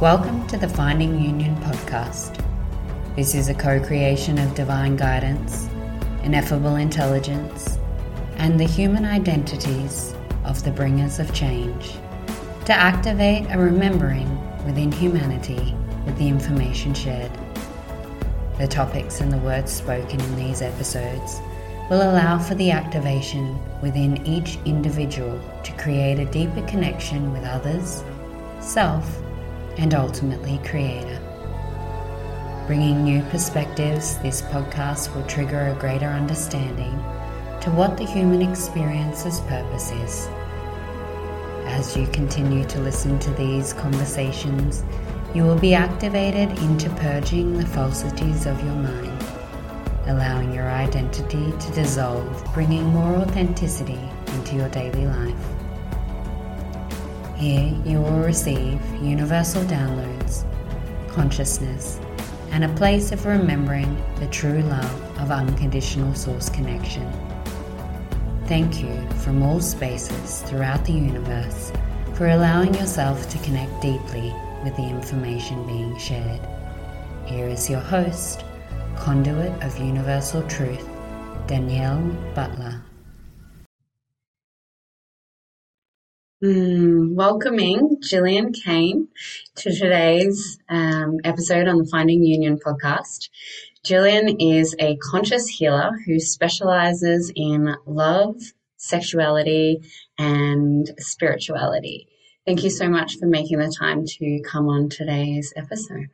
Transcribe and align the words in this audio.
Welcome 0.00 0.46
to 0.48 0.58
the 0.58 0.68
Finding 0.68 1.18
Union 1.18 1.56
podcast. 1.62 2.38
This 3.16 3.34
is 3.34 3.48
a 3.48 3.54
co 3.54 3.80
creation 3.80 4.38
of 4.38 4.54
divine 4.54 4.94
guidance, 4.94 5.70
ineffable 6.22 6.76
intelligence, 6.76 7.78
and 8.36 8.60
the 8.60 8.66
human 8.66 9.06
identities 9.06 10.14
of 10.44 10.62
the 10.62 10.70
bringers 10.70 11.18
of 11.18 11.32
change 11.32 11.92
to 12.66 12.74
activate 12.74 13.46
a 13.50 13.58
remembering 13.58 14.28
within 14.66 14.92
humanity 14.92 15.74
with 16.04 16.18
the 16.18 16.28
information 16.28 16.92
shared. 16.92 17.32
The 18.58 18.68
topics 18.68 19.22
and 19.22 19.32
the 19.32 19.38
words 19.38 19.72
spoken 19.72 20.20
in 20.20 20.36
these 20.36 20.60
episodes 20.60 21.40
will 21.88 22.02
allow 22.02 22.38
for 22.38 22.54
the 22.56 22.70
activation 22.70 23.58
within 23.80 24.26
each 24.26 24.58
individual 24.66 25.40
to 25.64 25.72
create 25.78 26.18
a 26.18 26.26
deeper 26.26 26.60
connection 26.66 27.32
with 27.32 27.44
others, 27.44 28.04
self, 28.60 29.22
and 29.78 29.94
ultimately 29.94 30.58
Creator. 30.64 31.20
Bringing 32.66 33.04
new 33.04 33.22
perspectives, 33.30 34.18
this 34.18 34.42
podcast 34.42 35.14
will 35.14 35.26
trigger 35.26 35.68
a 35.68 35.80
greater 35.80 36.06
understanding 36.06 36.92
to 37.60 37.70
what 37.70 37.96
the 37.96 38.04
human 38.04 38.42
experience's 38.42 39.40
purpose 39.40 39.92
is. 39.92 40.26
As 41.66 41.96
you 41.96 42.06
continue 42.08 42.64
to 42.64 42.80
listen 42.80 43.18
to 43.20 43.30
these 43.32 43.72
conversations, 43.72 44.82
you 45.34 45.42
will 45.42 45.58
be 45.58 45.74
activated 45.74 46.58
into 46.60 46.88
purging 46.90 47.56
the 47.56 47.66
falsities 47.66 48.46
of 48.46 48.62
your 48.64 48.74
mind, 48.74 49.24
allowing 50.06 50.52
your 50.52 50.68
identity 50.68 51.52
to 51.58 51.72
dissolve, 51.72 52.44
bringing 52.54 52.84
more 52.84 53.16
authenticity 53.16 54.00
into 54.28 54.56
your 54.56 54.68
daily 54.70 55.06
life. 55.06 55.55
Here 57.36 57.74
you 57.84 58.00
will 58.00 58.20
receive 58.20 58.80
universal 59.02 59.62
downloads, 59.64 60.44
consciousness, 61.08 62.00
and 62.50 62.64
a 62.64 62.74
place 62.74 63.12
of 63.12 63.26
remembering 63.26 64.02
the 64.18 64.26
true 64.28 64.62
love 64.62 65.18
of 65.18 65.30
unconditional 65.30 66.14
source 66.14 66.48
connection. 66.48 67.06
Thank 68.46 68.80
you 68.80 69.06
from 69.18 69.42
all 69.42 69.60
spaces 69.60 70.40
throughout 70.42 70.84
the 70.86 70.92
universe 70.92 71.72
for 72.14 72.28
allowing 72.28 72.72
yourself 72.72 73.28
to 73.28 73.38
connect 73.38 73.82
deeply 73.82 74.32
with 74.64 74.74
the 74.76 74.88
information 74.88 75.66
being 75.66 75.98
shared. 75.98 76.40
Here 77.26 77.48
is 77.48 77.68
your 77.68 77.80
host, 77.80 78.44
conduit 78.96 79.52
of 79.62 79.78
universal 79.78 80.42
truth, 80.48 80.88
Danielle 81.46 82.00
Butler. 82.34 82.75
Mm, 86.44 87.14
welcoming 87.14 87.96
Gillian 88.02 88.52
Kane 88.52 89.08
to 89.54 89.74
today's 89.74 90.58
um, 90.68 91.16
episode 91.24 91.66
on 91.66 91.78
the 91.78 91.88
Finding 91.90 92.22
Union 92.24 92.58
podcast. 92.58 93.30
Gillian 93.82 94.38
is 94.38 94.76
a 94.78 94.96
conscious 94.96 95.48
healer 95.48 95.92
who 96.04 96.20
specializes 96.20 97.32
in 97.34 97.74
love, 97.86 98.36
sexuality, 98.76 99.80
and 100.18 100.90
spirituality. 100.98 102.06
Thank 102.44 102.64
you 102.64 102.70
so 102.70 102.86
much 102.86 103.16
for 103.16 103.24
making 103.24 103.58
the 103.60 103.74
time 103.74 104.04
to 104.04 104.42
come 104.44 104.68
on 104.68 104.90
today's 104.90 105.54
episode. 105.56 106.08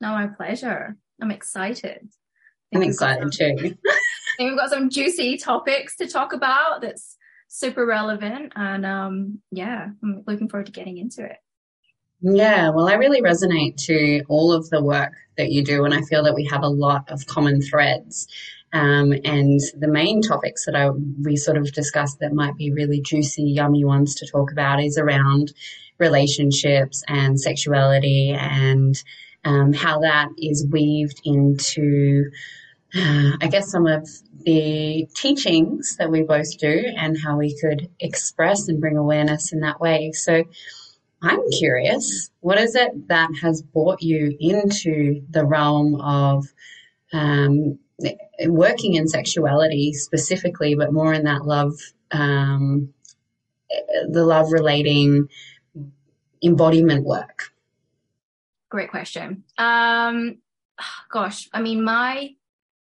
No, 0.00 0.10
my 0.10 0.28
pleasure. 0.28 0.96
I'm 1.20 1.32
excited. 1.32 2.10
I'm 2.72 2.82
excited 2.84 3.34
some, 3.34 3.56
too. 3.58 3.76
we've 4.38 4.56
got 4.56 4.70
some 4.70 4.88
juicy 4.88 5.36
topics 5.36 5.96
to 5.96 6.06
talk 6.06 6.32
about 6.32 6.80
that's 6.80 7.16
super 7.48 7.86
relevant. 7.86 8.52
And 8.56 8.84
um, 8.84 9.40
yeah, 9.50 9.88
I'm 10.02 10.22
looking 10.26 10.48
forward 10.48 10.66
to 10.66 10.72
getting 10.72 10.98
into 10.98 11.24
it. 11.24 11.36
Yeah, 12.20 12.70
well, 12.70 12.88
I 12.88 12.94
really 12.94 13.20
resonate 13.20 13.76
to 13.84 14.22
all 14.28 14.52
of 14.52 14.70
the 14.70 14.82
work 14.82 15.12
that 15.36 15.50
you 15.50 15.62
do, 15.62 15.84
and 15.84 15.92
I 15.92 16.00
feel 16.02 16.24
that 16.24 16.34
we 16.34 16.46
have 16.46 16.62
a 16.62 16.68
lot 16.68 17.10
of 17.10 17.26
common 17.26 17.60
threads. 17.60 18.28
Um, 18.72 19.12
and 19.24 19.60
the 19.78 19.88
main 19.88 20.22
topics 20.22 20.64
that 20.64 20.74
I 20.74 20.90
we 20.90 21.36
sort 21.36 21.58
of 21.58 21.72
discussed 21.72 22.18
that 22.20 22.32
might 22.32 22.56
be 22.56 22.72
really 22.72 23.00
juicy, 23.00 23.42
yummy 23.42 23.84
ones 23.84 24.14
to 24.16 24.26
talk 24.26 24.50
about 24.50 24.82
is 24.82 24.98
around 24.98 25.52
relationships 25.98 27.04
and 27.06 27.40
sexuality 27.40 28.30
and 28.30 29.00
um, 29.44 29.72
how 29.72 30.00
that 30.00 30.28
is 30.38 30.66
weaved 30.70 31.20
into 31.24 32.30
I 32.94 33.48
guess 33.50 33.70
some 33.70 33.86
of 33.86 34.08
the 34.44 35.08
teachings 35.14 35.96
that 35.96 36.10
we 36.10 36.22
both 36.22 36.58
do 36.58 36.84
and 36.96 37.16
how 37.20 37.36
we 37.36 37.58
could 37.58 37.90
express 37.98 38.68
and 38.68 38.80
bring 38.80 38.96
awareness 38.96 39.52
in 39.52 39.60
that 39.60 39.80
way. 39.80 40.12
So 40.12 40.44
I'm 41.22 41.40
curious, 41.58 42.30
what 42.40 42.58
is 42.58 42.74
it 42.74 43.08
that 43.08 43.30
has 43.40 43.62
brought 43.62 44.02
you 44.02 44.36
into 44.38 45.22
the 45.30 45.44
realm 45.44 46.00
of 46.00 46.46
um, 47.12 47.78
working 48.46 48.94
in 48.94 49.08
sexuality 49.08 49.92
specifically, 49.94 50.74
but 50.74 50.92
more 50.92 51.12
in 51.12 51.24
that 51.24 51.46
love, 51.46 51.74
um, 52.12 52.92
the 54.10 54.24
love 54.24 54.52
relating 54.52 55.28
embodiment 56.42 57.04
work? 57.04 57.52
Great 58.68 58.90
question. 58.90 59.44
Um, 59.56 60.38
gosh, 61.10 61.48
I 61.52 61.62
mean, 61.62 61.82
my 61.82 62.34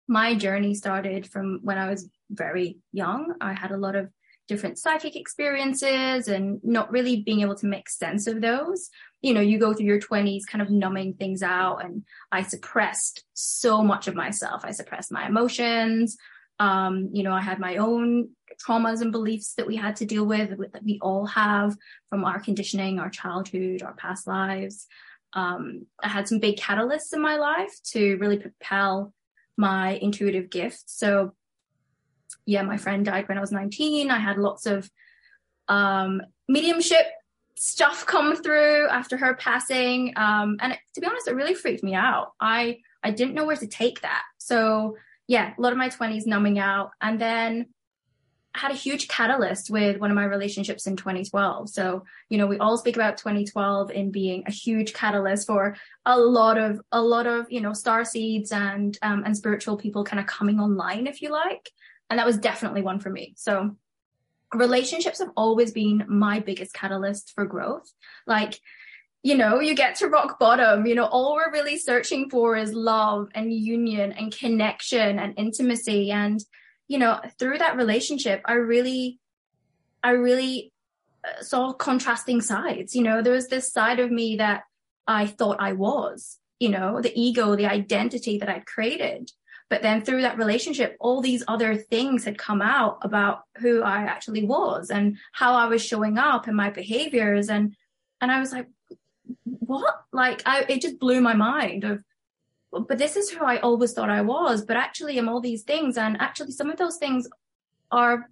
my 0.08 0.34
journey 0.34 0.74
started 0.74 1.26
from 1.26 1.60
when 1.62 1.78
I 1.78 1.88
was 1.88 2.08
very 2.30 2.78
young. 2.92 3.34
I 3.40 3.52
had 3.52 3.72
a 3.72 3.76
lot 3.76 3.96
of 3.96 4.10
different 4.48 4.78
psychic 4.78 5.16
experiences 5.16 6.28
and 6.28 6.60
not 6.62 6.90
really 6.92 7.22
being 7.22 7.40
able 7.40 7.56
to 7.56 7.66
make 7.66 7.88
sense 7.88 8.26
of 8.26 8.40
those. 8.40 8.90
You 9.20 9.34
know, 9.34 9.40
you 9.40 9.58
go 9.58 9.74
through 9.74 9.86
your 9.86 10.00
20s 10.00 10.42
kind 10.48 10.62
of 10.62 10.70
numbing 10.70 11.14
things 11.14 11.42
out, 11.42 11.84
and 11.84 12.04
I 12.30 12.42
suppressed 12.42 13.24
so 13.34 13.82
much 13.82 14.06
of 14.06 14.14
myself. 14.14 14.64
I 14.64 14.70
suppressed 14.70 15.10
my 15.10 15.26
emotions. 15.26 16.16
Um, 16.58 17.10
you 17.12 17.22
know, 17.22 17.32
I 17.32 17.40
had 17.40 17.58
my 17.58 17.76
own 17.76 18.30
traumas 18.64 19.02
and 19.02 19.12
beliefs 19.12 19.54
that 19.54 19.66
we 19.66 19.76
had 19.76 19.96
to 19.96 20.06
deal 20.06 20.24
with 20.24 20.50
that 20.72 20.84
we 20.84 20.98
all 21.02 21.26
have 21.26 21.76
from 22.08 22.24
our 22.24 22.40
conditioning, 22.40 22.98
our 22.98 23.10
childhood, 23.10 23.82
our 23.82 23.94
past 23.94 24.26
lives. 24.26 24.86
Um, 25.32 25.86
I 26.02 26.08
had 26.08 26.28
some 26.28 26.38
big 26.38 26.56
catalysts 26.56 27.12
in 27.12 27.20
my 27.20 27.36
life 27.36 27.74
to 27.92 28.16
really 28.16 28.38
propel 28.38 29.12
my 29.56 29.94
intuitive 29.94 30.50
gifts. 30.50 30.84
So 30.86 31.32
yeah, 32.44 32.62
my 32.62 32.76
friend 32.76 33.04
died 33.04 33.28
when 33.28 33.38
I 33.38 33.40
was 33.40 33.52
19. 33.52 34.10
I 34.10 34.18
had 34.18 34.38
lots 34.38 34.66
of 34.66 34.90
um, 35.68 36.22
mediumship 36.48 37.06
stuff 37.56 38.06
come 38.06 38.36
through 38.36 38.88
after 38.88 39.16
her 39.16 39.34
passing. 39.34 40.12
Um, 40.16 40.58
and 40.60 40.72
it, 40.74 40.78
to 40.94 41.00
be 41.00 41.06
honest, 41.06 41.28
it 41.28 41.34
really 41.34 41.54
freaked 41.54 41.82
me 41.82 41.94
out. 41.94 42.32
I, 42.40 42.78
I 43.02 43.10
didn't 43.10 43.34
know 43.34 43.44
where 43.44 43.56
to 43.56 43.66
take 43.66 44.02
that. 44.02 44.22
So 44.38 44.96
yeah, 45.26 45.54
a 45.56 45.60
lot 45.60 45.72
of 45.72 45.78
my 45.78 45.88
20s 45.88 46.26
numbing 46.26 46.58
out. 46.58 46.90
And 47.00 47.20
then 47.20 47.66
had 48.56 48.70
a 48.70 48.74
huge 48.74 49.08
catalyst 49.08 49.70
with 49.70 49.98
one 49.98 50.10
of 50.10 50.14
my 50.14 50.24
relationships 50.24 50.86
in 50.86 50.96
2012. 50.96 51.68
So, 51.70 52.04
you 52.28 52.38
know, 52.38 52.46
we 52.46 52.58
all 52.58 52.78
speak 52.78 52.96
about 52.96 53.18
2012 53.18 53.90
in 53.90 54.10
being 54.10 54.44
a 54.46 54.50
huge 54.50 54.92
catalyst 54.92 55.46
for 55.46 55.76
a 56.04 56.18
lot 56.18 56.58
of, 56.58 56.80
a 56.92 57.00
lot 57.00 57.26
of, 57.26 57.50
you 57.50 57.60
know, 57.60 57.72
star 57.72 58.04
seeds 58.04 58.52
and, 58.52 58.98
um, 59.02 59.22
and 59.24 59.36
spiritual 59.36 59.76
people 59.76 60.04
kind 60.04 60.20
of 60.20 60.26
coming 60.26 60.58
online, 60.58 61.06
if 61.06 61.22
you 61.22 61.30
like. 61.30 61.70
And 62.10 62.18
that 62.18 62.26
was 62.26 62.38
definitely 62.38 62.82
one 62.82 63.00
for 63.00 63.10
me. 63.10 63.34
So 63.36 63.76
relationships 64.54 65.18
have 65.18 65.30
always 65.36 65.72
been 65.72 66.04
my 66.08 66.40
biggest 66.40 66.72
catalyst 66.72 67.32
for 67.34 67.44
growth. 67.44 67.92
Like, 68.26 68.58
you 69.22 69.36
know, 69.36 69.60
you 69.60 69.74
get 69.74 69.96
to 69.96 70.08
rock 70.08 70.38
bottom, 70.38 70.86
you 70.86 70.94
know, 70.94 71.06
all 71.06 71.34
we're 71.34 71.52
really 71.52 71.78
searching 71.78 72.30
for 72.30 72.56
is 72.56 72.72
love 72.72 73.28
and 73.34 73.52
union 73.52 74.12
and 74.12 74.36
connection 74.36 75.18
and 75.18 75.34
intimacy. 75.36 76.10
And, 76.10 76.40
you 76.88 76.98
know, 76.98 77.20
through 77.38 77.58
that 77.58 77.76
relationship, 77.76 78.42
I 78.44 78.54
really, 78.54 79.18
I 80.02 80.10
really 80.10 80.72
uh, 81.24 81.42
saw 81.42 81.72
contrasting 81.72 82.40
sides. 82.40 82.94
You 82.94 83.02
know, 83.02 83.22
there 83.22 83.32
was 83.32 83.48
this 83.48 83.72
side 83.72 83.98
of 83.98 84.10
me 84.10 84.36
that 84.36 84.62
I 85.06 85.26
thought 85.26 85.56
I 85.60 85.72
was, 85.72 86.38
you 86.60 86.68
know, 86.68 87.00
the 87.00 87.12
ego, 87.14 87.56
the 87.56 87.66
identity 87.66 88.38
that 88.38 88.48
I'd 88.48 88.66
created. 88.66 89.30
But 89.68 89.82
then 89.82 90.02
through 90.02 90.22
that 90.22 90.38
relationship, 90.38 90.96
all 91.00 91.20
these 91.20 91.42
other 91.48 91.74
things 91.74 92.24
had 92.24 92.38
come 92.38 92.62
out 92.62 92.98
about 93.02 93.42
who 93.58 93.82
I 93.82 94.02
actually 94.02 94.44
was 94.44 94.90
and 94.90 95.16
how 95.32 95.54
I 95.54 95.66
was 95.66 95.84
showing 95.84 96.18
up 96.18 96.46
and 96.46 96.56
my 96.56 96.70
behaviors. 96.70 97.48
And, 97.48 97.74
and 98.20 98.30
I 98.30 98.38
was 98.38 98.52
like, 98.52 98.68
what? 99.44 99.94
Like, 100.12 100.42
I, 100.46 100.64
it 100.68 100.82
just 100.82 101.00
blew 101.00 101.20
my 101.20 101.34
mind 101.34 101.82
of, 101.82 102.04
but 102.80 102.98
this 102.98 103.16
is 103.16 103.30
who 103.30 103.44
I 103.44 103.58
always 103.58 103.92
thought 103.92 104.10
I 104.10 104.22
was, 104.22 104.64
but 104.64 104.76
actually 104.76 105.18
I'm 105.18 105.28
all 105.28 105.40
these 105.40 105.62
things. 105.62 105.96
And 105.96 106.20
actually 106.20 106.52
some 106.52 106.70
of 106.70 106.76
those 106.76 106.96
things 106.96 107.28
are, 107.90 108.28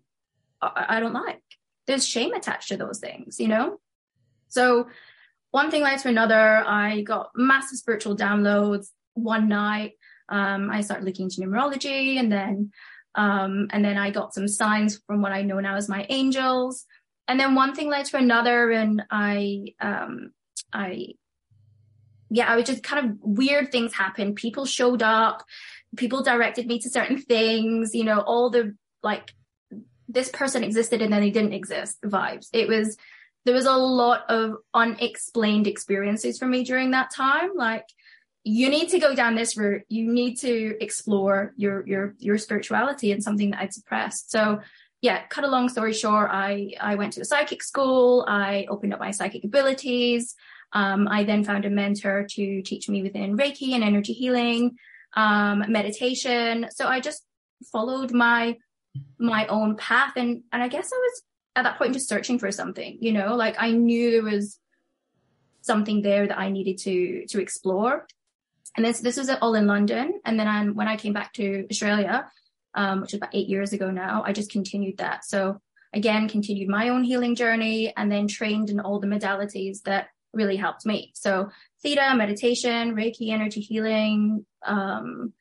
I 0.60 1.00
don't 1.00 1.12
like. 1.12 1.42
There's 1.86 2.06
shame 2.06 2.32
attached 2.32 2.68
to 2.68 2.76
those 2.76 2.98
things, 2.98 3.38
you 3.38 3.48
know? 3.48 3.78
So 4.48 4.88
one 5.50 5.70
thing 5.70 5.82
led 5.82 5.98
to 6.00 6.08
another. 6.08 6.64
I 6.66 7.02
got 7.02 7.30
massive 7.34 7.78
spiritual 7.78 8.16
downloads 8.16 8.88
one 9.14 9.48
night. 9.48 9.92
Um, 10.28 10.70
I 10.70 10.80
started 10.80 11.04
looking 11.04 11.24
into 11.24 11.42
numerology 11.42 12.18
and 12.18 12.32
then, 12.32 12.72
um, 13.14 13.68
and 13.70 13.84
then 13.84 13.96
I 13.96 14.10
got 14.10 14.34
some 14.34 14.48
signs 14.48 15.00
from 15.06 15.22
what 15.22 15.32
I 15.32 15.42
know 15.42 15.60
now 15.60 15.76
as 15.76 15.88
my 15.88 16.06
angels. 16.08 16.86
And 17.28 17.38
then 17.38 17.54
one 17.54 17.74
thing 17.74 17.88
led 17.88 18.06
to 18.06 18.16
another 18.16 18.70
and 18.70 19.02
I, 19.10 19.74
um, 19.80 20.32
I 20.72 21.14
yeah, 22.34 22.52
I 22.52 22.56
was 22.56 22.66
just 22.66 22.82
kind 22.82 23.06
of 23.06 23.16
weird 23.20 23.70
things 23.70 23.94
happened. 23.94 24.34
People 24.34 24.66
showed 24.66 25.02
up, 25.02 25.44
people 25.96 26.24
directed 26.24 26.66
me 26.66 26.80
to 26.80 26.90
certain 26.90 27.16
things, 27.16 27.94
you 27.94 28.02
know, 28.02 28.20
all 28.20 28.50
the 28.50 28.74
like 29.04 29.32
this 30.08 30.30
person 30.30 30.64
existed 30.64 31.00
and 31.00 31.12
then 31.12 31.20
they 31.20 31.30
didn't 31.30 31.52
exist 31.52 32.02
vibes. 32.02 32.48
It 32.52 32.66
was 32.66 32.96
there 33.44 33.54
was 33.54 33.66
a 33.66 33.72
lot 33.72 34.22
of 34.28 34.56
unexplained 34.72 35.68
experiences 35.68 36.36
for 36.36 36.46
me 36.46 36.64
during 36.64 36.90
that 36.90 37.12
time. 37.14 37.50
Like 37.54 37.86
you 38.42 38.68
need 38.68 38.88
to 38.88 38.98
go 38.98 39.14
down 39.14 39.36
this 39.36 39.56
route. 39.56 39.82
You 39.88 40.12
need 40.12 40.34
to 40.40 40.76
explore 40.80 41.52
your 41.56 41.86
your 41.86 42.14
your 42.18 42.38
spirituality 42.38 43.12
and 43.12 43.22
something 43.22 43.52
that 43.52 43.60
I'd 43.60 43.72
suppressed. 43.72 44.32
So 44.32 44.60
yeah, 45.02 45.24
cut 45.28 45.44
a 45.44 45.48
long 45.48 45.68
story 45.68 45.92
short, 45.92 46.30
I 46.32 46.72
I 46.80 46.96
went 46.96 47.12
to 47.12 47.20
a 47.20 47.24
psychic 47.24 47.62
school. 47.62 48.24
I 48.26 48.66
opened 48.68 48.92
up 48.92 48.98
my 48.98 49.12
psychic 49.12 49.44
abilities. 49.44 50.34
Um, 50.74 51.08
I 51.08 51.24
then 51.24 51.44
found 51.44 51.64
a 51.64 51.70
mentor 51.70 52.26
to 52.30 52.62
teach 52.62 52.88
me 52.88 53.02
within 53.02 53.38
Reiki 53.38 53.72
and 53.72 53.84
energy 53.84 54.12
healing, 54.12 54.76
um, 55.16 55.64
meditation. 55.68 56.66
So 56.70 56.88
I 56.88 57.00
just 57.00 57.24
followed 57.72 58.12
my 58.12 58.58
my 59.18 59.46
own 59.46 59.76
path, 59.76 60.12
and 60.16 60.42
and 60.52 60.62
I 60.62 60.68
guess 60.68 60.90
I 60.92 60.96
was 60.96 61.22
at 61.56 61.62
that 61.62 61.78
point 61.78 61.94
just 61.94 62.08
searching 62.08 62.38
for 62.38 62.50
something. 62.50 62.98
You 63.00 63.12
know, 63.12 63.36
like 63.36 63.56
I 63.58 63.70
knew 63.70 64.10
there 64.10 64.22
was 64.22 64.58
something 65.62 66.02
there 66.02 66.26
that 66.26 66.38
I 66.38 66.50
needed 66.50 66.78
to 66.78 67.26
to 67.28 67.40
explore. 67.40 68.06
And 68.76 68.84
this 68.84 69.00
this 69.00 69.16
was 69.16 69.30
all 69.30 69.54
in 69.54 69.68
London, 69.68 70.20
and 70.24 70.38
then 70.38 70.48
I, 70.48 70.64
when 70.66 70.88
I 70.88 70.96
came 70.96 71.12
back 71.12 71.32
to 71.34 71.66
Australia, 71.70 72.28
um, 72.74 73.00
which 73.00 73.12
was 73.12 73.18
about 73.18 73.34
eight 73.34 73.48
years 73.48 73.72
ago 73.72 73.92
now, 73.92 74.24
I 74.26 74.32
just 74.32 74.50
continued 74.50 74.98
that. 74.98 75.24
So 75.24 75.60
again, 75.92 76.28
continued 76.28 76.68
my 76.68 76.88
own 76.88 77.04
healing 77.04 77.36
journey, 77.36 77.92
and 77.96 78.10
then 78.10 78.26
trained 78.26 78.70
in 78.70 78.80
all 78.80 78.98
the 78.98 79.06
modalities 79.06 79.82
that 79.82 80.08
really 80.34 80.56
helped 80.56 80.84
me. 80.86 81.12
So 81.14 81.50
theta, 81.82 82.14
meditation, 82.16 82.94
Reiki, 82.94 83.30
energy 83.30 83.60
healing, 83.60 84.44
um, 84.66 85.32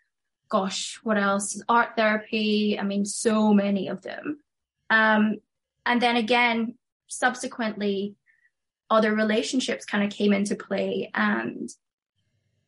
gosh, 0.49 0.99
what 1.03 1.17
else? 1.17 1.61
Art 1.67 1.95
therapy. 1.95 2.77
I 2.79 2.83
mean, 2.83 3.05
so 3.05 3.53
many 3.53 3.87
of 3.87 4.01
them. 4.03 4.39
Um, 4.89 5.37
and 5.85 6.01
then 6.01 6.15
again, 6.15 6.75
subsequently, 7.07 8.15
other 8.89 9.15
relationships 9.15 9.85
kind 9.85 10.03
of 10.03 10.11
came 10.11 10.33
into 10.33 10.55
play. 10.55 11.09
And, 11.15 11.69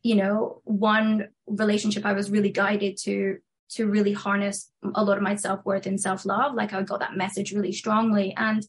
you 0.02 0.16
know, 0.16 0.62
one 0.64 1.28
relationship 1.46 2.04
I 2.04 2.12
was 2.12 2.30
really 2.30 2.50
guided 2.50 2.96
to 3.04 3.38
to 3.68 3.86
really 3.86 4.12
harness 4.12 4.70
a 4.94 5.02
lot 5.02 5.16
of 5.16 5.24
my 5.24 5.34
self-worth 5.34 5.86
and 5.86 6.00
self-love. 6.00 6.54
Like 6.54 6.72
I 6.72 6.82
got 6.82 7.00
that 7.00 7.16
message 7.16 7.52
really 7.52 7.72
strongly. 7.72 8.32
And 8.36 8.64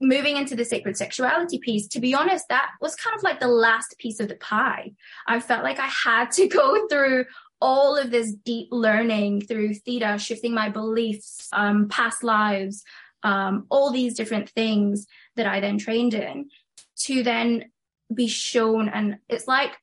moving 0.00 0.36
into 0.36 0.54
the 0.54 0.64
sacred 0.64 0.96
sexuality 0.96 1.58
piece, 1.58 1.88
to 1.88 2.00
be 2.00 2.14
honest, 2.14 2.48
that 2.48 2.70
was 2.80 2.94
kind 2.94 3.16
of 3.16 3.22
like 3.22 3.40
the 3.40 3.48
last 3.48 3.96
piece 3.98 4.20
of 4.20 4.28
the 4.28 4.36
pie. 4.36 4.92
I 5.26 5.40
felt 5.40 5.64
like 5.64 5.78
I 5.78 5.88
had 5.88 6.30
to 6.32 6.46
go 6.48 6.86
through 6.90 7.26
all 7.60 7.96
of 7.96 8.10
this 8.10 8.32
deep 8.32 8.68
learning 8.70 9.42
through 9.42 9.74
theta, 9.74 10.16
shifting 10.18 10.54
my 10.54 10.68
beliefs, 10.68 11.48
um, 11.52 11.88
past 11.88 12.22
lives, 12.22 12.84
um, 13.24 13.66
all 13.68 13.90
these 13.90 14.14
different 14.14 14.48
things 14.50 15.06
that 15.36 15.46
I 15.46 15.60
then 15.60 15.78
trained 15.78 16.14
in 16.14 16.50
to 17.00 17.22
then 17.22 17.64
be 18.12 18.28
shown. 18.28 18.88
And 18.88 19.18
it's 19.28 19.48
like, 19.48 19.76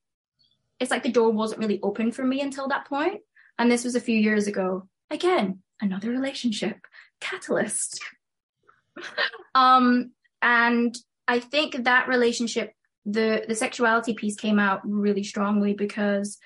it's 0.79 0.91
like 0.91 1.03
the 1.03 1.11
door 1.11 1.31
wasn't 1.31 1.59
really 1.59 1.79
open 1.81 2.11
for 2.11 2.23
me 2.23 2.41
until 2.41 2.67
that 2.69 2.87
point. 2.87 3.21
And 3.57 3.69
this 3.69 3.83
was 3.83 3.95
a 3.95 4.01
few 4.01 4.17
years 4.17 4.47
ago. 4.47 4.87
Again, 5.09 5.59
another 5.81 6.09
relationship 6.09 6.77
catalyst. 7.19 8.01
Um, 9.55 10.11
and 10.41 10.95
I 11.27 11.39
think 11.39 11.83
that 11.83 12.07
relationship, 12.07 12.73
the 13.05 13.45
the 13.47 13.55
sexuality 13.55 14.13
piece 14.13 14.35
came 14.35 14.59
out 14.59 14.81
really 14.83 15.23
strongly 15.23 15.73
because 15.73 16.37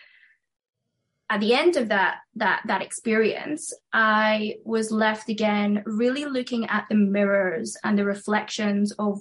at 1.29 1.39
the 1.39 1.53
end 1.53 1.77
of 1.77 1.89
that 1.89 2.17
that 2.35 2.61
that 2.67 2.81
experience, 2.81 3.73
I 3.93 4.55
was 4.63 4.91
left 4.91 5.29
again 5.29 5.83
really 5.85 6.25
looking 6.25 6.65
at 6.67 6.85
the 6.89 6.95
mirrors 6.95 7.77
and 7.83 7.97
the 7.97 8.05
reflections 8.05 8.91
of 8.93 9.19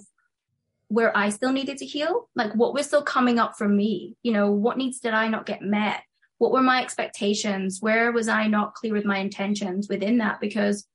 where 0.87 1.15
I 1.15 1.29
still 1.29 1.51
needed 1.51 1.77
to 1.77 1.85
heal, 1.85 2.29
like 2.35 2.51
what 2.53 2.73
was 2.73 2.87
still 2.87 3.03
coming 3.03 3.37
up 3.37 3.57
for 3.57 3.69
me. 3.69 4.15
You 4.23 4.33
know, 4.33 4.51
what 4.51 4.77
needs 4.77 4.99
did 4.99 5.13
I 5.13 5.27
not 5.27 5.45
get 5.45 5.61
met? 5.61 6.01
What 6.39 6.51
were 6.51 6.63
my 6.63 6.81
expectations? 6.81 7.77
Where 7.79 8.11
was 8.11 8.27
I 8.27 8.47
not 8.47 8.73
clear 8.73 8.93
with 8.93 9.05
my 9.05 9.19
intentions 9.19 9.87
within 9.87 10.17
that? 10.17 10.39
Because 10.41 10.87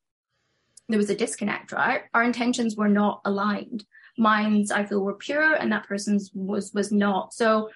there 0.88 0.98
was 0.98 1.10
a 1.10 1.16
disconnect, 1.16 1.72
right? 1.72 2.02
Our 2.12 2.22
intentions 2.22 2.76
were 2.76 2.88
not 2.88 3.20
aligned. 3.24 3.84
Mine's, 4.18 4.70
I 4.70 4.84
feel, 4.84 5.00
were 5.00 5.14
pure, 5.14 5.54
and 5.54 5.72
that 5.72 5.88
person's 5.88 6.30
was 6.34 6.72
was 6.72 6.92
not. 6.92 7.34
So, 7.34 7.70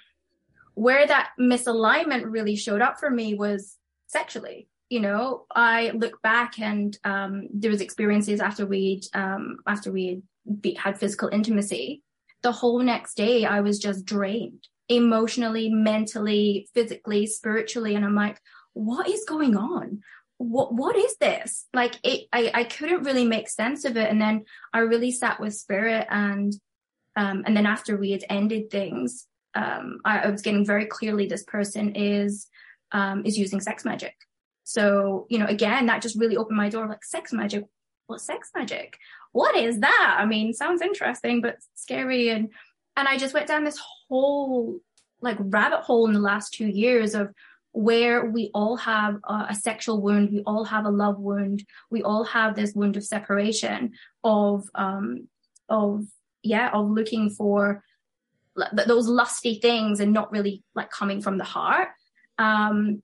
where 0.75 1.07
that 1.07 1.31
misalignment 1.41 2.25
really 2.27 2.55
showed 2.55 2.83
up 2.83 2.99
for 3.01 3.11
me 3.11 3.35
was 3.35 3.77
sexually. 4.07 4.69
You 4.89 5.01
know, 5.01 5.45
I 5.55 5.91
look 5.91 6.23
back 6.23 6.59
and 6.59 6.97
um, 7.05 7.49
there 7.53 7.71
was 7.71 7.81
experiences 7.81 8.41
after 8.41 8.67
we'd 8.67 9.05
um, 9.15 9.59
after 9.67 9.91
we 9.91 10.23
had 10.77 10.99
physical 10.99 11.29
intimacy. 11.29 12.03
The 12.43 12.53
whole 12.53 12.81
next 12.81 13.15
day, 13.15 13.45
I 13.45 13.61
was 13.61 13.79
just 13.79 14.05
drained 14.05 14.69
emotionally, 14.89 15.69
mentally, 15.69 16.69
physically, 16.73 17.27
spiritually, 17.27 17.95
and 17.95 18.05
I'm 18.05 18.15
like, 18.15 18.41
what 18.73 19.09
is 19.09 19.25
going 19.29 19.57
on? 19.57 20.03
What 20.39 20.73
what 20.73 20.97
is 20.97 21.17
this? 21.17 21.67
Like 21.75 21.97
it 22.03 22.29
I, 22.33 22.51
I 22.55 22.65
couldn't 22.65 23.03
really 23.03 23.27
make 23.27 23.49
sense 23.49 23.85
of 23.85 23.97
it. 23.97 24.09
And 24.09 24.21
then 24.21 24.45
i 24.73 24.79
really 24.79 25.11
sat 25.11 25.41
with 25.41 25.55
spirit 25.55 26.07
and 26.11 26.55
um 27.17 27.43
and 27.45 27.57
then 27.57 27.67
after 27.67 27.97
we 27.97 28.13
had 28.13 28.25
ended 28.31 28.71
things 28.71 29.27
um 29.55 29.99
I, 30.05 30.21
I 30.21 30.31
was 30.31 30.43
getting 30.43 30.65
very 30.65 30.87
clearly 30.87 31.27
this 31.27 31.43
person 31.43 31.95
is 31.97 32.47
um 32.93 33.27
is 33.27 33.37
using 33.37 33.61
sex 33.61 33.85
magic. 33.85 34.15
So 34.63 35.27
you 35.29 35.39
know 35.39 35.47
again 35.47 35.87
that 35.87 36.03
just 36.03 36.19
really 36.19 36.37
opened 36.37 36.57
my 36.57 36.69
door 36.69 36.89
like 36.89 37.05
sex 37.05 37.33
magic? 37.33 37.65
What 38.07 38.21
sex 38.21 38.51
magic? 38.55 38.97
What 39.33 39.57
is 39.57 39.81
that? 39.81 40.17
I 40.21 40.25
mean 40.25 40.55
sounds 40.55 40.83
interesting 40.83 41.41
but 41.41 41.57
scary. 41.75 42.31
And 42.31 42.51
and 42.97 43.09
i 43.09 43.19
just 43.19 43.35
went 43.35 43.49
down 43.49 43.65
this 43.65 43.81
whole 44.09 44.79
like 45.21 45.37
rabbit 45.41 45.81
hole 45.81 46.07
in 46.07 46.13
the 46.13 46.21
last 46.21 46.55
two 46.55 46.69
years 46.69 47.15
of 47.17 47.35
where 47.73 48.25
we 48.25 48.51
all 48.55 48.77
have 48.77 49.19
a, 49.25 49.55
sexual 49.55 50.01
wound, 50.01 50.31
we 50.31 50.43
all 50.47 50.65
have 50.65 50.85
a 50.85 50.91
love 50.91 51.19
wound, 51.19 51.65
we 51.91 52.03
all 52.03 52.25
have 52.25 52.57
this 52.57 52.75
wound 52.75 52.97
of 52.97 53.05
separation, 53.05 53.93
of 54.25 54.69
um, 54.75 55.29
of 55.69 56.07
yeah, 56.43 56.71
of 56.73 56.91
looking 56.91 57.31
for 57.31 57.83
those 58.87 59.07
lusty 59.07 59.61
things 59.61 60.01
and 60.01 60.13
not 60.13 60.33
really 60.33 60.63
like 60.75 60.91
coming 60.91 61.21
from 61.21 61.39
the 61.39 61.45
heart. 61.45 61.89
Um, 62.39 63.03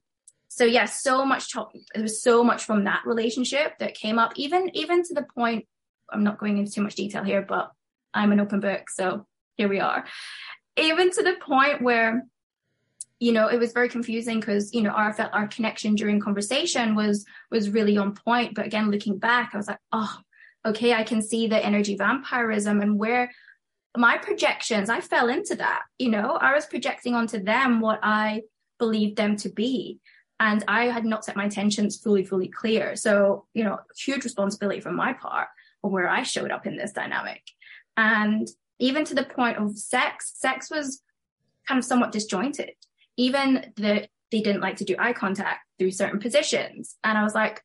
so 0.49 0.65
yeah, 0.65 0.87
so 0.87 1.25
much. 1.25 1.53
Talk, 1.53 1.73
there 1.95 2.03
was 2.03 2.23
so 2.23 2.43
much 2.43 2.65
from 2.65 2.85
that 2.85 3.03
relationship 3.05 3.79
that 3.79 3.95
came 3.95 4.19
up, 4.19 4.33
even 4.37 4.71
even 4.75 5.03
to 5.05 5.15
the 5.15 5.27
point. 5.35 5.67
I'm 6.11 6.25
not 6.25 6.39
going 6.39 6.59
into 6.59 6.73
too 6.73 6.83
much 6.83 6.95
detail 6.95 7.25
here, 7.25 7.43
but 7.43 7.71
I'm 8.13 8.33
an 8.33 8.41
open 8.41 8.61
book, 8.61 8.89
so 8.91 9.27
here 9.57 9.69
we 9.69 9.81
are. 9.81 10.05
Even 10.77 11.11
to 11.11 11.23
the 11.23 11.37
point 11.41 11.83
where 11.83 12.25
you 13.25 13.33
know, 13.33 13.49
it 13.49 13.59
was 13.59 13.73
very 13.73 13.89
confusing 13.89 14.39
because, 14.39 14.75
you 14.75 14.83
know, 14.83 14.91
our 14.91 15.11
felt 15.15 15.33
our 15.33 15.49
connection 15.49 15.95
during 15.95 16.21
conversation 16.21 16.95
was 16.95 17.25
was 17.51 17.71
really 17.71 17.97
on 17.97 18.15
point. 18.15 18.55
But 18.55 18.67
again, 18.67 18.91
looking 18.91 19.17
back, 19.17 19.53
I 19.55 19.57
was 19.57 19.67
like, 19.67 19.79
oh, 19.93 20.15
okay, 20.67 20.93
I 20.93 21.05
can 21.05 21.23
see 21.23 21.47
the 21.47 21.65
energy 21.65 21.97
vampirism 21.97 22.83
and 22.83 22.99
where 22.99 23.33
my 23.97 24.19
projections, 24.19 24.91
I 24.91 25.01
fell 25.01 25.31
into 25.31 25.55
that. 25.55 25.85
You 25.99 26.11
know, 26.11 26.33
I 26.33 26.53
was 26.53 26.67
projecting 26.67 27.15
onto 27.15 27.43
them 27.43 27.81
what 27.81 27.99
I 28.03 28.43
believed 28.79 29.17
them 29.17 29.37
to 29.37 29.49
be. 29.49 30.01
And 30.39 30.63
I 30.69 30.91
had 30.91 31.07
not 31.07 31.25
set 31.25 31.35
my 31.35 31.45
intentions 31.45 31.97
fully, 31.97 32.27
fully 32.27 32.49
clear. 32.49 32.95
So, 32.95 33.47
you 33.55 33.65
know, 33.65 33.79
huge 33.97 34.25
responsibility 34.25 34.81
from 34.81 34.97
my 34.97 35.15
part 35.15 35.49
of 35.83 35.91
where 35.91 36.11
I 36.11 36.25
showed 36.25 36.51
up 36.51 36.67
in 36.67 36.77
this 36.77 36.93
dynamic. 36.93 37.43
And 37.97 38.47
even 38.79 39.07
to 39.07 39.15
the 39.15 39.25
point 39.25 39.57
of 39.57 39.79
sex, 39.79 40.35
sex 40.35 40.71
was 40.71 41.01
kind 41.67 41.79
of 41.79 41.87
somewhat 41.87 42.13
disjointed 42.13 42.75
even 43.17 43.73
that 43.77 44.09
they 44.31 44.41
didn't 44.41 44.63
like 44.63 44.77
to 44.77 44.85
do 44.85 44.97
eye 44.99 45.13
contact 45.13 45.61
through 45.79 45.91
certain 45.93 46.19
positions. 46.19 46.97
And 47.05 47.17
I 47.17 47.23
was 47.23 47.35
like, 47.35 47.63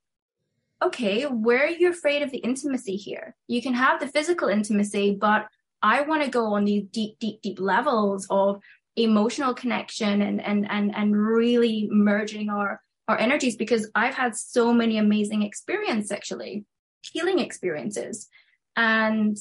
okay, 0.82 1.24
where 1.24 1.64
are 1.64 1.70
you 1.70 1.90
afraid 1.90 2.22
of 2.22 2.32
the 2.32 2.38
intimacy 2.38 2.96
here? 2.96 3.36
You 3.48 3.62
can 3.62 3.74
have 3.74 4.00
the 4.00 4.08
physical 4.08 4.48
intimacy, 4.48 5.18
but 5.20 5.48
I 5.82 6.02
want 6.02 6.24
to 6.24 6.30
go 6.30 6.54
on 6.54 6.66
these 6.66 6.86
deep, 6.86 7.20
deep, 7.20 7.42
deep 7.42 7.60
levels 7.60 8.28
of 8.30 8.62
emotional 8.96 9.54
connection 9.54 10.22
and 10.22 10.42
and 10.42 10.70
and 10.70 10.94
and 10.94 11.16
really 11.16 11.88
merging 11.92 12.50
our 12.50 12.82
our 13.08 13.18
energies 13.18 13.56
because 13.56 13.90
I've 13.96 14.14
had 14.14 14.36
so 14.36 14.74
many 14.74 14.98
amazing 14.98 15.42
experiences 15.42 16.10
sexually, 16.10 16.66
healing 17.02 17.40
experiences. 17.40 18.28
And 18.76 19.38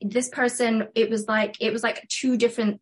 this 0.00 0.28
person, 0.28 0.88
it 0.94 1.08
was 1.08 1.28
like 1.28 1.56
it 1.60 1.72
was 1.72 1.82
like 1.82 2.06
two 2.08 2.36
different 2.36 2.80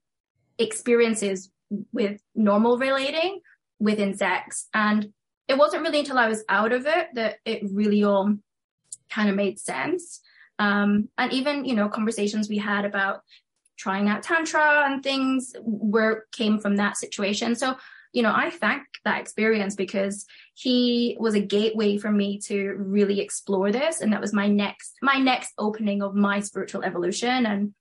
experiences 0.59 1.51
with 1.93 2.21
normal 2.35 2.79
relating 2.79 3.41
within 3.79 4.15
sex. 4.15 4.69
And 4.75 5.12
it 5.49 5.59
wasn't 5.59 5.83
really 5.83 6.00
until 6.00 6.19
I 6.19 6.29
was 6.29 6.45
out 6.49 6.73
of 6.73 6.87
it 6.87 7.09
that 7.15 7.37
it 7.45 7.62
really 7.73 8.05
all 8.05 8.37
kind 9.11 9.29
of 9.29 9.37
made 9.37 9.59
sense. 9.59 10.21
Um, 10.59 11.09
and 11.19 11.33
even, 11.33 11.65
you 11.65 11.75
know, 11.75 11.89
conversations 11.89 12.49
we 12.49 12.59
had 12.59 12.85
about 12.85 13.23
trying 13.79 14.09
out 14.09 14.23
tantra 14.23 14.85
and 14.87 15.03
things 15.03 15.55
were 15.62 16.27
came 16.33 16.59
from 16.59 16.77
that 16.77 16.99
situation. 16.99 17.55
So, 17.55 17.77
you 18.12 18.23
know, 18.23 18.33
I 18.35 18.50
thank 18.50 18.83
that 19.05 19.21
experience 19.21 19.75
because 19.75 20.27
he 20.55 21.17
was 21.19 21.35
a 21.35 21.41
gateway 21.41 21.97
for 21.97 22.11
me 22.11 22.39
to 22.41 22.75
really 22.77 23.21
explore 23.21 23.73
this. 23.73 24.03
And 24.03 24.12
that 24.12 24.21
was 24.21 24.35
my 24.35 24.49
next, 24.49 24.97
my 25.00 25.19
next 25.19 25.53
opening 25.57 26.03
of 26.03 26.15
my 26.15 26.41
spiritual 26.41 26.83
evolution 26.83 27.47
and, 27.47 27.75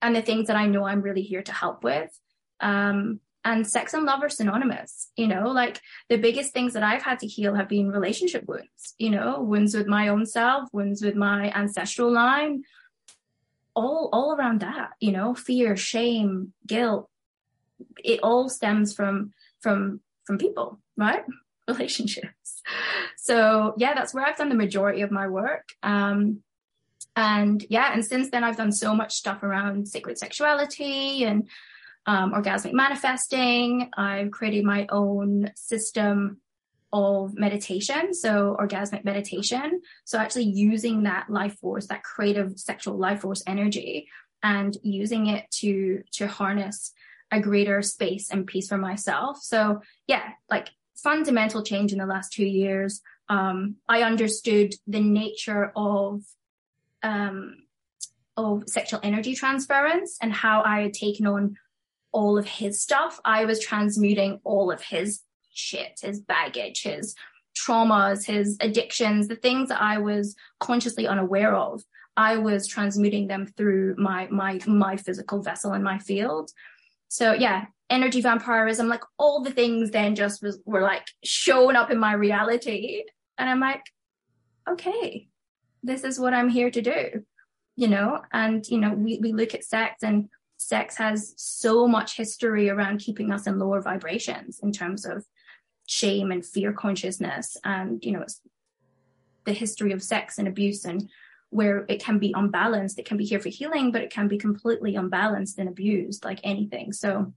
and 0.00 0.14
the 0.14 0.22
things 0.22 0.46
that 0.46 0.56
I 0.56 0.66
know 0.66 0.84
I'm 0.84 1.02
really 1.02 1.22
here 1.22 1.42
to 1.42 1.52
help 1.52 1.82
with. 1.82 2.10
Um, 2.60 3.18
and 3.44 3.66
sex 3.66 3.94
and 3.94 4.04
love 4.04 4.22
are 4.22 4.28
synonymous 4.28 5.10
you 5.16 5.28
know? 5.28 5.50
Like 5.50 5.80
the 6.08 6.16
biggest 6.16 6.52
things 6.52 6.72
that 6.74 6.82
i've 6.82 7.02
had 7.02 7.18
to 7.20 7.26
heal 7.26 7.54
have 7.54 7.68
been 7.68 7.90
relationship 7.90 8.44
wounds 8.46 8.94
you 8.98 9.10
know? 9.10 9.40
Wounds 9.40 9.74
with 9.74 9.86
my 9.86 10.08
own 10.08 10.26
self 10.26 10.68
wounds 10.72 11.02
with 11.02 11.14
my 11.14 11.50
ancestral 11.52 12.12
line. 12.12 12.64
All 13.74 14.10
all 14.12 14.34
around 14.34 14.60
that 14.60 14.90
you 15.00 15.12
know? 15.12 15.34
Fear 15.34 15.76
shame 15.76 16.52
guilt 16.66 17.08
it 18.04 18.20
all 18.22 18.48
stems 18.48 18.94
from 18.94 19.32
from 19.60 20.00
from 20.24 20.38
people 20.38 20.78
right? 20.96 21.24
Relationships. 21.68 22.62
So 23.16 23.74
yeah 23.76 23.94
that's 23.94 24.12
where 24.12 24.26
i've 24.26 24.36
done 24.36 24.48
the 24.48 24.54
majority 24.54 25.02
of 25.02 25.10
my 25.10 25.28
work 25.28 25.68
um 25.82 26.42
and 27.14 27.64
yeah 27.68 27.92
and 27.92 28.04
since 28.04 28.30
then 28.30 28.42
i've 28.42 28.56
done 28.56 28.72
so 28.72 28.94
much 28.94 29.14
stuff 29.14 29.42
around 29.42 29.86
sacred 29.86 30.18
sexuality 30.18 31.24
and 31.24 31.48
um, 32.06 32.32
orgasmic 32.32 32.72
manifesting. 32.72 33.90
I've 33.96 34.30
created 34.30 34.64
my 34.64 34.86
own 34.90 35.50
system 35.54 36.38
of 36.92 37.34
meditation, 37.34 38.12
so 38.12 38.56
orgasmic 38.60 39.04
meditation. 39.04 39.80
So 40.04 40.18
actually 40.18 40.44
using 40.44 41.04
that 41.04 41.30
life 41.30 41.58
force, 41.58 41.86
that 41.86 42.02
creative 42.02 42.58
sexual 42.58 42.98
life 42.98 43.20
force 43.20 43.42
energy, 43.46 44.08
and 44.42 44.76
using 44.82 45.28
it 45.28 45.50
to 45.50 46.02
to 46.12 46.26
harness 46.26 46.92
a 47.30 47.40
greater 47.40 47.80
space 47.80 48.30
and 48.30 48.46
peace 48.46 48.68
for 48.68 48.76
myself. 48.76 49.38
So 49.40 49.80
yeah, 50.06 50.32
like 50.50 50.68
fundamental 50.96 51.62
change 51.62 51.92
in 51.92 51.98
the 51.98 52.06
last 52.06 52.32
two 52.32 52.44
years. 52.44 53.00
Um, 53.28 53.76
I 53.88 54.02
understood 54.02 54.74
the 54.86 55.00
nature 55.00 55.72
of 55.74 56.22
um, 57.02 57.56
of 58.36 58.64
sexual 58.66 59.00
energy 59.02 59.34
transference 59.34 60.18
and 60.20 60.32
how 60.32 60.62
I 60.62 60.82
had 60.82 60.94
taken 60.94 61.26
on 61.26 61.56
all 62.12 62.38
of 62.38 62.46
his 62.46 62.80
stuff. 62.80 63.20
I 63.24 63.44
was 63.44 63.60
transmuting 63.60 64.40
all 64.44 64.70
of 64.70 64.82
his 64.82 65.20
shit, 65.52 66.00
his 66.02 66.20
baggage, 66.20 66.82
his 66.82 67.14
traumas, 67.54 68.26
his 68.26 68.56
addictions, 68.60 69.28
the 69.28 69.36
things 69.36 69.68
that 69.68 69.80
I 69.80 69.98
was 69.98 70.36
consciously 70.60 71.06
unaware 71.06 71.54
of. 71.54 71.82
I 72.16 72.36
was 72.36 72.66
transmuting 72.66 73.26
them 73.26 73.46
through 73.46 73.96
my 73.96 74.28
my 74.30 74.60
my 74.66 74.96
physical 74.96 75.42
vessel 75.42 75.72
and 75.72 75.82
my 75.82 75.98
field. 75.98 76.50
So 77.08 77.32
yeah, 77.32 77.66
energy 77.88 78.20
vampirism, 78.20 78.88
like 78.88 79.02
all 79.18 79.42
the 79.42 79.50
things 79.50 79.90
then 79.90 80.14
just 80.14 80.42
was 80.42 80.60
were 80.64 80.82
like 80.82 81.06
showing 81.24 81.76
up 81.76 81.90
in 81.90 81.98
my 81.98 82.12
reality. 82.12 83.04
And 83.38 83.48
I'm 83.48 83.60
like, 83.60 83.82
okay, 84.68 85.28
this 85.82 86.04
is 86.04 86.18
what 86.18 86.34
I'm 86.34 86.48
here 86.48 86.70
to 86.70 86.82
do. 86.82 87.24
You 87.76 87.88
know, 87.88 88.20
and 88.32 88.66
you 88.68 88.78
know, 88.78 88.92
we, 88.92 89.18
we 89.18 89.32
look 89.32 89.54
at 89.54 89.64
sex 89.64 90.02
and 90.02 90.28
sex 90.62 90.96
has 90.96 91.34
so 91.36 91.86
much 91.86 92.16
history 92.16 92.70
around 92.70 92.98
keeping 92.98 93.30
us 93.30 93.46
in 93.46 93.58
lower 93.58 93.80
vibrations 93.80 94.60
in 94.62 94.72
terms 94.72 95.04
of 95.04 95.24
shame 95.86 96.30
and 96.30 96.44
fear 96.46 96.72
consciousness 96.72 97.56
and 97.64 98.04
you 98.04 98.12
know 98.12 98.22
it's 98.22 98.40
the 99.44 99.52
history 99.52 99.92
of 99.92 100.02
sex 100.02 100.38
and 100.38 100.46
abuse 100.46 100.84
and 100.84 101.08
where 101.50 101.84
it 101.88 102.02
can 102.02 102.18
be 102.18 102.32
unbalanced 102.36 102.98
it 102.98 103.04
can 103.04 103.16
be 103.16 103.24
here 103.24 103.40
for 103.40 103.48
healing 103.48 103.90
but 103.90 104.02
it 104.02 104.10
can 104.10 104.28
be 104.28 104.38
completely 104.38 104.94
unbalanced 104.94 105.58
and 105.58 105.68
abused 105.68 106.24
like 106.24 106.40
anything 106.44 106.92
so 106.92 107.32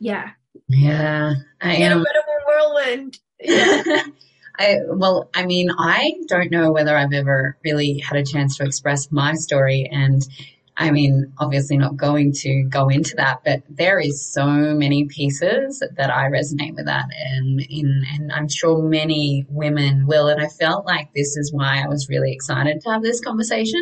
yeah 0.00 0.30
yeah 0.68 1.34
i 1.60 1.74
am 1.74 2.00
a 2.00 2.04
bit 2.04 2.16
of 2.16 2.24
a 2.28 2.46
whirlwind 2.46 3.18
yeah. 3.40 4.02
I, 4.56 4.78
well, 4.86 5.30
I 5.34 5.44
mean, 5.46 5.70
I 5.76 6.14
don't 6.28 6.50
know 6.50 6.70
whether 6.70 6.96
I've 6.96 7.12
ever 7.12 7.56
really 7.64 7.98
had 7.98 8.16
a 8.16 8.24
chance 8.24 8.56
to 8.58 8.64
express 8.64 9.10
my 9.10 9.34
story. 9.34 9.88
And 9.90 10.24
I 10.76 10.90
mean, 10.90 11.32
obviously 11.38 11.76
not 11.76 11.96
going 11.96 12.32
to 12.32 12.64
go 12.64 12.88
into 12.88 13.14
that, 13.16 13.42
but 13.44 13.62
there 13.68 14.00
is 14.00 14.26
so 14.32 14.46
many 14.46 15.04
pieces 15.04 15.82
that 15.96 16.10
I 16.10 16.24
resonate 16.24 16.74
with 16.74 16.86
that 16.86 17.06
and 17.16 17.60
in, 17.70 18.04
and 18.12 18.32
I'm 18.32 18.48
sure 18.48 18.82
many 18.82 19.46
women 19.48 20.06
will. 20.06 20.26
And 20.26 20.42
I 20.42 20.48
felt 20.48 20.84
like 20.84 21.12
this 21.14 21.36
is 21.36 21.52
why 21.52 21.82
I 21.82 21.86
was 21.86 22.08
really 22.08 22.32
excited 22.32 22.80
to 22.80 22.90
have 22.90 23.02
this 23.02 23.20
conversation 23.20 23.80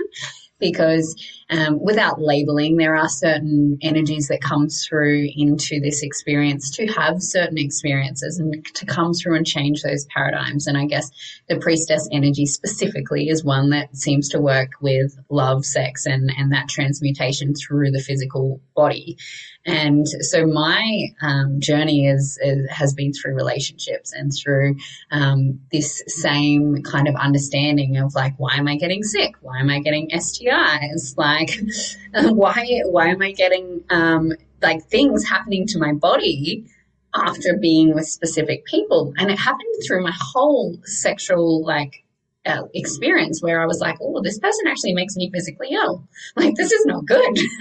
because 0.59 1.17
um, 1.53 1.79
without 1.81 2.21
labeling, 2.21 2.77
there 2.77 2.97
are 2.97 3.09
certain 3.09 3.77
energies 3.83 4.29
that 4.29 4.41
come 4.41 4.69
through 4.69 5.29
into 5.37 5.81
this 5.81 6.03
experience 6.03 6.71
to 6.77 6.87
have 6.87 7.23
certain 7.23 7.59
experiences 7.59 8.39
and 8.39 8.65
to 8.75 8.87
come 8.87 9.13
through 9.13 9.37
and 9.37 9.47
change 9.47 9.83
those 9.83 10.07
paradigms. 10.07 10.67
And 10.67 10.79
I 10.79 10.87
guess 10.87 11.11
the 11.49 11.59
priestess 11.59 12.09
energy 12.11 12.47
specifically 12.47 13.29
is 13.29 13.45
one 13.45 13.71
that 13.71 13.95
seems 13.97 14.31
to 14.31 14.41
work 14.41 14.71
with 14.81 15.15
love, 15.29 15.67
sex, 15.67 16.07
and, 16.07 16.33
and 16.37 16.53
that 16.53 16.69
transmutation 16.69 17.55
through 17.55 17.91
the 17.91 18.01
physical 18.01 18.61
body. 18.75 19.19
And 19.65 20.09
so 20.09 20.47
my 20.47 21.09
um, 21.21 21.61
journey 21.61 22.07
is, 22.09 22.39
is, 22.43 22.69
has 22.69 22.95
been 22.95 23.13
through 23.13 23.35
relationships 23.35 24.13
and 24.13 24.33
through 24.33 24.77
um, 25.11 25.61
this 25.71 26.03
same 26.09 26.83
kind 26.83 27.07
of 27.07 27.15
understanding 27.15 27.99
of 27.99 28.15
like, 28.15 28.35
why 28.39 28.57
am 28.57 28.67
I 28.67 28.77
getting 28.77 29.05
sick? 29.05 29.35
Why 29.41 29.61
am 29.61 29.71
I 29.71 29.79
getting 29.79 30.11
STIs? 30.11 31.17
Like, 31.17 31.42
why 32.15 32.83
why 32.85 33.09
am 33.09 33.23
I 33.23 33.33
getting 33.33 33.85
um, 33.91 34.33
like 34.61 34.85
things 34.85 35.29
happening 35.29 35.67
to 35.69 35.79
my 35.79 35.93
body? 35.93 36.67
after 37.15 37.59
being 37.59 37.95
with 37.95 38.07
specific 38.07 38.65
people 38.65 39.13
and 39.19 39.31
it 39.31 39.39
happened 39.39 39.75
through 39.87 40.03
my 40.03 40.15
whole 40.19 40.79
sexual 40.87 41.63
like 41.63 42.03
uh, 42.45 42.63
experience 42.75 43.41
where 43.41 43.63
I 43.63 43.67
was 43.67 43.79
like, 43.79 43.99
oh, 44.01 44.21
this 44.23 44.39
person 44.39 44.67
actually 44.67 44.95
makes 44.95 45.15
me 45.17 45.31
physically 45.31 45.69
ill. 45.73 46.09
Like, 46.37 46.55
this 46.55 46.73
is 46.73 46.87
not 46.87 47.07
good. 47.07 47.37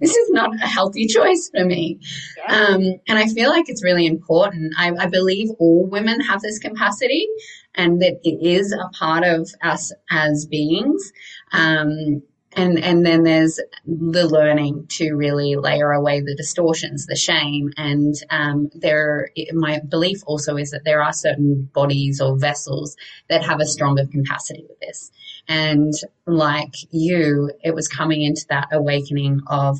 this 0.00 0.16
is 0.16 0.30
not 0.30 0.54
a 0.54 0.66
healthy 0.66 1.06
choice 1.06 1.50
for 1.54 1.64
me. 1.64 2.00
Yeah. 2.36 2.54
Um, 2.54 2.82
and 3.08 3.18
I 3.18 3.26
feel 3.26 3.48
like 3.48 3.68
it's 3.68 3.84
really 3.84 4.06
important. 4.06 4.74
I, 4.76 4.92
I, 4.98 5.06
believe 5.06 5.50
all 5.58 5.86
women 5.86 6.20
have 6.20 6.42
this 6.42 6.58
capacity 6.58 7.26
and 7.74 8.02
that 8.02 8.20
it 8.24 8.44
is 8.44 8.72
a 8.72 8.88
part 8.92 9.24
of 9.24 9.48
us 9.62 9.92
as 10.10 10.46
beings. 10.46 11.12
Um, 11.52 12.22
and 12.54 12.78
and 12.78 13.04
then 13.04 13.22
there's 13.22 13.58
the 13.86 14.26
learning 14.26 14.86
to 14.90 15.14
really 15.14 15.56
layer 15.56 15.92
away 15.92 16.20
the 16.20 16.34
distortions, 16.34 17.06
the 17.06 17.16
shame, 17.16 17.70
and 17.76 18.14
um, 18.30 18.70
there. 18.74 19.30
My 19.52 19.80
belief 19.80 20.22
also 20.26 20.56
is 20.56 20.70
that 20.70 20.84
there 20.84 21.02
are 21.02 21.12
certain 21.12 21.70
bodies 21.72 22.20
or 22.20 22.36
vessels 22.36 22.96
that 23.28 23.44
have 23.44 23.60
a 23.60 23.66
stronger 23.66 24.06
capacity 24.06 24.64
with 24.68 24.80
this. 24.80 25.10
And 25.48 25.92
like 26.26 26.74
you, 26.90 27.52
it 27.62 27.74
was 27.74 27.88
coming 27.88 28.22
into 28.22 28.46
that 28.48 28.68
awakening 28.72 29.40
of, 29.46 29.78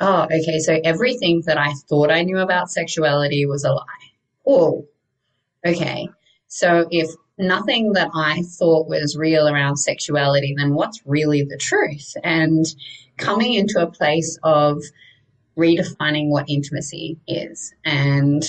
oh, 0.00 0.24
okay, 0.24 0.58
so 0.58 0.78
everything 0.84 1.42
that 1.46 1.58
I 1.58 1.72
thought 1.88 2.10
I 2.10 2.22
knew 2.22 2.38
about 2.38 2.70
sexuality 2.70 3.46
was 3.46 3.64
a 3.64 3.72
lie. 3.72 3.84
Oh, 4.46 4.86
okay. 5.66 6.08
So 6.46 6.86
if 6.90 7.10
nothing 7.38 7.92
that 7.92 8.10
I 8.14 8.42
thought 8.42 8.88
was 8.88 9.16
real 9.16 9.48
around 9.48 9.76
sexuality, 9.76 10.54
then 10.56 10.74
what's 10.74 11.02
really 11.04 11.42
the 11.42 11.58
truth? 11.58 12.14
And 12.22 12.64
coming 13.18 13.54
into 13.54 13.80
a 13.80 13.90
place 13.90 14.38
of 14.42 14.82
redefining 15.58 16.28
what 16.28 16.48
intimacy 16.48 17.18
is 17.26 17.74
and 17.84 18.42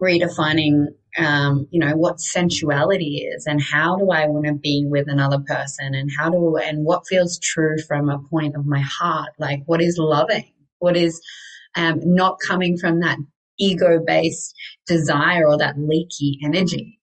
redefining 0.00 0.86
um, 1.18 1.66
you 1.70 1.80
know 1.80 1.96
what 1.96 2.20
sensuality 2.20 3.26
is 3.26 3.46
and 3.46 3.60
how 3.62 3.96
do 3.96 4.10
i 4.10 4.26
want 4.26 4.44
to 4.46 4.52
be 4.52 4.84
with 4.86 5.08
another 5.08 5.38
person 5.38 5.94
and 5.94 6.10
how 6.16 6.28
do 6.28 6.58
and 6.58 6.84
what 6.84 7.06
feels 7.06 7.38
true 7.38 7.76
from 7.88 8.10
a 8.10 8.18
point 8.18 8.54
of 8.54 8.66
my 8.66 8.80
heart? 8.80 9.30
Like 9.38 9.62
what 9.66 9.80
is 9.80 9.96
loving? 9.98 10.52
What 10.78 10.96
is 10.96 11.20
um, 11.74 12.00
not 12.04 12.38
coming 12.46 12.76
from 12.76 13.00
that 13.00 13.18
ego 13.58 14.00
based 14.06 14.54
desire 14.86 15.46
or 15.46 15.58
that 15.58 15.78
leaky 15.78 16.38
energy 16.44 16.98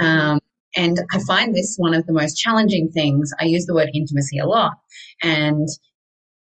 um, 0.00 0.40
and 0.76 1.00
I 1.10 1.18
find 1.20 1.54
this 1.54 1.76
one 1.76 1.94
of 1.94 2.06
the 2.06 2.12
most 2.12 2.34
challenging 2.36 2.90
things. 2.90 3.32
I 3.40 3.44
use 3.44 3.66
the 3.66 3.74
word 3.74 3.90
intimacy 3.94 4.38
a 4.38 4.46
lot 4.46 4.74
and 5.22 5.66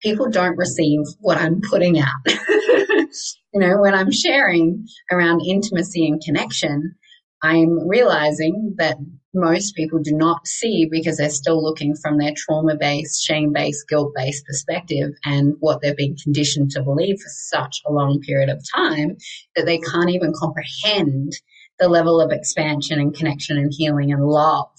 people 0.02 0.30
don't 0.30 0.56
receive 0.56 1.00
what 1.18 1.38
I'm 1.38 1.60
putting 1.60 1.98
out. 1.98 2.08
you 2.26 3.08
know, 3.54 3.80
when 3.80 3.94
I'm 3.94 4.12
sharing 4.12 4.86
around 5.10 5.42
intimacy 5.46 6.06
and 6.06 6.20
connection, 6.20 6.94
I'm 7.42 7.88
realizing 7.88 8.74
that 8.78 8.98
most 9.32 9.74
people 9.74 10.00
do 10.00 10.12
not 10.12 10.46
see 10.46 10.88
because 10.90 11.16
they're 11.16 11.30
still 11.30 11.62
looking 11.62 11.94
from 11.94 12.18
their 12.18 12.32
trauma 12.36 12.76
based, 12.76 13.22
shame 13.22 13.52
based, 13.52 13.88
guilt 13.88 14.12
based 14.14 14.44
perspective 14.44 15.10
and 15.24 15.54
what 15.60 15.80
they've 15.80 15.96
been 15.96 16.16
conditioned 16.16 16.70
to 16.72 16.82
believe 16.82 17.16
for 17.16 17.28
such 17.28 17.80
a 17.86 17.92
long 17.92 18.20
period 18.20 18.48
of 18.48 18.62
time 18.74 19.16
that 19.54 19.66
they 19.66 19.78
can't 19.78 20.10
even 20.10 20.32
comprehend 20.34 21.32
the 21.80 21.88
level 21.88 22.20
of 22.20 22.30
expansion 22.30 23.00
and 23.00 23.14
connection 23.14 23.56
and 23.56 23.72
healing 23.76 24.12
and 24.12 24.24
love, 24.24 24.70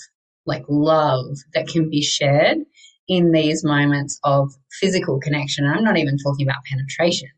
like 0.46 0.64
love 0.70 1.36
that 1.54 1.68
can 1.68 1.90
be 1.90 2.02
shared 2.02 2.60
in 3.08 3.32
these 3.32 3.64
moments 3.64 4.20
of 4.24 4.54
physical 4.80 5.20
connection. 5.20 5.66
And 5.66 5.76
I'm 5.76 5.84
not 5.84 5.98
even 5.98 6.18
talking 6.18 6.48
about 6.48 6.64
penetration. 6.70 7.30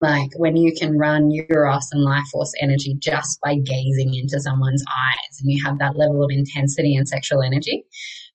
Like 0.00 0.30
when 0.36 0.56
you 0.56 0.74
can 0.74 0.98
run 0.98 1.32
Eros 1.32 1.88
and 1.90 2.04
life 2.04 2.26
force 2.30 2.52
energy 2.60 2.94
just 2.98 3.40
by 3.42 3.56
gazing 3.56 4.14
into 4.14 4.38
someone's 4.38 4.84
eyes 4.86 5.40
and 5.40 5.50
you 5.50 5.64
have 5.64 5.78
that 5.78 5.96
level 5.96 6.22
of 6.22 6.30
intensity 6.30 6.94
and 6.94 7.08
sexual 7.08 7.42
energy. 7.42 7.84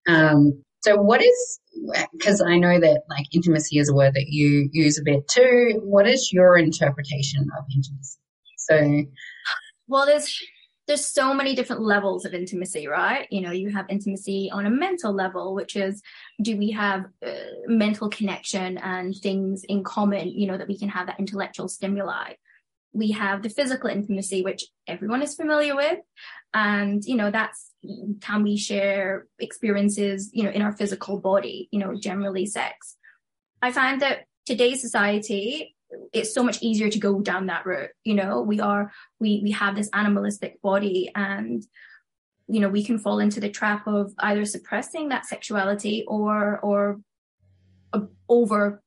Um, 0.07 0.63
so 0.81 0.95
what 0.95 1.21
is, 1.21 1.59
because 2.11 2.41
I 2.41 2.57
know 2.57 2.79
that 2.79 3.03
like 3.07 3.27
intimacy 3.31 3.77
is 3.77 3.89
a 3.89 3.93
word 3.93 4.15
that 4.15 4.25
you 4.27 4.69
use 4.71 4.97
a 4.97 5.03
bit 5.03 5.27
too. 5.27 5.79
What 5.83 6.07
is 6.07 6.31
your 6.33 6.57
interpretation 6.57 7.47
of 7.55 7.65
intimacy? 7.73 8.17
So, 8.57 9.03
well, 9.87 10.07
there's 10.07 10.35
there's 10.91 11.05
so 11.05 11.33
many 11.33 11.55
different 11.55 11.81
levels 11.81 12.25
of 12.25 12.33
intimacy, 12.33 12.85
right? 12.85 13.25
You 13.31 13.39
know, 13.39 13.51
you 13.51 13.69
have 13.69 13.85
intimacy 13.87 14.51
on 14.51 14.65
a 14.65 14.69
mental 14.69 15.13
level, 15.13 15.55
which 15.55 15.77
is 15.77 16.01
do 16.41 16.57
we 16.57 16.71
have 16.71 17.05
uh, 17.25 17.31
mental 17.65 18.09
connection 18.09 18.77
and 18.77 19.15
things 19.15 19.63
in 19.63 19.85
common, 19.85 20.27
you 20.27 20.47
know, 20.47 20.57
that 20.57 20.67
we 20.67 20.77
can 20.77 20.89
have 20.89 21.07
that 21.07 21.17
intellectual 21.17 21.69
stimuli. 21.69 22.33
We 22.91 23.11
have 23.11 23.41
the 23.41 23.47
physical 23.47 23.89
intimacy, 23.89 24.41
which 24.41 24.65
everyone 24.85 25.21
is 25.21 25.33
familiar 25.33 25.77
with. 25.77 25.99
And, 26.53 27.01
you 27.05 27.15
know, 27.15 27.31
that's 27.31 27.71
can 28.19 28.43
we 28.43 28.57
share 28.57 29.27
experiences, 29.39 30.29
you 30.33 30.43
know, 30.43 30.51
in 30.51 30.61
our 30.61 30.73
physical 30.73 31.21
body, 31.21 31.69
you 31.71 31.79
know, 31.79 31.95
generally 31.97 32.45
sex. 32.47 32.97
I 33.61 33.71
find 33.71 34.01
that 34.01 34.25
today's 34.45 34.81
society, 34.81 35.73
it's 36.13 36.33
so 36.33 36.43
much 36.43 36.61
easier 36.61 36.89
to 36.89 36.99
go 36.99 37.21
down 37.21 37.47
that 37.47 37.65
route. 37.65 37.91
You 38.03 38.15
know, 38.15 38.41
we 38.41 38.59
are, 38.59 38.91
we, 39.19 39.41
we 39.43 39.51
have 39.51 39.75
this 39.75 39.89
animalistic 39.93 40.61
body 40.61 41.11
and, 41.15 41.63
you 42.47 42.59
know, 42.59 42.69
we 42.69 42.83
can 42.83 42.99
fall 42.99 43.19
into 43.19 43.39
the 43.39 43.49
trap 43.49 43.87
of 43.87 44.13
either 44.19 44.45
suppressing 44.45 45.09
that 45.09 45.25
sexuality 45.25 46.03
or, 46.07 46.59
or 46.59 46.99
uh, 47.93 48.01
over, 48.27 48.81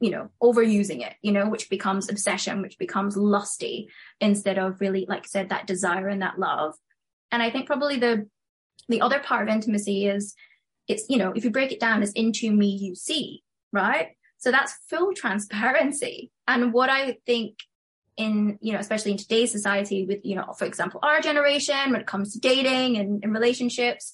you 0.00 0.10
know, 0.10 0.30
overusing 0.42 1.06
it, 1.06 1.14
you 1.22 1.32
know, 1.32 1.48
which 1.48 1.70
becomes 1.70 2.08
obsession, 2.08 2.62
which 2.62 2.78
becomes 2.78 3.16
lusty 3.16 3.88
instead 4.20 4.58
of 4.58 4.80
really, 4.80 5.06
like 5.08 5.22
I 5.22 5.28
said, 5.28 5.48
that 5.48 5.66
desire 5.66 6.08
and 6.08 6.22
that 6.22 6.38
love. 6.38 6.74
And 7.30 7.42
I 7.42 7.50
think 7.50 7.66
probably 7.66 7.98
the, 7.98 8.28
the 8.88 9.00
other 9.00 9.18
part 9.18 9.48
of 9.48 9.54
intimacy 9.54 10.06
is 10.06 10.34
it's, 10.88 11.06
you 11.08 11.18
know, 11.18 11.32
if 11.34 11.44
you 11.44 11.50
break 11.50 11.72
it 11.72 11.80
down, 11.80 12.02
it's 12.02 12.12
into 12.12 12.52
me, 12.52 12.68
you 12.68 12.94
see, 12.94 13.42
right? 13.72 14.08
So 14.38 14.50
that's 14.50 14.76
full 14.88 15.12
transparency. 15.16 16.30
And 16.48 16.72
what 16.72 16.90
I 16.90 17.18
think 17.26 17.58
in, 18.16 18.58
you 18.60 18.72
know, 18.72 18.78
especially 18.78 19.12
in 19.12 19.18
today's 19.18 19.52
society 19.52 20.06
with, 20.06 20.24
you 20.24 20.36
know, 20.36 20.52
for 20.58 20.64
example, 20.64 21.00
our 21.02 21.20
generation, 21.20 21.90
when 21.90 22.00
it 22.00 22.06
comes 22.06 22.32
to 22.32 22.40
dating 22.40 22.96
and, 22.96 23.22
and 23.22 23.32
relationships, 23.32 24.12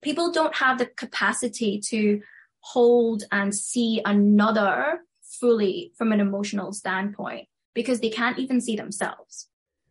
people 0.00 0.32
don't 0.32 0.54
have 0.56 0.78
the 0.78 0.86
capacity 0.86 1.80
to 1.88 2.20
hold 2.60 3.24
and 3.32 3.54
see 3.54 4.00
another 4.04 5.00
fully 5.22 5.92
from 5.96 6.12
an 6.12 6.20
emotional 6.20 6.72
standpoint 6.72 7.48
because 7.74 8.00
they 8.00 8.10
can't 8.10 8.38
even 8.38 8.60
see 8.60 8.76
themselves. 8.76 9.48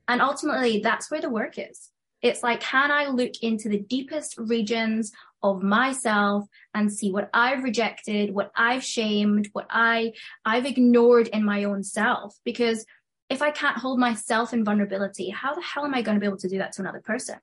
And 0.08 0.22
ultimately, 0.22 0.80
that's 0.80 1.12
where 1.12 1.22
the 1.22 1.30
work 1.30 1.58
is. 1.58 1.91
It's 2.22 2.44
like, 2.44 2.60
can 2.60 2.92
I 2.92 3.08
look 3.08 3.32
into 3.42 3.70
the 3.70 3.80
deepest 3.80 4.38
regions 4.38 5.12
of 5.44 5.64
myself 5.64 6.48
and 6.74 6.92
see 6.92 7.12
what 7.12 7.30
I've 7.34 7.64
rejected, 7.64 8.34
what 8.34 8.52
I've 8.56 8.84
shamed, 8.84 9.50
what 9.54 9.66
I, 9.70 10.14
I've 10.46 10.66
ignored 10.66 11.28
in 11.30 11.44
my 11.44 11.64
own 11.64 11.84
self? 11.84 12.38
Because 12.44 12.86
if 13.30 13.42
I 13.42 13.50
can't 13.50 13.78
hold 13.78 13.98
myself 13.98 14.54
in 14.54 14.64
vulnerability, 14.64 15.30
how 15.30 15.54
the 15.56 15.62
hell 15.62 15.86
am 15.86 15.96
I 15.96 16.02
going 16.02 16.16
to 16.16 16.20
be 16.20 16.28
able 16.28 16.38
to 16.38 16.50
do 16.50 16.60
that 16.60 16.74
to 16.74 16.82
another 16.82 17.02
person? 17.02 17.40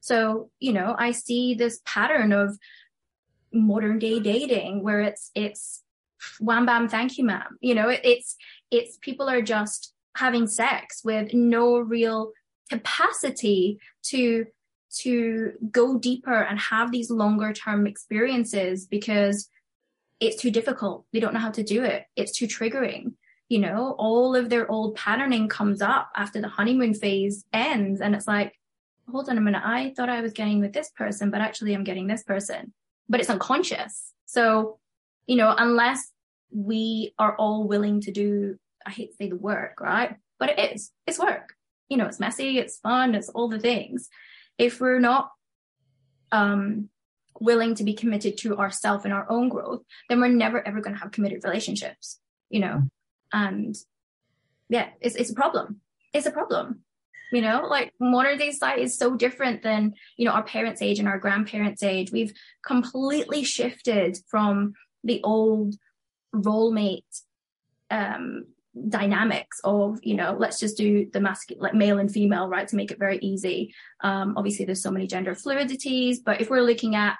So, 0.00 0.50
you 0.60 0.72
know, 0.72 0.94
I 0.96 1.10
see 1.10 1.54
this 1.54 1.80
pattern 1.84 2.32
of 2.32 2.56
modern 3.52 3.98
day 3.98 4.20
dating 4.20 4.82
where 4.82 5.00
it's, 5.00 5.30
it's 5.34 5.82
wham 6.38 6.64
bam, 6.64 6.88
thank 6.88 7.18
you, 7.18 7.24
ma'am. 7.24 7.58
You 7.60 7.74
know, 7.74 7.88
it, 7.88 8.00
it's, 8.04 8.36
it's 8.70 8.98
people 8.98 9.28
are 9.28 9.42
just 9.42 9.92
having 10.16 10.46
sex 10.46 11.02
with 11.04 11.34
no 11.34 11.78
real 11.78 12.32
capacity 12.68 13.78
to 14.04 14.46
to 14.98 15.52
go 15.70 15.98
deeper 15.98 16.42
and 16.42 16.58
have 16.58 16.90
these 16.90 17.10
longer 17.10 17.52
term 17.52 17.86
experiences 17.86 18.86
because 18.86 19.48
it's 20.20 20.40
too 20.40 20.50
difficult. 20.50 21.04
They 21.12 21.20
don't 21.20 21.34
know 21.34 21.40
how 21.40 21.50
to 21.50 21.62
do 21.62 21.84
it. 21.84 22.04
It's 22.16 22.32
too 22.32 22.46
triggering. 22.46 23.12
You 23.48 23.58
know, 23.58 23.94
all 23.98 24.34
of 24.34 24.48
their 24.48 24.70
old 24.70 24.96
patterning 24.96 25.48
comes 25.48 25.82
up 25.82 26.10
after 26.16 26.40
the 26.40 26.48
honeymoon 26.48 26.94
phase 26.94 27.44
ends. 27.52 28.00
And 28.00 28.14
it's 28.14 28.26
like, 28.26 28.54
hold 29.10 29.28
on 29.28 29.38
a 29.38 29.40
minute. 29.40 29.62
I 29.64 29.92
thought 29.94 30.08
I 30.08 30.22
was 30.22 30.32
getting 30.32 30.60
with 30.60 30.72
this 30.72 30.90
person, 30.90 31.30
but 31.30 31.40
actually 31.40 31.74
I'm 31.74 31.84
getting 31.84 32.06
this 32.06 32.22
person, 32.22 32.72
but 33.08 33.20
it's 33.20 33.30
unconscious. 33.30 34.12
So, 34.24 34.78
you 35.26 35.36
know, 35.36 35.54
unless 35.56 36.10
we 36.50 37.12
are 37.18 37.36
all 37.36 37.68
willing 37.68 38.00
to 38.02 38.12
do, 38.12 38.56
I 38.84 38.90
hate 38.90 39.10
to 39.10 39.16
say 39.16 39.28
the 39.28 39.36
work, 39.36 39.80
right? 39.80 40.16
But 40.38 40.58
it 40.58 40.72
is, 40.74 40.90
it's 41.06 41.18
work 41.18 41.55
you 41.88 41.96
know, 41.96 42.06
it's 42.06 42.20
messy, 42.20 42.58
it's 42.58 42.78
fun, 42.78 43.14
it's 43.14 43.28
all 43.28 43.48
the 43.48 43.58
things. 43.58 44.08
If 44.58 44.80
we're 44.80 45.00
not 45.00 45.30
um, 46.32 46.88
willing 47.40 47.74
to 47.76 47.84
be 47.84 47.94
committed 47.94 48.38
to 48.38 48.56
ourselves 48.58 49.04
and 49.04 49.12
our 49.12 49.30
own 49.30 49.48
growth, 49.48 49.82
then 50.08 50.20
we're 50.20 50.28
never 50.28 50.66
ever 50.66 50.80
going 50.80 50.94
to 50.94 51.02
have 51.02 51.12
committed 51.12 51.44
relationships, 51.44 52.18
you 52.50 52.60
know? 52.60 52.82
And 53.32 53.76
yeah, 54.68 54.88
it's, 55.00 55.14
it's 55.14 55.30
a 55.30 55.34
problem. 55.34 55.80
It's 56.12 56.26
a 56.26 56.30
problem. 56.30 56.80
You 57.32 57.42
know, 57.42 57.66
like 57.68 57.92
modern 57.98 58.38
day 58.38 58.52
society 58.52 58.82
is 58.82 58.96
so 58.96 59.16
different 59.16 59.62
than, 59.62 59.94
you 60.16 60.24
know, 60.24 60.30
our 60.30 60.44
parents' 60.44 60.80
age 60.80 61.00
and 61.00 61.08
our 61.08 61.18
grandparents' 61.18 61.82
age. 61.82 62.12
We've 62.12 62.32
completely 62.64 63.42
shifted 63.42 64.18
from 64.28 64.74
the 65.02 65.20
old 65.24 65.74
role 66.32 66.70
mate 66.70 67.04
um, 67.90 68.46
dynamics 68.88 69.60
of 69.64 69.98
you 70.02 70.14
know 70.14 70.36
let's 70.38 70.58
just 70.58 70.76
do 70.76 71.08
the 71.12 71.20
masculine 71.20 71.62
like 71.62 71.74
male 71.74 71.98
and 71.98 72.12
female 72.12 72.48
right 72.48 72.68
to 72.68 72.76
make 72.76 72.90
it 72.90 72.98
very 72.98 73.18
easy. 73.18 73.74
Um 74.00 74.34
obviously 74.36 74.64
there's 74.64 74.82
so 74.82 74.90
many 74.90 75.06
gender 75.06 75.34
fluidities 75.34 76.16
but 76.24 76.40
if 76.40 76.50
we're 76.50 76.60
looking 76.60 76.94
at 76.94 77.16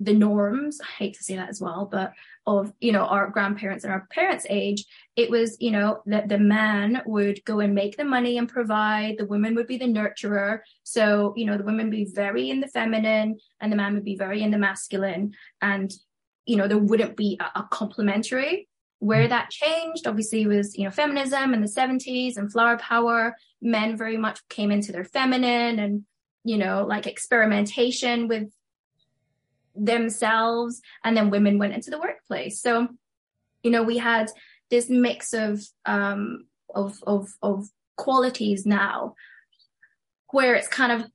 the 0.00 0.14
norms 0.14 0.80
i 0.80 0.86
hate 0.96 1.14
to 1.14 1.24
say 1.24 1.34
that 1.34 1.48
as 1.48 1.60
well 1.60 1.88
but 1.90 2.12
of 2.46 2.72
you 2.78 2.92
know 2.92 3.02
our 3.02 3.28
grandparents 3.30 3.82
and 3.82 3.92
our 3.92 4.06
parents 4.12 4.46
age 4.48 4.84
it 5.18 5.28
was 5.28 5.56
you 5.58 5.72
know 5.72 6.00
that 6.06 6.28
the 6.28 6.38
man 6.38 7.02
would 7.04 7.44
go 7.44 7.58
and 7.58 7.74
make 7.74 7.96
the 7.96 8.04
money 8.04 8.38
and 8.38 8.48
provide 8.48 9.16
the 9.18 9.26
woman 9.26 9.56
would 9.56 9.66
be 9.66 9.76
the 9.76 9.84
nurturer. 9.84 10.60
So 10.84 11.34
you 11.36 11.44
know 11.44 11.58
the 11.58 11.64
women 11.64 11.90
be 11.90 12.04
very 12.04 12.50
in 12.50 12.60
the 12.60 12.68
feminine 12.68 13.36
and 13.60 13.72
the 13.72 13.76
man 13.76 13.94
would 13.94 14.04
be 14.04 14.16
very 14.16 14.42
in 14.42 14.52
the 14.52 14.58
masculine. 14.58 15.34
And 15.60 15.92
you 16.46 16.56
know 16.56 16.68
there 16.68 16.78
wouldn't 16.78 17.16
be 17.16 17.36
a, 17.40 17.58
a 17.58 17.68
complementary 17.72 18.68
where 18.98 19.26
mm. 19.26 19.28
that 19.28 19.50
changed 19.50 20.06
obviously 20.06 20.46
was 20.46 20.76
you 20.76 20.84
know 20.84 20.90
feminism 20.90 21.54
in 21.54 21.60
the 21.60 21.68
70s 21.68 22.36
and 22.36 22.50
flower 22.50 22.78
power. 22.78 23.36
Men 23.60 23.96
very 23.96 24.16
much 24.16 24.46
came 24.48 24.70
into 24.70 24.92
their 24.92 25.04
feminine 25.04 25.78
and 25.78 26.04
you 26.44 26.58
know 26.58 26.84
like 26.86 27.06
experimentation 27.06 28.28
with 28.28 28.50
themselves 29.74 30.80
and 31.04 31.16
then 31.16 31.30
women 31.30 31.58
went 31.58 31.74
into 31.74 31.90
the 31.90 32.00
workplace. 32.00 32.60
So 32.60 32.88
you 33.62 33.70
know 33.70 33.82
we 33.82 33.98
had 33.98 34.30
this 34.70 34.88
mix 34.88 35.32
of 35.32 35.62
um 35.86 36.46
of 36.74 36.98
of 37.06 37.28
of 37.42 37.68
qualities 37.96 38.66
now 38.66 39.14
where 40.30 40.54
it's 40.54 40.68
kind 40.68 40.92
of 40.92 41.10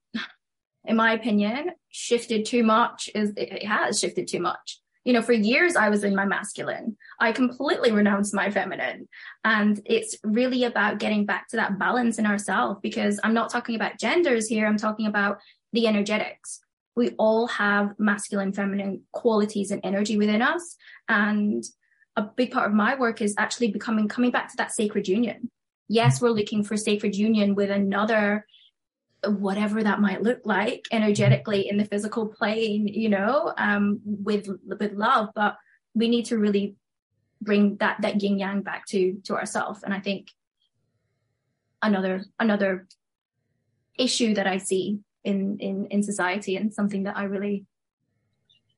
in 0.85 0.95
my 0.95 1.13
opinion 1.13 1.71
shifted 1.89 2.45
too 2.45 2.63
much 2.63 3.09
is 3.15 3.31
it 3.37 3.65
has 3.65 3.99
shifted 3.99 4.27
too 4.27 4.39
much 4.39 4.81
you 5.03 5.13
know, 5.13 5.21
for 5.21 5.33
years 5.33 5.75
I 5.75 5.89
was 5.89 6.03
in 6.03 6.15
my 6.15 6.25
masculine. 6.25 6.97
I 7.19 7.31
completely 7.31 7.91
renounced 7.91 8.33
my 8.33 8.49
feminine. 8.49 9.07
And 9.43 9.81
it's 9.85 10.15
really 10.23 10.63
about 10.63 10.99
getting 10.99 11.25
back 11.25 11.49
to 11.49 11.57
that 11.57 11.77
balance 11.77 12.19
in 12.19 12.25
ourselves 12.25 12.79
because 12.81 13.19
I'm 13.23 13.33
not 13.33 13.49
talking 13.49 13.75
about 13.75 13.99
genders 13.99 14.47
here. 14.47 14.65
I'm 14.65 14.77
talking 14.77 15.07
about 15.07 15.39
the 15.73 15.87
energetics. 15.87 16.61
We 16.95 17.09
all 17.11 17.47
have 17.47 17.95
masculine, 17.97 18.53
feminine 18.53 19.01
qualities 19.11 19.71
and 19.71 19.81
energy 19.83 20.17
within 20.17 20.41
us. 20.41 20.77
And 21.09 21.63
a 22.15 22.21
big 22.21 22.51
part 22.51 22.67
of 22.67 22.75
my 22.75 22.95
work 22.95 23.21
is 23.21 23.35
actually 23.37 23.71
becoming, 23.71 24.07
coming 24.07 24.31
back 24.31 24.49
to 24.51 24.57
that 24.57 24.71
sacred 24.71 25.07
union. 25.07 25.49
Yes, 25.89 26.21
we're 26.21 26.29
looking 26.29 26.63
for 26.63 26.77
sacred 26.77 27.15
union 27.15 27.55
with 27.55 27.71
another 27.71 28.45
whatever 29.25 29.83
that 29.83 30.01
might 30.01 30.21
look 30.21 30.41
like 30.43 30.85
energetically 30.91 31.69
in 31.69 31.77
the 31.77 31.85
physical 31.85 32.27
plane 32.27 32.87
you 32.87 33.09
know 33.09 33.53
um 33.57 33.99
with 34.03 34.47
with 34.65 34.93
love 34.93 35.29
but 35.33 35.57
we 35.93 36.09
need 36.09 36.25
to 36.25 36.37
really 36.37 36.75
bring 37.41 37.77
that 37.77 38.01
that 38.01 38.21
yin 38.21 38.37
yang 38.37 38.61
back 38.61 38.85
to 38.85 39.21
to 39.23 39.35
ourselves 39.35 39.83
and 39.83 39.93
i 39.93 39.99
think 39.99 40.27
another 41.81 42.23
another 42.39 42.87
issue 43.97 44.33
that 44.33 44.47
i 44.47 44.57
see 44.57 44.99
in 45.23 45.57
in 45.59 45.85
in 45.87 46.03
society 46.03 46.55
and 46.55 46.73
something 46.73 47.03
that 47.03 47.17
i 47.17 47.23
really 47.23 47.65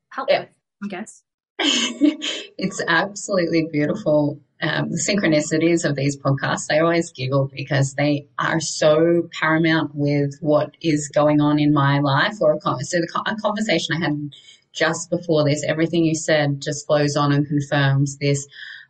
help 0.10 0.30
yeah. 0.30 0.42
with 0.42 0.50
i 0.84 0.88
guess 0.88 1.25
it's 1.60 2.82
absolutely 2.88 3.68
beautiful 3.72 4.40
um, 4.62 4.90
the 4.90 4.98
synchronicities 4.98 5.88
of 5.88 5.96
these 5.96 6.18
podcasts, 6.18 6.68
I 6.72 6.80
always 6.80 7.12
giggle 7.12 7.50
because 7.54 7.94
they 7.94 8.28
are 8.40 8.60
so 8.60 9.28
paramount 9.40 9.92
with 9.94 10.38
what 10.40 10.76
is 10.82 11.10
going 11.10 11.42
on 11.42 11.60
in 11.60 11.74
my 11.74 12.00
life 12.00 12.36
or 12.42 12.54
a, 12.54 12.60
so 12.62 12.98
the, 13.00 13.24
a 13.26 13.36
conversation 13.42 13.96
I 13.96 14.06
had 14.06 14.32
just 14.72 15.10
before 15.10 15.44
this, 15.44 15.64
everything 15.68 16.06
you 16.06 16.16
said 16.16 16.62
just 16.62 16.86
flows 16.86 17.16
on 17.16 17.32
and 17.32 17.48
confirms 17.48 18.18
this 18.18 18.48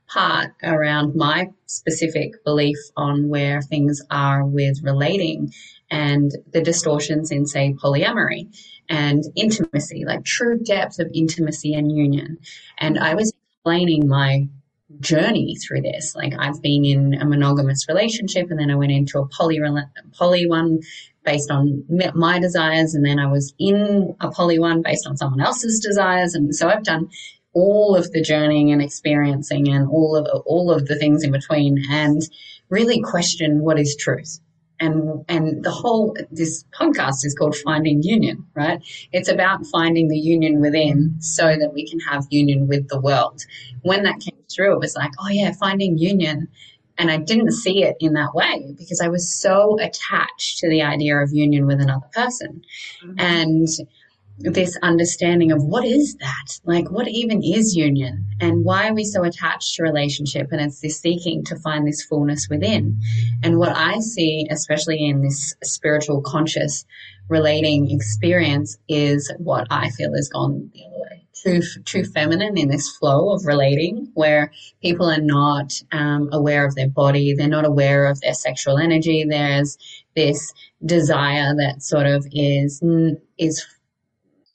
part 0.07 0.51
around 0.63 1.15
my 1.15 1.49
specific 1.65 2.43
belief 2.43 2.77
on 2.95 3.27
where 3.27 3.61
things 3.61 4.01
are 4.11 4.45
with 4.45 4.83
relating 4.83 5.51
and 5.89 6.31
the 6.51 6.61
distortions 6.61 7.31
in, 7.31 7.45
say, 7.45 7.73
polyamory 7.73 8.47
and 8.89 9.23
intimacy, 9.35 10.05
like 10.05 10.23
true 10.23 10.59
depth 10.59 10.99
of 10.99 11.09
intimacy 11.13 11.73
and 11.73 11.91
union. 11.91 12.37
And 12.77 12.99
I 12.99 13.15
was 13.15 13.33
explaining 13.65 14.07
my 14.07 14.47
journey 14.99 15.55
through 15.55 15.81
this. 15.81 16.15
Like 16.15 16.33
I've 16.37 16.61
been 16.61 16.85
in 16.85 17.13
a 17.15 17.25
monogamous 17.25 17.87
relationship 17.87 18.49
and 18.49 18.59
then 18.59 18.71
I 18.71 18.75
went 18.75 18.91
into 18.91 19.19
a 19.19 19.27
poly, 19.27 19.59
poly 20.13 20.47
one 20.47 20.81
based 21.23 21.49
on 21.49 21.83
my 22.13 22.39
desires. 22.39 22.93
And 22.93 23.05
then 23.05 23.19
I 23.19 23.27
was 23.27 23.53
in 23.57 24.15
a 24.21 24.29
poly 24.29 24.59
one 24.59 24.81
based 24.81 25.07
on 25.07 25.17
someone 25.17 25.41
else's 25.41 25.79
desires. 25.79 26.35
And 26.35 26.55
so 26.55 26.69
I've 26.69 26.83
done 26.83 27.09
all 27.53 27.95
of 27.95 28.11
the 28.11 28.21
journeying 28.21 28.71
and 28.71 28.81
experiencing 28.81 29.69
and 29.69 29.87
all 29.89 30.15
of, 30.15 30.43
all 30.45 30.71
of 30.71 30.87
the 30.87 30.97
things 30.97 31.23
in 31.23 31.31
between 31.31 31.83
and 31.89 32.21
really 32.69 33.01
question 33.01 33.61
what 33.61 33.79
is 33.79 33.95
truth 33.95 34.39
and 34.79 35.25
and 35.27 35.63
the 35.63 35.71
whole 35.71 36.15
this 36.31 36.65
podcast 36.77 37.25
is 37.25 37.35
called 37.37 37.55
finding 37.55 38.03
union 38.03 38.45
right? 38.55 38.81
It's 39.11 39.29
about 39.29 39.65
finding 39.67 40.07
the 40.07 40.17
union 40.17 40.61
within 40.61 41.15
so 41.19 41.55
that 41.57 41.73
we 41.73 41.87
can 41.87 41.99
have 42.01 42.27
union 42.29 42.67
with 42.67 42.87
the 42.89 42.99
world. 42.99 43.41
When 43.81 44.03
that 44.03 44.19
came 44.19 44.37
through 44.53 44.73
it 44.73 44.79
was 44.79 44.95
like 44.95 45.11
oh 45.19 45.29
yeah 45.29 45.51
finding 45.53 45.97
union. 45.97 46.47
And 46.97 47.11
i 47.11 47.17
didn't 47.17 47.51
see 47.51 47.83
it 47.83 47.97
in 47.99 48.13
that 48.13 48.33
way 48.33 48.73
because 48.77 49.01
i 49.01 49.09
was 49.09 49.29
so 49.29 49.77
attached 49.79 50.59
to 50.59 50.69
the 50.69 50.81
idea 50.81 51.17
of 51.17 51.33
union 51.33 51.67
with 51.67 51.81
another 51.81 52.07
person. 52.13 52.63
Mm-hmm. 53.03 53.19
and 53.19 53.67
this 54.37 54.77
understanding 54.81 55.51
of 55.51 55.63
what 55.63 55.85
is 55.85 56.15
that? 56.15 56.59
Like, 56.65 56.91
what 56.91 57.07
even 57.07 57.41
is 57.41 57.75
union? 57.75 58.27
And 58.41 58.65
why 58.65 58.89
are 58.89 58.93
we 58.93 59.05
so 59.05 59.23
attached 59.23 59.75
to 59.75 59.83
relationship? 59.83 60.49
And 60.51 60.59
it's 60.59 60.81
this 60.81 60.99
seeking 60.99 61.43
to 61.45 61.55
find 61.57 61.87
this 61.87 62.03
fullness 62.03 62.47
within. 62.49 62.99
And 63.43 63.57
what 63.57 63.75
I 63.75 63.99
see, 63.99 64.47
especially 64.49 65.05
in 65.05 65.21
this 65.21 65.55
spiritual 65.63 66.21
conscious 66.21 66.85
relating 67.29 67.89
experience, 67.91 68.77
is 68.89 69.31
what 69.37 69.67
I 69.71 69.89
feel 69.91 70.13
has 70.13 70.29
gone 70.29 70.69
the 70.73 70.81
other 70.85 71.01
way. 71.01 71.21
True, 71.41 71.61
true 71.85 72.03
feminine 72.03 72.57
in 72.57 72.69
this 72.69 72.89
flow 72.97 73.33
of 73.33 73.45
relating 73.45 74.09
where 74.15 74.51
people 74.81 75.09
are 75.09 75.21
not 75.21 75.73
um, 75.91 76.29
aware 76.31 76.65
of 76.65 76.75
their 76.75 76.89
body. 76.89 77.35
They're 77.35 77.47
not 77.47 77.65
aware 77.65 78.07
of 78.07 78.19
their 78.21 78.33
sexual 78.33 78.77
energy. 78.77 79.25
There's 79.27 79.77
this 80.15 80.53
desire 80.83 81.53
that 81.55 81.83
sort 81.83 82.07
of 82.07 82.25
is, 82.31 82.81
is 83.37 83.65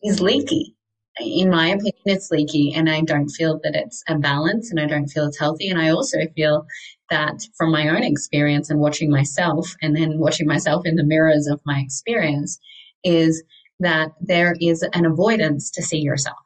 is 0.02 0.20
leaky. 0.20 0.76
In 1.18 1.50
my 1.50 1.68
opinion, 1.68 1.92
it's 2.06 2.30
leaky 2.30 2.72
and 2.74 2.88
I 2.88 3.02
don't 3.02 3.28
feel 3.28 3.60
that 3.62 3.74
it's 3.74 4.02
a 4.08 4.16
balance 4.16 4.70
and 4.70 4.80
I 4.80 4.86
don't 4.86 5.08
feel 5.08 5.26
it's 5.26 5.38
healthy. 5.38 5.68
And 5.68 5.78
I 5.80 5.90
also 5.90 6.18
feel 6.34 6.66
that 7.10 7.42
from 7.58 7.72
my 7.72 7.88
own 7.88 8.02
experience 8.02 8.70
and 8.70 8.80
watching 8.80 9.10
myself 9.10 9.74
and 9.82 9.94
then 9.94 10.18
watching 10.18 10.46
myself 10.46 10.86
in 10.86 10.96
the 10.96 11.04
mirrors 11.04 11.46
of 11.46 11.60
my 11.66 11.80
experience 11.80 12.58
is 13.04 13.42
that 13.80 14.12
there 14.20 14.54
is 14.60 14.82
an 14.94 15.04
avoidance 15.04 15.72
to 15.72 15.82
see 15.82 15.98
yourself. 15.98 16.38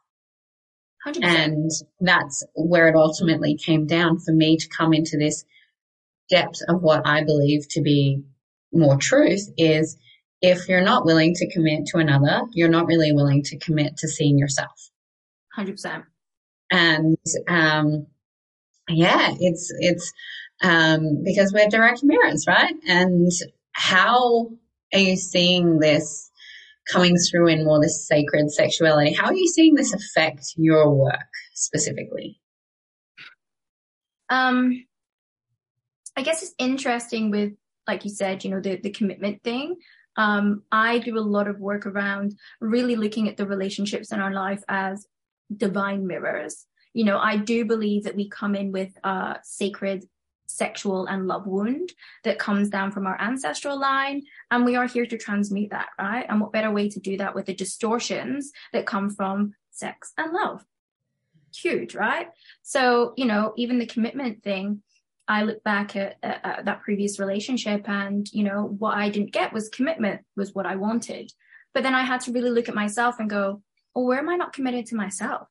100%. 1.07 1.23
And 1.23 1.71
that's 1.99 2.43
where 2.55 2.89
it 2.89 2.95
ultimately 2.95 3.55
came 3.57 3.85
down 3.85 4.19
for 4.19 4.33
me 4.33 4.57
to 4.57 4.67
come 4.67 4.93
into 4.93 5.17
this 5.17 5.45
depth 6.29 6.59
of 6.67 6.81
what 6.81 7.05
I 7.05 7.23
believe 7.23 7.67
to 7.69 7.81
be 7.81 8.23
more 8.73 8.97
truth 8.97 9.47
is 9.57 9.97
if 10.45 10.69
you're 10.69 10.83
not 10.83 11.05
willing 11.05 11.33
to 11.33 11.51
commit 11.51 11.87
to 11.87 11.97
another, 11.97 12.43
you're 12.53 12.69
not 12.69 12.85
really 12.85 13.11
willing 13.11 13.41
to 13.43 13.57
commit 13.57 13.97
to 13.97 14.07
seeing 14.07 14.37
yourself. 14.37 14.91
100%. 15.57 16.03
And, 16.71 17.17
um, 17.47 18.05
yeah, 18.87 19.33
it's, 19.39 19.73
it's, 19.79 20.13
um, 20.61 21.23
because 21.23 21.51
we're 21.51 21.67
direct 21.67 22.03
mirrors, 22.03 22.45
right? 22.47 22.75
And 22.87 23.31
how 23.71 24.51
are 24.93 24.99
you 24.99 25.15
seeing 25.15 25.79
this 25.79 26.29
coming 26.91 27.17
through 27.17 27.47
in 27.47 27.65
more 27.65 27.81
this 27.81 28.07
sacred 28.07 28.51
sexuality? 28.51 29.13
How 29.13 29.27
are 29.27 29.35
you 29.35 29.47
seeing 29.47 29.73
this 29.73 29.93
affect 29.93 30.53
your 30.57 30.93
work 30.93 31.31
specifically? 31.55 32.39
Um, 34.29 34.85
I 36.15 36.21
guess 36.21 36.43
it's 36.43 36.55
interesting 36.59 37.31
with, 37.31 37.53
like 37.87 38.05
you 38.05 38.11
said, 38.11 38.43
you 38.43 38.51
know, 38.51 38.59
the, 38.59 38.77
the 38.77 38.91
commitment 38.91 39.43
thing 39.43 39.77
um, 40.17 40.63
I 40.71 40.99
do 40.99 41.17
a 41.17 41.19
lot 41.19 41.47
of 41.47 41.59
work 41.59 41.85
around 41.85 42.37
really 42.59 42.95
looking 42.95 43.27
at 43.27 43.37
the 43.37 43.45
relationships 43.45 44.11
in 44.11 44.19
our 44.19 44.33
life 44.33 44.63
as 44.67 45.07
divine 45.55 46.07
mirrors. 46.07 46.65
You 46.93 47.03
know, 47.03 47.17
I 47.17 47.37
do 47.37 47.65
believe 47.65 48.03
that 48.03 48.15
we 48.15 48.29
come 48.29 48.55
in 48.55 48.71
with 48.71 48.97
a 49.03 49.37
sacred 49.43 50.05
sexual 50.47 51.07
and 51.07 51.27
love 51.27 51.45
wound 51.47 51.91
that 52.23 52.39
comes 52.39 52.69
down 52.69 52.91
from 52.91 53.07
our 53.07 53.19
ancestral 53.19 53.79
line 53.79 54.21
and 54.51 54.63
we 54.63 54.75
are 54.75 54.87
here 54.87 55.05
to 55.05 55.17
transmute 55.17 55.71
that 55.71 55.89
right? 55.99 56.25
And 56.29 56.39
what 56.39 56.51
better 56.51 56.71
way 56.71 56.87
to 56.89 56.99
do 56.99 57.17
that 57.17 57.35
with 57.35 57.47
the 57.47 57.53
distortions 57.53 58.51
that 58.71 58.85
come 58.85 59.09
from 59.09 59.55
sex 59.71 60.13
and 60.17 60.31
love? 60.33 60.63
Huge 61.53 61.95
right? 61.95 62.27
So 62.61 63.13
you 63.17 63.25
know 63.25 63.53
even 63.57 63.79
the 63.79 63.85
commitment 63.85 64.43
thing 64.43 64.81
I 65.27 65.43
look 65.43 65.63
back 65.63 65.95
at, 65.95 66.17
at, 66.21 66.39
at, 66.43 66.65
that 66.65 66.81
previous 66.81 67.19
relationship 67.19 67.89
and, 67.89 68.31
you 68.31 68.43
know, 68.43 68.63
what 68.63 68.97
I 68.97 69.09
didn't 69.09 69.33
get 69.33 69.53
was 69.53 69.69
commitment 69.69 70.21
was 70.35 70.53
what 70.53 70.65
I 70.65 70.75
wanted. 70.75 71.31
But 71.73 71.83
then 71.83 71.95
I 71.95 72.03
had 72.03 72.21
to 72.21 72.31
really 72.31 72.51
look 72.51 72.69
at 72.69 72.75
myself 72.75 73.19
and 73.19 73.29
go, 73.29 73.61
oh, 73.95 74.03
where 74.03 74.19
am 74.19 74.29
I 74.29 74.35
not 74.35 74.53
committed 74.53 74.85
to 74.87 74.95
myself? 74.95 75.47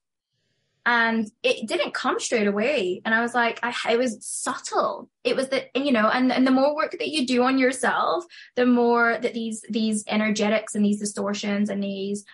And 0.87 1.31
it 1.43 1.67
didn't 1.67 1.95
come 1.95 2.21
straight 2.21 2.47
away. 2.47 3.01
And 3.05 3.15
I 3.15 3.23
was 3.23 3.35
like, 3.35 3.59
I, 3.63 3.75
it 3.93 3.99
was 3.99 4.19
subtle. 4.21 5.09
It 5.25 5.35
was 5.35 5.49
that, 5.49 5.75
you 5.75 5.93
know, 5.93 6.09
and, 6.09 6.31
and 6.31 6.47
the 6.47 6.51
more 6.51 6.77
work 6.77 6.93
that 6.99 7.09
you 7.09 7.27
do 7.27 7.43
on 7.43 7.59
yourself, 7.59 8.25
the 8.55 8.67
more 8.67 9.19
that 9.19 9.33
these, 9.33 9.65
these 9.71 10.05
energetics 10.07 10.75
and 10.75 10.85
these 10.85 11.01
distortions 11.01 11.71
and 11.71 11.83
these 11.83 12.25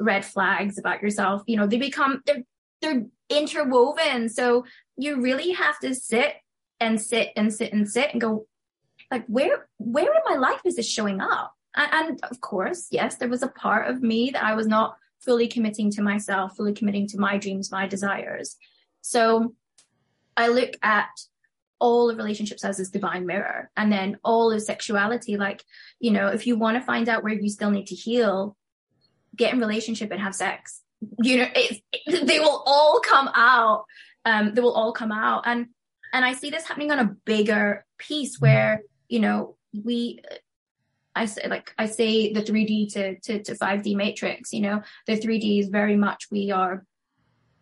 red 0.00 0.24
flags 0.24 0.78
about 0.78 1.00
yourself, 1.00 1.42
you 1.46 1.56
know, 1.56 1.66
they 1.66 1.78
become, 1.78 2.22
they're, 2.26 2.42
they're 2.80 3.06
interwoven. 3.28 4.28
So 4.28 4.64
you 4.96 5.20
really 5.20 5.52
have 5.52 5.78
to 5.80 5.94
sit 5.94 6.34
and 6.82 7.00
sit 7.00 7.30
and 7.36 7.52
sit 7.52 7.72
and 7.72 7.88
sit 7.88 8.10
and 8.12 8.20
go, 8.20 8.46
like, 9.10 9.24
where, 9.26 9.68
where 9.78 10.12
in 10.12 10.20
my 10.28 10.36
life 10.36 10.60
is 10.64 10.76
this 10.76 10.88
showing 10.88 11.20
up? 11.20 11.54
And, 11.76 11.92
and 11.92 12.20
of 12.24 12.40
course, 12.40 12.88
yes, 12.90 13.16
there 13.16 13.28
was 13.28 13.42
a 13.42 13.48
part 13.48 13.88
of 13.88 14.02
me 14.02 14.30
that 14.30 14.44
I 14.44 14.54
was 14.54 14.66
not 14.66 14.96
fully 15.20 15.46
committing 15.46 15.90
to 15.92 16.02
myself, 16.02 16.56
fully 16.56 16.74
committing 16.74 17.06
to 17.08 17.18
my 17.18 17.38
dreams, 17.38 17.70
my 17.70 17.86
desires. 17.86 18.56
So 19.00 19.54
I 20.36 20.48
look 20.48 20.72
at 20.82 21.08
all 21.78 22.10
of 22.10 22.16
relationships 22.16 22.64
as 22.64 22.76
this 22.76 22.90
divine 22.90 23.26
mirror 23.26 23.70
and 23.76 23.92
then 23.92 24.16
all 24.22 24.52
of 24.52 24.62
sexuality 24.62 25.36
like 25.36 25.64
you 25.98 26.12
know 26.12 26.28
if 26.28 26.46
you 26.46 26.56
want 26.56 26.76
to 26.76 26.80
find 26.80 27.08
out 27.08 27.24
where 27.24 27.32
you 27.32 27.50
still 27.50 27.72
need 27.72 27.88
to 27.88 27.96
heal 27.96 28.56
get 29.34 29.52
in 29.52 29.58
relationship 29.58 30.12
and 30.12 30.20
have 30.20 30.32
sex 30.32 30.82
you 31.20 31.38
know 31.38 31.48
it, 31.56 31.82
they 32.24 32.38
will 32.38 32.62
all 32.66 33.00
come 33.00 33.28
out 33.34 33.84
um 34.24 34.54
they 34.54 34.60
will 34.60 34.74
all 34.74 34.92
come 34.92 35.10
out 35.10 35.42
and 35.44 35.66
and 36.12 36.24
I 36.24 36.34
see 36.34 36.50
this 36.50 36.66
happening 36.66 36.90
on 36.90 36.98
a 36.98 37.16
bigger 37.24 37.84
piece 37.98 38.40
where, 38.40 38.76
mm-hmm. 38.76 38.84
you 39.08 39.20
know, 39.20 39.56
we, 39.84 40.20
I 41.14 41.26
say 41.26 41.48
like 41.48 41.74
I 41.78 41.86
say 41.86 42.32
the 42.32 42.42
3D 42.42 42.92
to, 42.94 43.18
to, 43.20 43.42
to 43.42 43.54
5D 43.54 43.96
matrix, 43.96 44.52
you 44.52 44.60
know, 44.60 44.82
the 45.06 45.18
3D 45.18 45.60
is 45.60 45.68
very 45.68 45.96
much 45.96 46.28
we 46.30 46.50
are, 46.50 46.84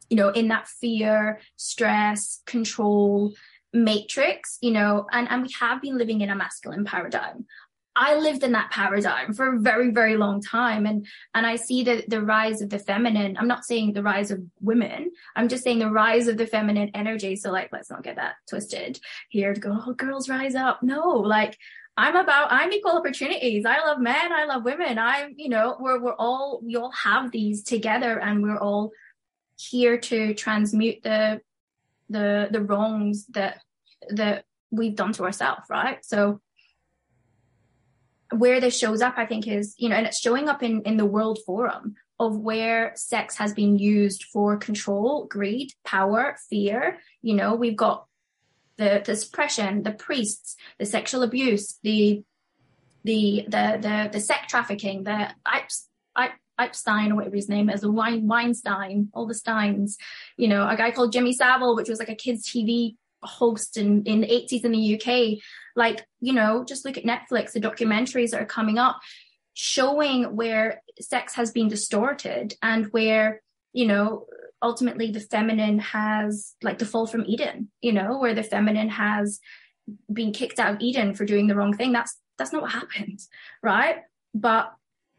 you 0.08 0.16
know, 0.16 0.30
in 0.30 0.48
that 0.48 0.68
fear, 0.68 1.40
stress, 1.56 2.42
control 2.46 3.32
matrix, 3.72 4.58
you 4.60 4.72
know, 4.72 5.06
and, 5.12 5.28
and 5.30 5.42
we 5.42 5.50
have 5.58 5.80
been 5.80 5.96
living 5.96 6.20
in 6.20 6.30
a 6.30 6.34
masculine 6.34 6.84
paradigm. 6.84 7.46
I 7.96 8.14
lived 8.14 8.44
in 8.44 8.52
that 8.52 8.70
paradigm 8.70 9.34
for 9.34 9.54
a 9.54 9.58
very, 9.58 9.90
very 9.90 10.16
long 10.16 10.40
time. 10.40 10.86
And, 10.86 11.06
and 11.34 11.44
I 11.44 11.56
see 11.56 11.82
the, 11.82 12.04
the 12.06 12.22
rise 12.22 12.62
of 12.62 12.70
the 12.70 12.78
feminine. 12.78 13.36
I'm 13.36 13.48
not 13.48 13.64
saying 13.64 13.92
the 13.92 14.02
rise 14.02 14.30
of 14.30 14.40
women. 14.60 15.10
I'm 15.34 15.48
just 15.48 15.64
saying 15.64 15.80
the 15.80 15.90
rise 15.90 16.28
of 16.28 16.36
the 16.36 16.46
feminine 16.46 16.90
energy. 16.94 17.34
So 17.36 17.50
like, 17.50 17.70
let's 17.72 17.90
not 17.90 18.04
get 18.04 18.16
that 18.16 18.36
twisted 18.48 19.00
here 19.28 19.52
to 19.52 19.60
go, 19.60 19.76
oh, 19.86 19.92
girls 19.94 20.28
rise 20.28 20.54
up. 20.54 20.82
No, 20.82 21.08
like 21.08 21.58
I'm 21.96 22.14
about, 22.14 22.52
I'm 22.52 22.72
equal 22.72 22.96
opportunities. 22.96 23.66
I 23.66 23.80
love 23.80 23.98
men. 23.98 24.32
I 24.32 24.44
love 24.44 24.64
women. 24.64 24.96
I'm, 24.96 25.34
you 25.36 25.48
know, 25.48 25.76
we're, 25.80 26.00
we're 26.00 26.14
all, 26.14 26.60
we 26.62 26.76
all 26.76 26.92
have 26.92 27.32
these 27.32 27.64
together 27.64 28.20
and 28.20 28.42
we're 28.42 28.58
all 28.58 28.92
here 29.58 29.98
to 29.98 30.32
transmute 30.34 31.02
the, 31.02 31.40
the, 32.08 32.48
the 32.52 32.62
wrongs 32.62 33.26
that, 33.30 33.62
that 34.10 34.44
we've 34.70 34.94
done 34.94 35.12
to 35.14 35.24
ourselves. 35.24 35.62
Right. 35.68 36.04
So, 36.04 36.40
where 38.36 38.60
this 38.60 38.78
shows 38.78 39.00
up, 39.02 39.14
I 39.16 39.26
think, 39.26 39.46
is, 39.46 39.74
you 39.78 39.88
know, 39.88 39.96
and 39.96 40.06
it's 40.06 40.20
showing 40.20 40.48
up 40.48 40.62
in, 40.62 40.82
in 40.82 40.96
the 40.96 41.04
world 41.04 41.38
forum 41.44 41.94
of 42.18 42.36
where 42.36 42.92
sex 42.96 43.36
has 43.36 43.52
been 43.54 43.78
used 43.78 44.24
for 44.24 44.56
control, 44.56 45.26
greed, 45.26 45.72
power, 45.84 46.36
fear. 46.48 46.98
You 47.22 47.34
know, 47.34 47.54
we've 47.54 47.76
got 47.76 48.06
the, 48.76 49.02
the 49.04 49.16
suppression, 49.16 49.82
the 49.82 49.92
priests, 49.92 50.56
the 50.78 50.86
sexual 50.86 51.22
abuse, 51.22 51.78
the, 51.82 52.22
the, 53.04 53.44
the, 53.48 53.78
the, 53.80 54.10
the 54.12 54.20
sex 54.20 54.46
trafficking, 54.48 55.04
the, 55.04 55.30
Epstein 56.60 57.12
or 57.12 57.16
whatever 57.16 57.36
his 57.36 57.48
name 57.48 57.70
is, 57.70 57.80
the 57.80 57.90
Weinstein, 57.90 59.08
all 59.12 59.26
the 59.26 59.34
Steins, 59.34 59.96
you 60.36 60.48
know, 60.48 60.68
a 60.68 60.76
guy 60.76 60.90
called 60.90 61.12
Jimmy 61.12 61.32
Savile, 61.32 61.74
which 61.74 61.88
was 61.88 61.98
like 61.98 62.08
a 62.08 62.14
kids 62.14 62.46
TV 62.46 62.96
host 63.22 63.76
in, 63.76 64.04
in 64.04 64.20
the 64.22 64.26
80s 64.26 64.64
in 64.64 64.72
the 64.72 64.94
UK. 65.00 65.38
Like, 65.76 66.06
you 66.20 66.32
know, 66.32 66.64
just 66.64 66.84
look 66.84 66.98
at 66.98 67.04
Netflix, 67.04 67.52
the 67.52 67.60
documentaries 67.60 68.30
that 68.30 68.42
are 68.42 68.46
coming 68.46 68.78
up 68.78 69.00
showing 69.54 70.36
where 70.36 70.82
sex 71.00 71.34
has 71.34 71.50
been 71.50 71.68
distorted 71.68 72.54
and 72.62 72.86
where, 72.92 73.42
you 73.72 73.86
know, 73.86 74.26
ultimately 74.62 75.10
the 75.10 75.20
feminine 75.20 75.78
has 75.78 76.54
like 76.62 76.78
the 76.78 76.86
fall 76.86 77.06
from 77.06 77.24
Eden, 77.26 77.70
you 77.80 77.92
know, 77.92 78.18
where 78.18 78.34
the 78.34 78.42
feminine 78.42 78.88
has 78.88 79.40
been 80.12 80.32
kicked 80.32 80.58
out 80.58 80.74
of 80.74 80.80
Eden 80.80 81.14
for 81.14 81.24
doing 81.24 81.46
the 81.46 81.54
wrong 81.54 81.76
thing. 81.76 81.92
That's 81.92 82.18
that's 82.38 82.52
not 82.52 82.62
what 82.62 82.72
happened, 82.72 83.20
right? 83.62 83.96
But 84.34 84.72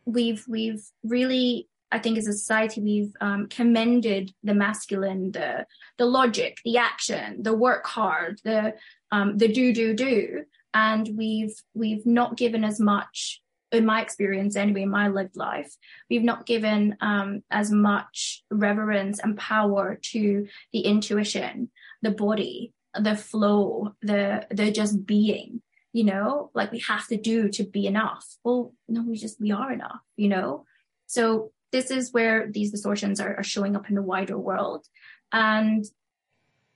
we've 0.06 0.44
we've 0.48 0.84
really 1.04 1.68
I 1.92 2.00
think 2.00 2.18
as 2.18 2.28
a 2.28 2.34
society 2.34 2.82
we've 2.82 3.14
um, 3.22 3.48
commended 3.48 4.34
the 4.44 4.54
masculine, 4.54 5.32
the 5.32 5.66
the 5.98 6.06
logic, 6.06 6.58
the 6.64 6.78
action, 6.78 7.44
the 7.44 7.54
work 7.54 7.86
hard, 7.86 8.40
the 8.44 8.76
um, 9.12 9.38
the 9.38 9.48
do 9.48 9.74
do 9.74 9.94
do, 9.94 10.46
and 10.74 11.10
we've 11.18 11.56
we've 11.74 12.06
not 12.06 12.38
given 12.38 12.64
as 12.64 12.80
much 12.80 13.42
in 13.72 13.86
my 13.86 14.02
experience 14.02 14.56
anyway 14.56 14.84
in 14.84 14.90
my 14.90 15.08
lived 15.08 15.36
life. 15.36 15.74
We've 16.10 16.24
not 16.24 16.46
given 16.46 16.98
um, 17.02 17.44
as 17.50 17.72
much 17.72 18.44
reverence 18.52 19.20
and 19.20 19.38
power 19.38 19.98
to 20.12 20.48
the 20.74 20.80
intuition 20.82 21.70
the 22.02 22.12
body 22.12 22.74
the 23.00 23.16
flow 23.16 23.94
the 24.02 24.46
the 24.52 24.72
just 24.72 25.06
being 25.06 25.62
you 25.94 26.06
know? 26.06 26.52
Like 26.54 26.72
we 26.72 26.80
have 26.88 27.06
to 27.08 27.18
do 27.18 27.50
to 27.50 27.64
be 27.66 27.86
enough. 27.86 28.26
Well 28.44 28.74
no 28.88 29.04
we 29.04 29.18
just 29.18 29.40
we 29.40 29.52
are 29.52 29.72
enough 29.72 30.02
you 30.18 30.30
know? 30.30 30.66
So 31.08 31.52
this 31.72 31.92
is 31.92 32.12
where 32.12 32.48
these 32.52 32.72
distortions 32.72 33.20
are, 33.20 33.38
are 33.38 33.44
showing 33.44 33.76
up 33.76 33.90
in 33.90 33.96
the 33.96 34.02
wider 34.02 34.38
world. 34.38 34.86
And 35.32 35.86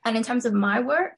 and 0.04 0.16
in 0.16 0.24
terms 0.24 0.46
of 0.46 0.54
my 0.54 0.80
work 0.80 1.14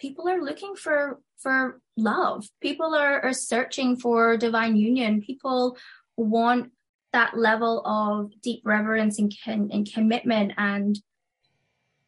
people 0.00 0.28
are 0.28 0.42
looking 0.42 0.74
for 0.74 1.20
for 1.38 1.80
love. 1.96 2.46
People 2.60 2.94
are, 2.94 3.20
are 3.20 3.32
searching 3.32 3.96
for 3.96 4.36
divine 4.36 4.76
union. 4.76 5.22
People 5.22 5.78
want 6.16 6.72
that 7.12 7.36
level 7.36 7.84
of 7.86 8.30
deep 8.42 8.62
reverence 8.64 9.18
and, 9.18 9.32
and 9.46 9.92
commitment 9.92 10.52
and 10.56 10.98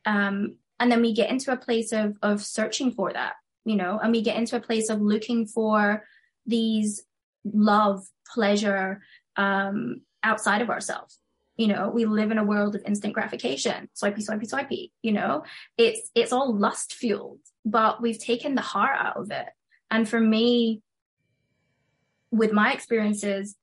um 0.06 0.56
and 0.78 0.90
then 0.90 1.00
we 1.00 1.12
get 1.12 1.30
into 1.30 1.52
a 1.52 1.56
place 1.56 1.92
of 1.92 2.16
of 2.22 2.40
searching 2.40 2.92
for 2.92 3.12
that 3.12 3.34
you 3.64 3.74
know 3.74 3.98
and 4.00 4.12
we 4.12 4.22
get 4.22 4.36
into 4.36 4.56
a 4.56 4.60
place 4.60 4.88
of 4.90 5.00
looking 5.00 5.46
for 5.46 6.04
these 6.46 7.02
love 7.44 8.04
pleasure 8.32 9.02
um 9.36 10.02
outside 10.22 10.62
of 10.62 10.70
ourselves. 10.70 11.18
You 11.56 11.68
know 11.68 11.90
we 11.90 12.06
live 12.06 12.30
in 12.30 12.38
a 12.38 12.44
world 12.44 12.74
of 12.74 12.82
instant 12.86 13.12
gratification. 13.14 13.88
Swipey 13.94 14.22
swipey 14.22 14.46
swipey 14.46 14.92
you 15.02 15.12
know? 15.12 15.44
It's 15.76 16.10
it's 16.14 16.32
all 16.32 16.54
lust 16.54 16.94
fueled 16.94 17.40
but 17.64 18.02
we've 18.02 18.18
taken 18.18 18.54
the 18.54 18.62
heart 18.62 18.96
out 18.98 19.16
of 19.16 19.30
it. 19.30 19.46
And 19.90 20.08
for 20.08 20.18
me 20.18 20.82
with 22.30 22.52
my 22.52 22.72
experiences 22.72 23.56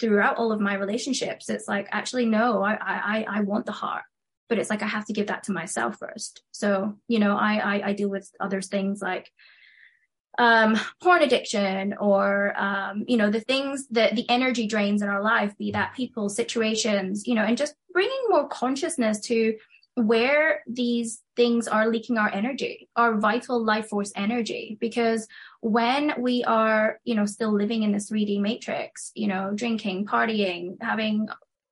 throughout 0.00 0.36
all 0.36 0.50
of 0.50 0.60
my 0.60 0.74
relationships 0.74 1.48
it's 1.48 1.68
like 1.68 1.86
actually 1.92 2.26
no 2.26 2.64
i 2.64 2.74
i 2.74 3.26
i 3.28 3.40
want 3.42 3.64
the 3.64 3.70
heart 3.72 4.02
but 4.48 4.58
it's 4.58 4.68
like 4.68 4.82
i 4.82 4.86
have 4.86 5.04
to 5.04 5.12
give 5.12 5.28
that 5.28 5.44
to 5.44 5.52
myself 5.52 5.96
first. 5.98 6.42
So 6.50 6.98
you 7.06 7.20
know 7.20 7.36
i 7.36 7.54
i, 7.56 7.88
I 7.88 7.92
deal 7.92 8.10
with 8.10 8.28
other 8.40 8.60
things 8.60 9.00
like 9.00 9.30
um, 10.38 10.78
porn 11.02 11.22
addiction 11.22 11.94
or 12.00 12.58
um, 12.60 13.04
you 13.06 13.16
know 13.16 13.30
the 13.30 13.40
things 13.40 13.86
that 13.88 14.16
the 14.16 14.28
energy 14.28 14.66
drains 14.66 15.02
in 15.02 15.08
our 15.08 15.22
life 15.22 15.56
be 15.56 15.70
that 15.72 15.94
people 15.94 16.28
situations 16.28 17.26
you 17.26 17.34
know 17.34 17.44
and 17.44 17.56
just 17.56 17.74
bringing 17.92 18.24
more 18.28 18.48
consciousness 18.48 19.20
to 19.20 19.56
where 19.96 20.62
these 20.66 21.22
things 21.36 21.68
are 21.68 21.88
leaking 21.88 22.18
our 22.18 22.28
energy 22.32 22.88
our 22.96 23.16
vital 23.16 23.62
life 23.62 23.88
force 23.88 24.12
energy. 24.16 24.76
Because 24.80 25.28
when 25.60 26.12
we 26.18 26.42
are 26.44 27.00
you 27.04 27.14
know 27.14 27.26
still 27.26 27.52
living 27.52 27.84
in 27.84 27.92
this 27.92 28.10
3d 28.10 28.40
matrix 28.40 29.12
you 29.14 29.28
know 29.28 29.52
drinking 29.54 30.04
partying 30.04 30.76
having 30.80 31.28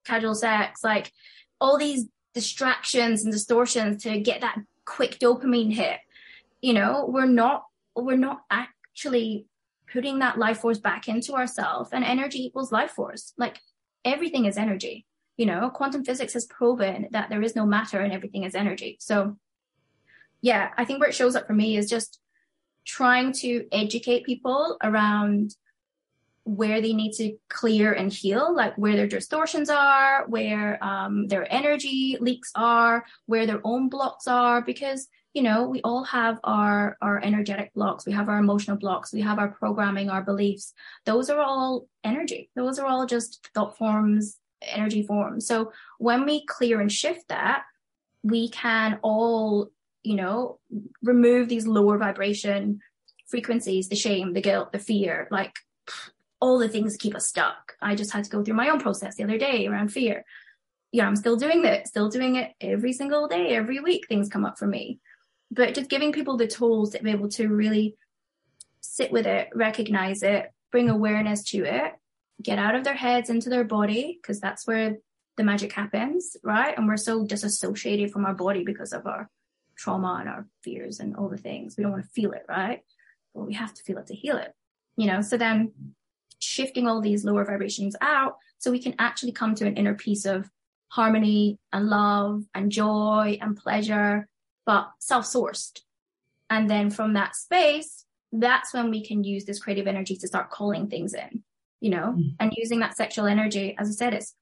casual 0.06 0.34
sex 0.34 0.82
like 0.82 1.12
all 1.60 1.76
these 1.76 2.06
distractions 2.32 3.22
and 3.22 3.32
distortions 3.32 4.02
to 4.02 4.18
get 4.18 4.40
that 4.40 4.56
quick 4.86 5.18
dopamine 5.18 5.72
hit 5.72 5.98
you 6.62 6.72
know 6.72 7.04
we're 7.06 7.26
not 7.26 7.64
we're 7.96 8.16
not 8.16 8.42
actually 8.50 9.46
putting 9.92 10.20
that 10.20 10.38
life 10.38 10.58
force 10.58 10.78
back 10.78 11.08
into 11.08 11.34
ourselves 11.34 11.90
and 11.92 12.04
energy 12.04 12.44
equals 12.44 12.72
life 12.72 12.92
force. 12.92 13.32
Like 13.36 13.58
everything 14.04 14.46
is 14.46 14.56
energy. 14.56 15.06
You 15.36 15.46
know 15.46 15.70
quantum 15.70 16.04
physics 16.04 16.34
has 16.34 16.46
proven 16.46 17.08
that 17.10 17.30
there 17.30 17.42
is 17.42 17.56
no 17.56 17.66
matter 17.66 18.00
and 18.00 18.12
everything 18.12 18.44
is 18.44 18.54
energy. 18.54 18.96
So 19.00 19.36
yeah 20.42 20.70
i 20.76 20.84
think 20.84 21.00
where 21.00 21.08
it 21.08 21.14
shows 21.14 21.34
up 21.36 21.46
for 21.46 21.54
me 21.54 21.76
is 21.76 21.88
just 21.88 22.18
trying 22.84 23.32
to 23.32 23.66
educate 23.72 24.24
people 24.24 24.76
around 24.82 25.54
where 26.44 26.80
they 26.80 26.92
need 26.92 27.12
to 27.12 27.36
clear 27.48 27.92
and 27.92 28.12
heal, 28.12 28.52
like 28.54 28.76
where 28.76 28.96
their 28.96 29.06
distortions 29.06 29.70
are, 29.70 30.26
where 30.26 30.82
um, 30.82 31.28
their 31.28 31.46
energy 31.52 32.16
leaks 32.20 32.50
are, 32.56 33.04
where 33.26 33.46
their 33.46 33.60
own 33.62 33.88
blocks 33.88 34.26
are, 34.26 34.60
because 34.60 35.06
you 35.34 35.42
know 35.42 35.66
we 35.68 35.80
all 35.82 36.04
have 36.04 36.38
our 36.44 36.96
our 37.00 37.22
energetic 37.22 37.72
blocks. 37.74 38.06
We 38.06 38.12
have 38.12 38.28
our 38.28 38.38
emotional 38.38 38.76
blocks. 38.76 39.12
We 39.12 39.22
have 39.22 39.38
our 39.38 39.48
programming 39.48 40.10
our 40.10 40.22
beliefs. 40.22 40.74
Those 41.06 41.30
are 41.30 41.40
all 41.40 41.86
energy. 42.04 42.50
Those 42.54 42.78
are 42.78 42.86
all 42.86 43.06
just 43.06 43.48
thought 43.54 43.76
forms 43.76 44.38
energy 44.62 45.02
forms. 45.02 45.46
So 45.46 45.72
when 45.98 46.24
we 46.24 46.44
clear 46.46 46.80
and 46.80 46.90
shift 46.90 47.28
that 47.28 47.64
we 48.22 48.48
can 48.48 48.98
all 49.02 49.70
you 50.02 50.16
know 50.16 50.58
remove 51.02 51.48
these 51.48 51.66
lower 51.66 51.98
vibration 51.98 52.80
frequencies 53.26 53.88
the 53.88 53.96
shame 53.96 54.32
the 54.32 54.40
guilt 54.40 54.72
the 54.72 54.78
fear 54.78 55.26
like 55.30 55.54
all 56.40 56.58
the 56.58 56.68
things 56.68 56.92
that 56.92 57.00
keep 57.00 57.14
us 57.14 57.28
stuck. 57.28 57.74
I 57.80 57.94
just 57.94 58.12
had 58.12 58.24
to 58.24 58.30
go 58.30 58.42
through 58.42 58.54
my 58.54 58.68
own 58.68 58.80
process 58.80 59.14
the 59.14 59.22
other 59.22 59.38
day 59.38 59.66
around 59.66 59.88
fear. 59.90 60.24
Yeah 60.90 61.06
i'm 61.06 61.16
still 61.16 61.36
doing 61.36 61.62
that 61.62 61.88
still 61.88 62.08
doing 62.08 62.36
it 62.36 62.52
every 62.60 62.92
single 62.92 63.28
day 63.28 63.54
every 63.54 63.80
week 63.80 64.06
things 64.08 64.28
come 64.28 64.44
up 64.44 64.58
for 64.58 64.66
me 64.66 64.98
but 65.52 65.74
just 65.74 65.90
giving 65.90 66.12
people 66.12 66.36
the 66.36 66.46
tools 66.46 66.90
to 66.90 67.02
be 67.02 67.10
able 67.10 67.28
to 67.28 67.46
really 67.48 67.94
sit 68.80 69.12
with 69.12 69.26
it, 69.26 69.48
recognize 69.54 70.22
it, 70.22 70.50
bring 70.70 70.88
awareness 70.88 71.44
to 71.44 71.64
it, 71.64 71.92
get 72.42 72.58
out 72.58 72.74
of 72.74 72.84
their 72.84 72.94
heads 72.94 73.28
into 73.28 73.50
their 73.50 73.62
body, 73.62 74.18
because 74.20 74.40
that's 74.40 74.66
where 74.66 74.96
the 75.36 75.44
magic 75.44 75.72
happens, 75.72 76.36
right? 76.42 76.76
And 76.76 76.88
we're 76.88 76.96
so 76.96 77.26
disassociated 77.26 78.10
from 78.10 78.24
our 78.24 78.34
body 78.34 78.64
because 78.64 78.92
of 78.92 79.06
our 79.06 79.28
trauma 79.76 80.16
and 80.20 80.28
our 80.28 80.46
fears 80.62 81.00
and 81.00 81.14
all 81.16 81.28
the 81.28 81.36
things. 81.36 81.76
We 81.76 81.82
don't 81.82 81.92
want 81.92 82.04
to 82.04 82.10
feel 82.10 82.32
it, 82.32 82.46
right? 82.48 82.80
But 83.34 83.46
we 83.46 83.54
have 83.54 83.74
to 83.74 83.82
feel 83.82 83.98
it 83.98 84.06
to 84.06 84.14
heal 84.14 84.38
it, 84.38 84.52
you 84.96 85.06
know? 85.06 85.20
So 85.20 85.36
then 85.36 85.72
shifting 86.38 86.88
all 86.88 87.02
these 87.02 87.24
lower 87.24 87.44
vibrations 87.44 87.94
out 88.00 88.36
so 88.58 88.70
we 88.70 88.82
can 88.82 88.94
actually 88.98 89.32
come 89.32 89.54
to 89.56 89.66
an 89.66 89.76
inner 89.76 89.94
peace 89.94 90.24
of 90.24 90.50
harmony 90.88 91.58
and 91.72 91.88
love 91.88 92.44
and 92.54 92.72
joy 92.72 93.38
and 93.40 93.56
pleasure 93.56 94.28
but 94.66 94.90
self-sourced. 94.98 95.80
And 96.50 96.68
then 96.68 96.90
from 96.90 97.14
that 97.14 97.34
space, 97.34 98.04
that's 98.32 98.72
when 98.72 98.90
we 98.90 99.04
can 99.04 99.24
use 99.24 99.44
this 99.44 99.58
creative 99.58 99.86
energy 99.86 100.16
to 100.16 100.26
start 100.26 100.50
calling 100.50 100.88
things 100.88 101.14
in, 101.14 101.42
you 101.80 101.90
know, 101.90 102.14
mm. 102.16 102.34
and 102.40 102.52
using 102.56 102.80
that 102.80 102.96
sexual 102.96 103.26
energy, 103.26 103.76
as 103.78 103.88
I 103.88 103.92
said, 103.92 104.14
it's 104.14 104.34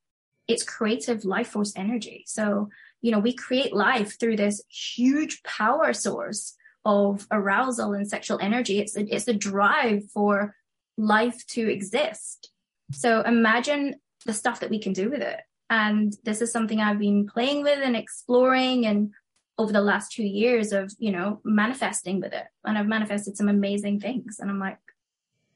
it's 0.49 0.65
creative 0.65 1.25
life 1.25 1.49
force 1.49 1.73
energy. 1.77 2.25
So, 2.27 2.71
you 3.03 3.13
know, 3.13 3.21
we 3.21 3.33
create 3.33 3.73
life 3.73 4.19
through 4.19 4.37
this 4.37 4.63
huge 4.69 5.43
power 5.45 5.93
source 5.93 6.57
of 6.85 7.27
arousal 7.31 7.93
and 7.93 8.09
sexual 8.09 8.39
energy. 8.41 8.81
It's 8.81 8.97
a, 8.97 9.15
it's 9.15 9.29
a 9.29 9.33
drive 9.33 10.11
for 10.11 10.57
life 10.97 11.47
to 11.49 11.71
exist. 11.71 12.51
So 12.93 13.21
imagine 13.21 13.97
the 14.27 14.33
stuff 14.33 14.61
that 14.61 14.71
we 14.71 14.81
can 14.81 14.93
do 14.93 15.09
with 15.09 15.23
it. 15.23 15.41
And 15.69 16.13
this 16.25 16.43
is 16.43 16.51
something 16.51 16.81
I've 16.81 16.99
been 16.99 17.29
playing 17.29 17.63
with 17.63 17.79
and 17.81 17.95
exploring 17.95 18.87
and 18.87 19.13
over 19.61 19.73
the 19.73 19.83
last 19.83 20.11
two 20.11 20.25
years 20.25 20.73
of 20.73 20.91
you 20.99 21.13
know 21.13 21.39
manifesting 21.45 22.19
with 22.19 22.33
it. 22.33 22.47
And 22.65 22.79
i've 22.79 22.87
manifested 22.87 23.37
some 23.37 23.49
amazing 23.49 24.01
things. 24.01 24.39
And 24.41 24.51
i'm 24.51 24.59
like 24.59 24.79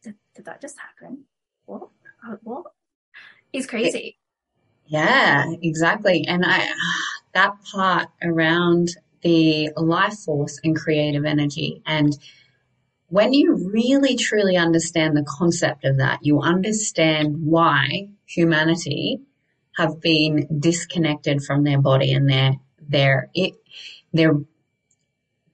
did, 0.03 0.15
did 0.37 0.45
that 0.45 0.61
just 0.61 0.77
happen? 0.79 1.25
What? 1.65 1.89
What? 2.43 2.67
It's 3.53 3.67
crazy. 3.67 4.19
Yeah 4.87 5.47
exactly. 5.63 6.27
And 6.29 6.45
i 6.47 6.69
that 7.33 7.55
part 7.73 8.09
around 8.23 8.91
the 9.23 9.71
life 9.77 10.19
force 10.19 10.61
and 10.63 10.77
creative 10.77 11.25
energy. 11.25 11.81
And 11.87 12.17
when 13.09 13.33
you 13.33 13.71
really 13.73 14.17
truly 14.17 14.57
understand 14.57 15.17
the 15.17 15.27
concept 15.27 15.87
of 15.87 15.97
that 15.97 16.19
you 16.23 16.41
understand 16.41 17.37
why 17.41 18.09
humanity 18.27 19.23
have 19.79 19.99
been 20.03 20.47
disconnected 20.61 21.43
from 21.43 21.65
their 21.65 21.81
body 21.81 22.13
and 22.13 22.29
their 22.29 22.53
their 22.89 23.31
it 23.35 23.55
there, 24.13 24.35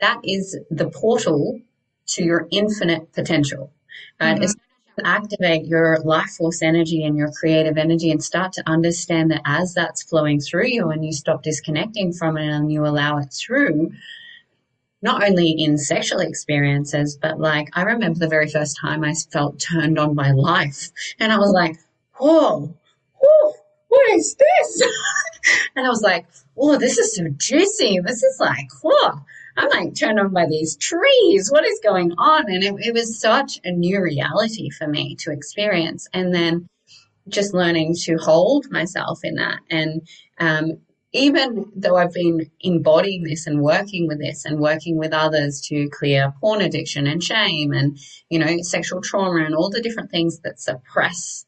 that 0.01 0.21
is 0.25 0.59
the 0.71 0.89
portal 0.89 1.61
to 2.09 2.23
your 2.25 2.47
infinite 2.51 3.13
potential. 3.13 3.73
Right? 4.21 4.35
Mm-hmm. 4.35 4.45
As 4.45 4.57
as 4.99 5.05
activate 5.05 5.67
your 5.67 5.99
life 6.01 6.31
force 6.37 6.63
energy 6.63 7.05
and 7.05 7.17
your 7.17 7.31
creative 7.33 7.79
energy 7.79 8.11
and 8.11 8.23
start 8.23 8.53
to 8.53 8.63
understand 8.67 9.31
that 9.31 9.41
as 9.45 9.73
that's 9.73 10.03
flowing 10.03 10.41
through 10.41 10.67
you 10.67 10.91
and 10.91 11.05
you 11.05 11.13
stop 11.13 11.43
disconnecting 11.43 12.13
from 12.13 12.37
it 12.37 12.49
and 12.49 12.73
you 12.73 12.85
allow 12.85 13.17
it 13.19 13.33
through, 13.33 13.93
not 15.01 15.23
only 15.23 15.51
in 15.53 15.79
sexual 15.79 16.21
experiences, 16.21 17.17
but 17.17 17.41
like 17.41 17.69
I 17.73 17.83
remember 17.83 18.19
the 18.19 18.29
very 18.29 18.49
first 18.49 18.79
time 18.81 19.05
I 19.05 19.15
felt 19.15 19.61
turned 19.61 19.99
on 19.99 20.15
by 20.15 20.33
life 20.33 20.91
and 21.19 21.33
I 21.33 21.39
was 21.39 21.53
like, 21.53 21.77
whoa, 22.19 22.75
whoa 23.21 23.55
what 23.91 24.09
is 24.11 24.35
this? 24.37 24.83
and 25.77 25.87
I 25.87 25.89
was 25.89 26.03
like, 26.03 26.27
oh, 26.57 26.79
this 26.79 26.99
is 26.99 27.17
so 27.17 27.29
juicy. 27.29 27.99
This 28.05 28.23
is 28.23 28.39
like, 28.41 28.69
whoa. 28.83 29.21
I'm 29.57 29.69
like 29.69 29.95
turned 29.95 30.21
on 30.21 30.33
by 30.33 30.47
these 30.47 30.77
trees. 30.77 31.51
What 31.51 31.67
is 31.67 31.81
going 31.83 32.13
on? 32.13 32.51
And 32.51 32.63
it, 32.63 32.75
it 32.79 32.95
was 32.95 33.21
such 33.21 33.59
a 33.65 33.73
new 33.73 34.01
reality 34.01 34.71
for 34.71 34.87
me 34.87 35.17
to 35.17 35.33
experience. 35.33 36.07
And 36.15 36.35
then 36.35 36.69
just 37.29 37.55
learning 37.55 37.95
to 38.03 38.17
hold 38.17 38.71
myself 38.71 39.21
in 39.23 39.37
that. 39.37 39.59
And 39.71 40.07
um, 40.39 40.79
even 41.13 41.73
though 41.75 41.97
I've 41.97 42.13
been 42.13 42.51
embodying 42.61 43.25
this 43.25 43.47
and 43.47 43.61
working 43.61 44.07
with 44.07 44.21
this 44.21 44.45
and 44.45 44.61
working 44.61 44.97
with 44.97 45.13
others 45.13 45.61
to 45.69 45.89
clear 45.91 46.33
porn 46.41 46.61
addiction 46.61 47.07
and 47.07 47.23
shame 47.23 47.73
and, 47.73 47.99
you 48.29 48.39
know, 48.39 48.57
sexual 48.63 49.01
trauma 49.01 49.45
and 49.45 49.55
all 49.55 49.71
the 49.71 49.83
different 49.83 50.11
things 50.11 50.41
that 50.41 50.61
suppress 50.61 51.45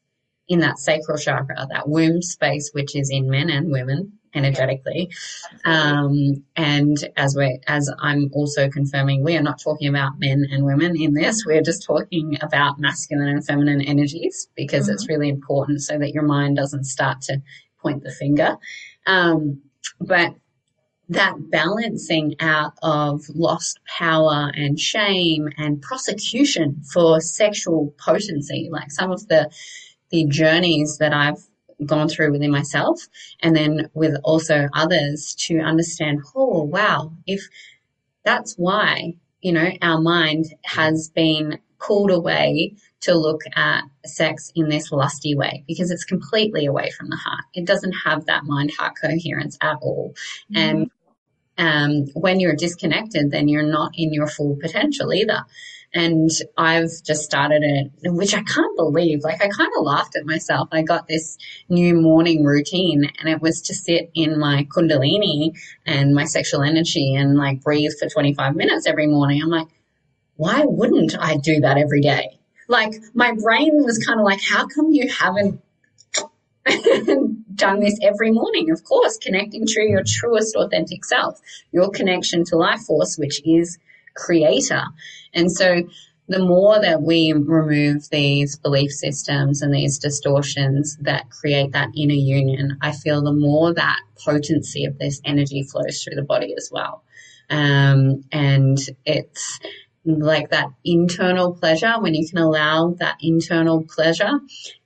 in 0.47 0.59
that 0.59 0.79
sacral 0.79 1.17
chakra, 1.17 1.67
that 1.69 1.87
womb 1.87 2.21
space, 2.21 2.71
which 2.73 2.95
is 2.95 3.09
in 3.09 3.29
men 3.29 3.49
and 3.49 3.71
women 3.71 4.13
energetically. 4.35 5.09
Um, 5.63 6.43
and 6.55 6.97
as 7.15 7.35
we 7.37 7.59
as 7.67 7.91
I'm 7.99 8.29
also 8.33 8.69
confirming, 8.69 9.23
we 9.23 9.37
are 9.37 9.43
not 9.43 9.61
talking 9.61 9.87
about 9.87 10.19
men 10.19 10.45
and 10.51 10.65
women 10.65 10.95
in 10.99 11.13
this. 11.13 11.45
We're 11.45 11.61
just 11.61 11.85
talking 11.85 12.37
about 12.41 12.79
masculine 12.79 13.29
and 13.29 13.45
feminine 13.45 13.81
energies 13.81 14.47
because 14.55 14.85
mm-hmm. 14.85 14.93
it's 14.93 15.07
really 15.07 15.29
important 15.29 15.81
so 15.81 15.97
that 15.97 16.13
your 16.13 16.23
mind 16.23 16.57
doesn't 16.57 16.85
start 16.85 17.21
to 17.23 17.41
point 17.81 18.03
the 18.03 18.11
finger. 18.11 18.57
Um, 19.05 19.61
but 19.99 20.35
that 21.09 21.35
balancing 21.51 22.35
out 22.39 22.73
of 22.81 23.21
lost 23.29 23.79
power 23.85 24.51
and 24.55 24.79
shame 24.79 25.49
and 25.57 25.81
prosecution 25.81 26.81
for 26.91 27.19
sexual 27.19 27.93
potency, 28.03 28.69
like 28.71 28.89
some 28.89 29.11
of 29.11 29.27
the 29.27 29.51
the 30.13 30.25
journeys 30.25 30.99
that 30.99 31.11
I've 31.11 31.43
gone 31.87 32.07
through 32.07 32.31
within 32.31 32.51
myself 32.51 33.01
and 33.41 33.55
then 33.55 33.89
with 33.95 34.15
also 34.23 34.69
others 34.75 35.33
to 35.39 35.57
understand, 35.59 36.21
oh, 36.35 36.61
wow, 36.63 37.11
if 37.25 37.41
that's 38.23 38.53
why, 38.53 39.15
you 39.41 39.51
know, 39.51 39.71
our 39.81 39.99
mind 39.99 40.45
has 40.65 41.09
been 41.09 41.59
called 41.79 42.11
away 42.11 42.75
to 43.01 43.15
look 43.15 43.41
at 43.55 43.85
sex 44.05 44.51
in 44.55 44.69
this 44.69 44.91
lusty 44.91 45.35
way 45.35 45.63
because 45.67 45.89
it's 45.89 46.05
completely 46.05 46.67
away 46.67 46.91
from 46.91 47.09
the 47.09 47.17
heart. 47.17 47.43
It 47.55 47.65
doesn't 47.65 47.93
have 48.05 48.27
that 48.27 48.43
mind 48.45 48.71
heart 48.77 48.93
coherence 49.01 49.57
at 49.61 49.77
all. 49.81 50.13
Mm-hmm. 50.53 50.89
And 51.57 52.05
um, 52.05 52.05
when 52.13 52.39
you're 52.39 52.55
disconnected, 52.55 53.31
then 53.31 53.47
you're 53.47 53.63
not 53.63 53.93
in 53.95 54.13
your 54.13 54.27
full 54.27 54.57
potential 54.61 55.11
either. 55.11 55.43
And 55.93 56.29
I've 56.57 56.89
just 57.05 57.23
started 57.23 57.61
it, 57.61 57.91
which 58.11 58.33
I 58.33 58.41
can't 58.41 58.75
believe. 58.75 59.19
Like 59.23 59.43
I 59.43 59.47
kind 59.47 59.71
of 59.77 59.83
laughed 59.83 60.15
at 60.15 60.25
myself. 60.25 60.69
I 60.71 60.81
got 60.81 61.07
this 61.07 61.37
new 61.69 61.93
morning 61.93 62.43
routine 62.43 63.11
and 63.19 63.29
it 63.29 63.41
was 63.41 63.61
to 63.63 63.75
sit 63.75 64.09
in 64.15 64.39
my 64.39 64.67
kundalini 64.75 65.51
and 65.85 66.15
my 66.15 66.25
sexual 66.25 66.63
energy 66.63 67.13
and 67.13 67.37
like 67.37 67.61
breathe 67.61 67.91
for 67.99 68.09
25 68.09 68.55
minutes 68.55 68.87
every 68.87 69.05
morning. 69.05 69.41
I'm 69.43 69.49
like, 69.49 69.67
why 70.35 70.63
wouldn't 70.65 71.15
I 71.19 71.37
do 71.37 71.61
that 71.61 71.77
every 71.77 72.01
day? 72.01 72.39
Like 72.67 72.93
my 73.13 73.33
brain 73.33 73.83
was 73.83 74.03
kind 74.03 74.19
of 74.19 74.25
like, 74.25 74.41
how 74.41 74.67
come 74.67 74.91
you 74.91 75.09
haven't 75.09 75.61
done 77.55 77.79
this 77.79 77.99
every 78.01 78.31
morning? 78.31 78.71
Of 78.71 78.83
course, 78.83 79.17
connecting 79.17 79.65
to 79.65 79.81
your 79.81 80.03
truest 80.05 80.55
authentic 80.55 81.05
self, 81.05 81.39
your 81.71 81.89
connection 81.91 82.45
to 82.45 82.57
life 82.57 82.81
force, 82.81 83.17
which 83.17 83.41
is 83.45 83.77
creator. 84.15 84.83
And 85.33 85.51
so 85.51 85.83
the 86.27 86.39
more 86.39 86.79
that 86.79 87.01
we 87.01 87.33
remove 87.33 88.09
these 88.09 88.57
belief 88.57 88.91
systems 88.91 89.61
and 89.61 89.73
these 89.73 89.99
distortions 89.99 90.97
that 91.01 91.29
create 91.29 91.73
that 91.73 91.89
inner 91.97 92.13
union, 92.13 92.77
I 92.81 92.93
feel 92.93 93.21
the 93.21 93.33
more 93.33 93.73
that 93.73 93.99
potency 94.23 94.85
of 94.85 94.97
this 94.97 95.19
energy 95.25 95.63
flows 95.63 96.01
through 96.01 96.15
the 96.15 96.23
body 96.23 96.53
as 96.55 96.69
well. 96.71 97.03
Um, 97.49 98.23
and 98.31 98.77
it's 99.05 99.59
like 100.05 100.49
that 100.51 100.67
internal 100.83 101.53
pleasure 101.53 101.93
when 101.99 102.13
you 102.13 102.27
can 102.27 102.39
allow 102.39 102.95
that 102.99 103.17
internal 103.21 103.83
pleasure. 103.83 104.39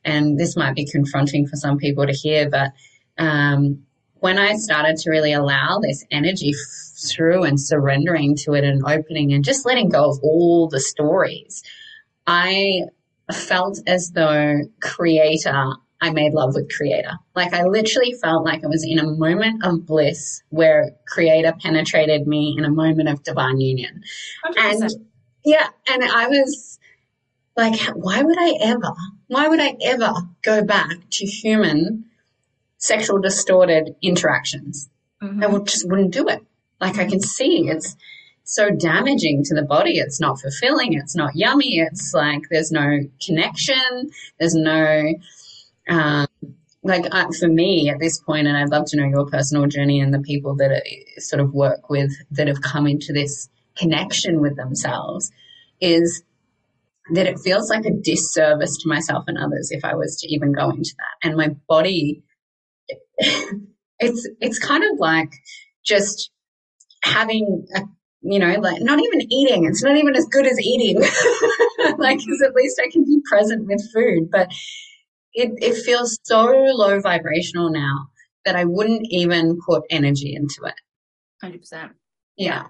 And 0.04 0.40
this 0.40 0.56
might 0.56 0.76
be 0.76 0.86
confronting 0.86 1.48
for 1.48 1.56
some 1.56 1.78
people 1.78 2.06
to 2.08 2.14
hear, 2.14 2.50
but 2.50 2.72
um, 3.18 3.84
when 4.16 4.38
I 4.38 4.56
started 4.56 4.98
to 4.98 5.10
really 5.12 5.34
allow 5.34 5.80
this 5.80 6.04
energy 6.12 6.54
through 6.98 7.44
and 7.44 7.60
surrendering 7.60 8.36
to 8.36 8.54
it 8.54 8.64
and 8.64 8.84
opening 8.86 9.34
and 9.34 9.44
just 9.44 9.66
letting 9.66 9.90
go 9.90 10.10
of 10.10 10.20
all 10.22 10.68
the 10.68 10.80
stories, 10.80 11.64
I 12.26 12.84
felt 13.32 13.80
as 13.88 14.12
though 14.12 14.62
creator, 14.82 15.66
I 16.02 16.12
made 16.12 16.34
love 16.34 16.56
with 16.56 16.72
creator. 16.76 17.14
Like 17.36 17.54
I 17.54 17.64
literally 17.64 18.14
felt 18.14 18.46
like 18.46 18.64
I 18.64 18.68
was 18.68 18.86
in 18.88 19.00
a 19.00 19.08
moment 19.08 19.66
of 19.66 19.86
bliss 19.86 20.42
where 20.50 20.92
creator 21.08 21.54
penetrated 21.62 22.28
me 22.28 22.56
in 22.58 22.66
a 22.66 22.70
moment 22.70 23.10
of 23.10 23.24
divine 23.24 23.60
union. 23.60 24.04
100%. 24.46 24.82
And 24.82 24.92
yeah, 25.44 25.68
and 25.88 26.04
I 26.04 26.28
was 26.28 26.80
like, 27.56 27.80
why 27.96 28.22
would 28.22 28.38
I 28.40 28.58
ever, 28.62 28.94
why 29.28 29.48
would 29.48 29.60
I 29.60 29.76
ever 29.82 30.14
go 30.44 30.64
back 30.64 30.98
to 31.12 31.26
human 31.26 32.06
sexual 32.78 33.20
distorted 33.20 33.96
interactions. 34.02 34.90
Mm-hmm. 35.22 35.44
I 35.44 35.48
would, 35.48 35.68
just 35.68 35.88
wouldn't 35.90 36.14
do 36.14 36.28
it. 36.28 36.46
Like 36.80 36.98
I 36.98 37.06
can 37.06 37.20
see 37.20 37.68
it's 37.70 37.96
so 38.44 38.70
damaging 38.70 39.44
to 39.46 39.56
the 39.56 39.64
body. 39.64 40.00
It's 40.00 40.20
not 40.20 40.40
fulfilling. 40.40 40.94
It's 40.94 41.16
not 41.16 41.36
yummy. 41.36 41.80
It's 41.80 42.14
like 42.14 42.44
there's 42.50 42.72
no 42.72 43.00
connection. 43.26 44.12
There's 44.40 44.56
no, 44.56 45.14
um, 45.90 46.28
like 46.84 47.06
uh, 47.12 47.28
for 47.38 47.48
me 47.48 47.90
at 47.90 48.00
this 48.00 48.20
point, 48.20 48.48
and 48.48 48.56
I'd 48.56 48.70
love 48.70 48.86
to 48.88 48.98
know 48.98 49.08
your 49.08 49.26
personal 49.26 49.68
journey 49.68 50.00
and 50.00 50.14
the 50.14 50.20
people 50.20 50.56
that 50.58 50.72
I 50.72 51.20
sort 51.20 51.42
of 51.42 51.54
work 51.54 51.90
with 51.90 52.12
that 52.32 52.48
have 52.48 52.62
come 52.62 52.88
into 52.88 53.12
this 53.12 53.50
connection 53.76 54.40
with 54.40 54.56
themselves 54.56 55.32
is 55.82 56.24
that 57.14 57.28
it 57.28 57.40
feels 57.40 57.70
like 57.70 57.86
a 57.86 57.92
disservice 57.92 58.78
to 58.78 58.88
myself 58.90 59.26
and 59.28 59.38
others 59.38 59.72
if 59.72 59.84
I 59.84 59.96
was 59.96 60.20
to 60.22 60.34
even 60.34 60.54
go 60.54 60.70
into 60.70 60.96
that. 60.98 61.28
And 61.28 61.38
my 61.38 61.50
body 61.68 62.24
it's 64.00 64.30
it's 64.40 64.60
kind 64.60 64.84
of 64.84 65.00
like 65.00 65.34
just 65.84 66.32
having 67.04 67.66
a 67.76 67.82
you 68.22 68.40
know 68.40 68.60
like 68.60 68.82
not 68.82 69.00
even 69.00 69.22
eating. 69.32 69.66
It's 69.66 69.84
not 69.84 69.98
even 69.98 70.16
as 70.16 70.26
good 70.26 70.46
as 70.46 70.60
eating. 70.60 71.02
Like 72.00 72.20
because 72.20 72.42
at 72.42 72.54
least 72.54 72.82
i 72.84 72.90
can 72.92 73.06
be 73.06 73.22
present 73.30 73.66
with 73.66 73.82
food. 73.94 74.30
But 74.32 74.52
it, 75.34 75.52
it 75.62 75.82
feels 75.84 76.20
so 76.24 76.46
low 76.48 77.00
vibrational 77.00 77.70
now 77.72 78.08
that 78.46 78.56
i 78.56 78.66
wouldn't 78.66 79.06
even 79.10 79.58
put 79.66 79.84
energy 79.90 80.36
into 80.36 80.64
it. 80.66 80.76
100% 81.44 81.92
yeah. 82.36 82.64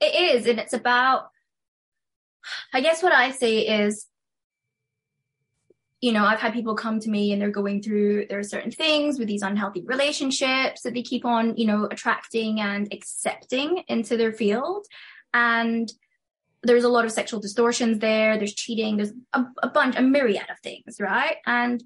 It 0.00 0.36
is 0.36 0.46
and 0.46 0.58
it's 0.58 0.72
about 0.72 1.28
i 2.72 2.80
guess 2.80 3.02
what 3.02 3.12
i 3.12 3.30
see 3.30 3.68
is 3.68 4.06
you 6.00 6.12
know, 6.12 6.24
I've 6.24 6.38
had 6.38 6.52
people 6.52 6.76
come 6.76 7.00
to 7.00 7.10
me 7.10 7.32
and 7.32 7.42
they're 7.42 7.50
going 7.50 7.82
through 7.82 8.26
there 8.28 8.38
are 8.38 8.44
certain 8.44 8.70
things 8.70 9.18
with 9.18 9.26
these 9.26 9.42
unhealthy 9.42 9.82
relationships 9.84 10.82
that 10.82 10.94
they 10.94 11.02
keep 11.02 11.24
on, 11.24 11.56
you 11.56 11.66
know, 11.66 11.88
attracting 11.90 12.60
and 12.60 12.88
accepting 12.92 13.82
into 13.88 14.16
their 14.16 14.32
field. 14.32 14.86
And 15.34 15.92
there's 16.62 16.84
a 16.84 16.88
lot 16.88 17.04
of 17.04 17.12
sexual 17.12 17.40
distortions 17.40 17.98
there, 17.98 18.36
there's 18.36 18.54
cheating, 18.54 18.96
there's 18.96 19.12
a, 19.32 19.44
a 19.62 19.68
bunch, 19.68 19.96
a 19.96 20.02
myriad 20.02 20.46
of 20.50 20.58
things, 20.60 21.00
right? 21.00 21.36
And 21.46 21.82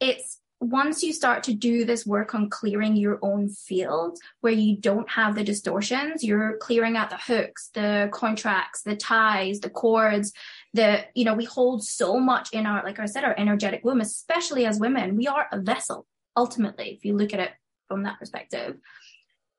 it's 0.00 0.38
once 0.60 1.02
you 1.02 1.12
start 1.12 1.42
to 1.44 1.54
do 1.54 1.84
this 1.84 2.04
work 2.04 2.34
on 2.34 2.50
clearing 2.50 2.94
your 2.94 3.18
own 3.22 3.48
field 3.48 4.18
where 4.40 4.52
you 4.52 4.76
don't 4.76 5.08
have 5.08 5.34
the 5.34 5.42
distortions, 5.42 6.22
you're 6.22 6.58
clearing 6.58 6.96
out 6.96 7.10
the 7.10 7.16
hooks, 7.16 7.70
the 7.72 8.10
contracts, 8.12 8.82
the 8.82 8.94
ties, 8.94 9.60
the 9.60 9.70
cords, 9.70 10.32
the, 10.72 11.04
you 11.14 11.24
know, 11.24 11.34
we 11.34 11.44
hold 11.44 11.84
so 11.84 12.18
much 12.18 12.52
in 12.52 12.66
our, 12.66 12.84
like 12.84 13.00
I 13.00 13.06
said, 13.06 13.24
our 13.24 13.34
energetic 13.36 13.84
womb, 13.84 14.00
especially 14.00 14.66
as 14.66 14.78
women, 14.78 15.16
we 15.16 15.26
are 15.26 15.46
a 15.50 15.60
vessel 15.60 16.06
ultimately, 16.36 16.90
if 16.90 17.04
you 17.04 17.16
look 17.16 17.34
at 17.34 17.40
it 17.40 17.50
from 17.88 18.04
that 18.04 18.18
perspective. 18.18 18.76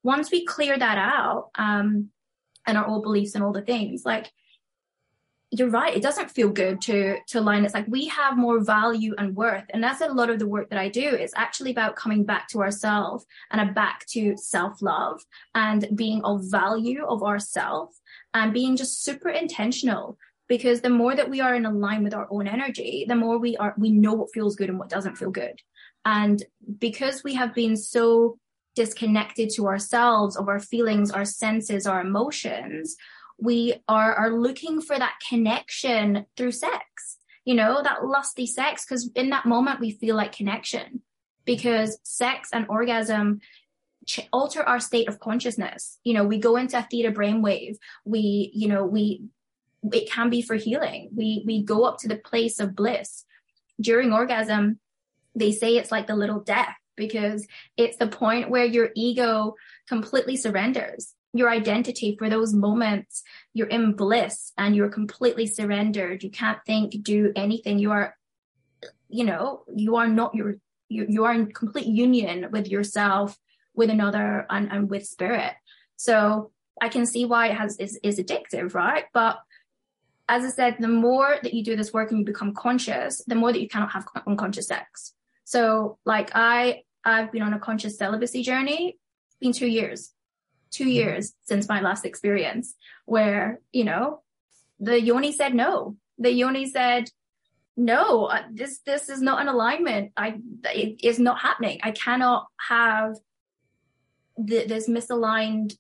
Once 0.04 0.32
we 0.32 0.46
clear 0.46 0.78
that 0.78 0.98
out, 0.98 1.50
um, 1.56 2.10
and 2.68 2.78
our 2.78 2.88
old 2.88 3.04
beliefs 3.04 3.36
and 3.36 3.44
all 3.44 3.52
the 3.52 3.62
things, 3.62 4.04
like 4.06 4.32
you're 5.54 5.70
right 5.70 5.98
it 5.98 6.02
doesn't 6.02 6.32
feel 6.32 6.50
good 6.50 6.82
to 6.82 7.18
to 7.28 7.40
align. 7.40 7.66
It's 7.66 7.74
like 7.74 7.88
we 7.88 8.08
have 8.08 8.38
more 8.38 8.64
value 8.64 9.14
and 9.18 9.36
worth. 9.36 9.66
And 9.72 9.84
that's 9.84 10.00
a 10.00 10.08
lot 10.08 10.30
of 10.30 10.40
the 10.40 10.48
work 10.48 10.70
that 10.70 10.80
i 10.80 10.88
do. 10.88 11.10
It's 11.10 11.34
actually 11.36 11.72
about 11.72 11.98
coming 11.98 12.24
back 12.24 12.48
to 12.50 12.62
ourselves 12.62 13.26
and 13.52 13.60
a 13.70 13.74
back 13.74 14.06
to 14.12 14.38
self-love 14.38 15.22
and 15.54 15.90
being 15.96 16.24
of 16.24 16.50
value 16.50 17.06
of 17.06 17.22
ourself 17.22 18.00
and 18.34 18.54
being 18.54 18.78
just 18.78 19.04
super 19.04 19.30
intentional 19.30 20.18
because 20.52 20.82
the 20.82 20.90
more 20.90 21.16
that 21.16 21.30
we 21.30 21.40
are 21.40 21.56
in 21.56 21.64
line 21.80 22.04
with 22.04 22.14
our 22.14 22.28
own 22.30 22.46
energy, 22.46 23.06
the 23.08 23.16
more 23.16 23.38
we 23.38 23.56
are, 23.56 23.74
we 23.78 23.90
know 23.90 24.12
what 24.12 24.34
feels 24.34 24.58
good 24.58 24.68
and 24.68 24.78
what 24.78 24.90
doesn't 24.90 25.16
feel 25.16 25.32
good. 25.32 25.58
And 26.04 26.44
because 26.78 27.24
we 27.24 27.36
have 27.36 27.56
been 27.56 27.78
so 27.78 28.38
disconnected 28.76 29.50
to 29.52 29.68
ourselves, 29.68 30.36
of 30.36 30.50
our 30.50 30.60
feelings, 30.60 31.10
our 31.10 31.24
senses, 31.24 31.88
our 31.88 32.02
emotions, 32.02 32.98
we 33.40 33.76
are, 33.88 34.14
are 34.14 34.30
looking 34.30 34.82
for 34.82 35.00
that 35.00 35.14
connection 35.30 36.26
through 36.36 36.52
sex, 36.52 37.18
you 37.46 37.56
know, 37.56 37.82
that 37.82 38.04
lusty 38.04 38.46
sex. 38.46 38.84
Cause 38.84 39.10
in 39.16 39.30
that 39.30 39.46
moment, 39.46 39.80
we 39.80 39.92
feel 39.92 40.18
like 40.18 40.34
connection 40.36 41.02
because 41.46 41.98
sex 42.04 42.50
and 42.52 42.66
orgasm 42.68 43.40
alter 44.34 44.64
our 44.64 44.82
state 44.82 45.08
of 45.08 45.22
consciousness. 45.22 45.98
You 46.04 46.14
know, 46.14 46.26
we 46.26 46.40
go 46.40 46.58
into 46.58 46.78
a 46.78 46.86
theta 46.92 47.14
brainwave. 47.14 47.78
We, 48.04 48.52
you 48.54 48.68
know, 48.68 48.86
we 48.86 49.30
it 49.84 50.10
can 50.10 50.30
be 50.30 50.42
for 50.42 50.56
healing. 50.56 51.10
We 51.16 51.44
we 51.46 51.64
go 51.64 51.86
up 51.86 51.98
to 52.00 52.08
the 52.08 52.18
place 52.18 52.60
of 52.60 52.76
bliss. 52.76 53.26
During 53.80 54.14
orgasm, 54.14 54.80
they 55.36 55.52
say 55.52 55.78
it's 55.78 55.92
like 55.92 56.08
the 56.08 56.16
little 56.16 56.40
death 56.40 56.76
because 56.96 57.48
it's 57.78 57.98
the 57.98 58.08
point 58.08 58.50
where 58.50 58.66
your 58.66 58.92
ego 58.96 59.56
completely 59.88 60.38
surrenders. 60.38 61.14
Your 61.34 61.50
identity 61.50 62.16
for 62.18 62.30
those 62.30 62.54
moments, 62.54 63.24
you're 63.54 63.68
in 63.68 63.94
bliss 63.94 64.52
and 64.58 64.76
you're 64.76 64.90
completely 64.90 65.48
surrendered. 65.48 66.24
You 66.24 66.30
can't 66.30 66.60
think, 66.66 67.02
do 67.02 67.32
anything. 67.36 67.80
You 67.80 67.92
are, 67.92 68.16
you 69.10 69.24
know, 69.24 69.64
you 69.74 69.96
are 69.96 70.08
not 70.08 70.36
your, 70.36 70.58
you, 70.90 71.06
you 71.08 71.24
are 71.24 71.34
in 71.34 71.52
complete 71.52 71.88
union 71.88 72.50
with 72.52 72.68
yourself, 72.68 73.38
with 73.74 73.90
another, 73.90 74.46
and, 74.50 74.70
and 74.72 74.90
with 74.90 75.08
spirit. 75.08 75.54
So 75.96 76.52
I 76.82 76.90
can 76.90 77.06
see 77.06 77.26
why 77.26 77.48
it 77.48 77.58
has 77.58 77.78
is, 77.78 77.98
is 78.04 78.20
addictive, 78.20 78.74
right? 78.74 79.06
But 79.14 79.40
as 80.32 80.46
I 80.46 80.48
said, 80.48 80.78
the 80.80 80.88
more 80.88 81.36
that 81.44 81.54
you 81.54 81.62
do 81.62 81.76
this 81.76 81.92
work 81.92 82.10
and 82.10 82.20
you 82.20 82.26
become 82.26 82.54
conscious, 82.54 83.22
the 83.28 83.36
more 83.36 83.52
that 83.52 83.62
you 83.62 83.68
cannot 83.68 83.92
have 83.92 84.08
unconscious 84.26 84.68
sex. 84.68 85.14
So 85.44 85.98
like 86.06 86.32
I, 86.34 86.84
I've 87.04 87.34
been 87.34 87.42
on 87.42 87.54
a 87.54 87.60
conscious 87.60 87.98
celibacy 87.98 88.42
journey. 88.42 88.98
It's 89.28 89.38
been 89.42 89.52
two 89.52 89.68
years, 89.68 90.14
two 90.70 90.86
mm-hmm. 90.86 90.92
years 90.92 91.34
since 91.44 91.68
my 91.68 91.82
last 91.82 92.06
experience 92.06 92.76
where, 93.04 93.60
you 93.74 93.84
know, 93.84 94.22
the 94.80 95.02
yoni 95.02 95.34
said 95.34 95.54
no. 95.54 95.98
The 96.18 96.32
yoni 96.32 96.66
said, 96.66 97.10
no, 97.76 98.28
uh, 98.28 98.44
this, 98.54 98.80
this 98.86 99.10
is 99.10 99.22
not 99.22 99.42
an 99.42 99.50
alignment. 99.50 100.14
I, 100.16 100.40
it 100.64 101.04
is 101.04 101.20
not 101.20 101.42
happening. 101.42 101.82
I 101.84 101.92
cannot 101.92 102.48
have 102.70 103.16
the, 104.38 104.66
this 104.66 104.88
misaligned 104.88 105.76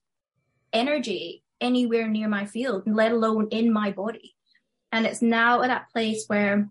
energy 0.73 1.41
anywhere 1.61 2.09
near 2.09 2.27
my 2.27 2.45
field, 2.45 2.83
let 2.85 3.13
alone 3.13 3.47
in 3.51 3.71
my 3.71 3.91
body. 3.91 4.35
And 4.91 5.05
it's 5.05 5.21
now 5.21 5.61
at 5.61 5.67
that 5.67 5.89
place 5.89 6.25
where 6.27 6.69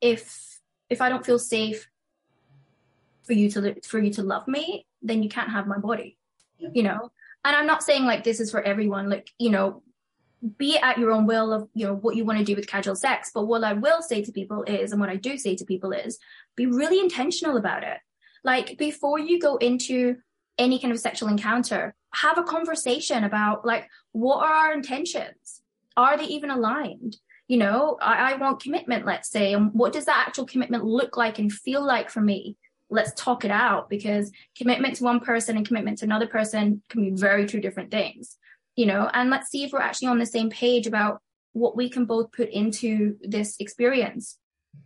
if, 0.00 0.60
if 0.88 1.00
I 1.00 1.08
don't 1.08 1.26
feel 1.26 1.38
safe 1.38 1.88
for 3.24 3.32
you 3.32 3.50
to, 3.50 3.80
for 3.82 3.98
you 3.98 4.12
to 4.14 4.22
love 4.22 4.46
me, 4.48 4.86
then 5.02 5.22
you 5.22 5.28
can't 5.28 5.50
have 5.50 5.66
my 5.66 5.78
body, 5.78 6.16
yeah. 6.58 6.68
you 6.72 6.82
know? 6.82 7.10
And 7.44 7.56
I'm 7.56 7.66
not 7.66 7.82
saying 7.82 8.04
like 8.04 8.22
this 8.22 8.40
is 8.40 8.50
for 8.50 8.62
everyone, 8.62 9.08
like, 9.08 9.30
you 9.38 9.50
know, 9.50 9.82
be 10.56 10.74
it 10.74 10.82
at 10.82 10.98
your 10.98 11.10
own 11.10 11.26
will 11.26 11.52
of, 11.52 11.68
you 11.74 11.86
know, 11.86 11.94
what 11.94 12.16
you 12.16 12.24
want 12.24 12.38
to 12.38 12.44
do 12.44 12.56
with 12.56 12.66
casual 12.66 12.96
sex. 12.96 13.30
But 13.34 13.46
what 13.46 13.64
I 13.64 13.74
will 13.74 14.02
say 14.02 14.22
to 14.22 14.32
people 14.32 14.62
is, 14.64 14.92
and 14.92 15.00
what 15.00 15.10
I 15.10 15.16
do 15.16 15.36
say 15.36 15.54
to 15.56 15.64
people 15.64 15.92
is 15.92 16.18
be 16.56 16.66
really 16.66 17.00
intentional 17.00 17.56
about 17.56 17.82
it. 17.82 17.98
Like 18.44 18.78
before 18.78 19.18
you 19.18 19.38
go 19.38 19.56
into 19.56 20.16
any 20.58 20.78
kind 20.78 20.92
of 20.92 21.00
sexual 21.00 21.28
encounter, 21.28 21.94
have 22.12 22.38
a 22.38 22.42
conversation 22.42 23.24
about 23.24 23.66
like, 23.66 23.88
what 24.12 24.44
are 24.44 24.52
our 24.52 24.72
intentions? 24.72 25.36
Are 26.00 26.16
they 26.16 26.24
even 26.24 26.50
aligned? 26.50 27.16
You 27.46 27.58
know, 27.58 27.98
I, 28.00 28.32
I 28.32 28.36
want 28.36 28.62
commitment, 28.62 29.04
let's 29.04 29.28
say, 29.28 29.52
and 29.52 29.70
what 29.74 29.92
does 29.92 30.06
that 30.06 30.24
actual 30.26 30.46
commitment 30.46 30.82
look 30.82 31.18
like 31.18 31.38
and 31.38 31.52
feel 31.52 31.84
like 31.84 32.08
for 32.08 32.22
me? 32.22 32.56
Let's 32.88 33.12
talk 33.22 33.44
it 33.44 33.50
out 33.50 33.90
because 33.90 34.32
commitment 34.56 34.96
to 34.96 35.04
one 35.04 35.20
person 35.20 35.58
and 35.58 35.66
commitment 35.66 35.98
to 35.98 36.06
another 36.06 36.26
person 36.26 36.82
can 36.88 37.02
be 37.02 37.10
very 37.10 37.44
two 37.44 37.60
different 37.60 37.90
things, 37.90 38.38
you 38.76 38.86
know, 38.86 39.10
and 39.12 39.28
let's 39.28 39.50
see 39.50 39.62
if 39.62 39.72
we're 39.72 39.80
actually 39.80 40.08
on 40.08 40.18
the 40.18 40.26
same 40.26 40.48
page 40.48 40.86
about 40.86 41.20
what 41.52 41.76
we 41.76 41.90
can 41.90 42.06
both 42.06 42.32
put 42.32 42.48
into 42.48 43.16
this 43.20 43.56
experience. 43.60 44.38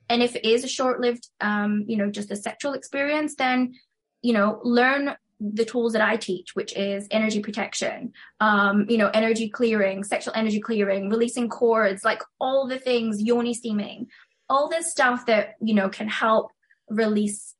And 0.08 0.20
if 0.20 0.34
it 0.34 0.44
is 0.44 0.64
a 0.64 0.68
short 0.68 1.00
lived, 1.00 1.28
um, 1.40 1.84
you 1.86 1.96
know, 1.96 2.10
just 2.10 2.32
a 2.32 2.36
sexual 2.36 2.72
experience, 2.72 3.36
then, 3.36 3.74
you 4.22 4.32
know, 4.32 4.60
learn 4.64 5.14
the 5.40 5.64
tools 5.64 5.92
that 5.92 6.02
I 6.02 6.16
teach, 6.16 6.54
which 6.54 6.76
is 6.76 7.06
energy 7.10 7.40
protection, 7.40 8.12
um, 8.40 8.86
you 8.88 8.96
know, 8.96 9.10
energy 9.12 9.48
clearing, 9.48 10.04
sexual 10.04 10.34
energy 10.36 10.60
clearing, 10.60 11.10
releasing 11.10 11.48
cords, 11.48 12.04
like 12.04 12.22
all 12.40 12.66
the 12.66 12.78
things, 12.78 13.20
yoni 13.20 13.54
steaming, 13.54 14.08
all 14.48 14.68
this 14.68 14.90
stuff 14.90 15.26
that, 15.26 15.56
you 15.60 15.74
know, 15.74 15.88
can 15.88 16.08
help 16.08 16.52
release 16.88 17.54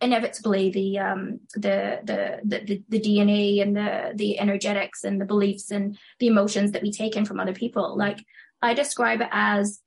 inevitably 0.00 0.70
the, 0.70 0.98
um, 0.98 1.40
the, 1.54 2.00
the, 2.04 2.40
the, 2.44 2.82
the 2.88 3.00
DNA 3.00 3.62
and 3.62 3.74
the, 3.74 4.12
the 4.14 4.38
energetics 4.38 5.04
and 5.04 5.20
the 5.20 5.24
beliefs 5.24 5.70
and 5.70 5.96
the 6.18 6.26
emotions 6.26 6.72
that 6.72 6.82
we 6.82 6.92
take 6.92 7.16
in 7.16 7.24
from 7.24 7.40
other 7.40 7.54
people. 7.54 7.96
Like 7.96 8.22
I 8.60 8.74
describe 8.74 9.22
it 9.22 9.28
as 9.32 9.80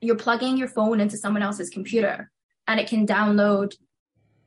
you're 0.00 0.16
plugging 0.16 0.56
your 0.56 0.68
phone 0.68 1.00
into 1.00 1.16
someone 1.16 1.42
else's 1.42 1.70
computer 1.70 2.30
and 2.66 2.80
it 2.80 2.88
can 2.88 3.06
download 3.06 3.74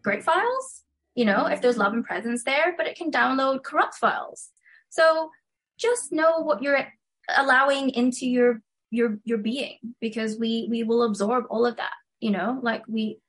great 0.04 0.24
files 0.24 0.81
you 1.16 1.26
know, 1.26 1.48
if 1.48 1.62
there's 1.62 1.78
love 1.78 1.94
and 1.94 2.06
presence 2.06 2.44
there, 2.44 2.74
but 2.78 2.88
it 2.88 2.98
can 2.98 3.12
download 3.12 3.64
corrupt 3.64 3.96
files. 3.96 4.50
So 4.90 5.30
just 5.78 6.12
know 6.12 6.40
what 6.40 6.62
you're 6.62 6.88
allowing 7.36 7.90
into 7.90 8.26
your 8.28 8.62
your 8.90 9.20
your 9.24 9.38
being 9.38 9.78
because 10.00 10.38
we 10.38 10.68
we 10.70 10.84
will 10.84 11.04
absorb 11.04 11.46
all 11.50 11.66
of 11.66 11.78
that, 11.78 11.94
you 12.20 12.32
know, 12.32 12.60
like 12.62 12.84
we 12.88 13.20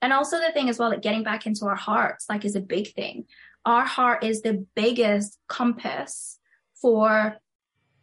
and 0.00 0.12
also 0.12 0.38
the 0.38 0.52
thing 0.52 0.68
as 0.68 0.78
well, 0.78 0.90
like 0.90 1.02
getting 1.02 1.22
back 1.22 1.46
into 1.46 1.64
our 1.66 1.76
hearts, 1.76 2.26
like 2.28 2.44
is 2.44 2.56
a 2.56 2.60
big 2.60 2.92
thing. 2.92 3.26
Our 3.64 3.84
heart 3.84 4.24
is 4.24 4.42
the 4.42 4.66
biggest 4.74 5.38
compass 5.48 6.38
for 6.80 7.36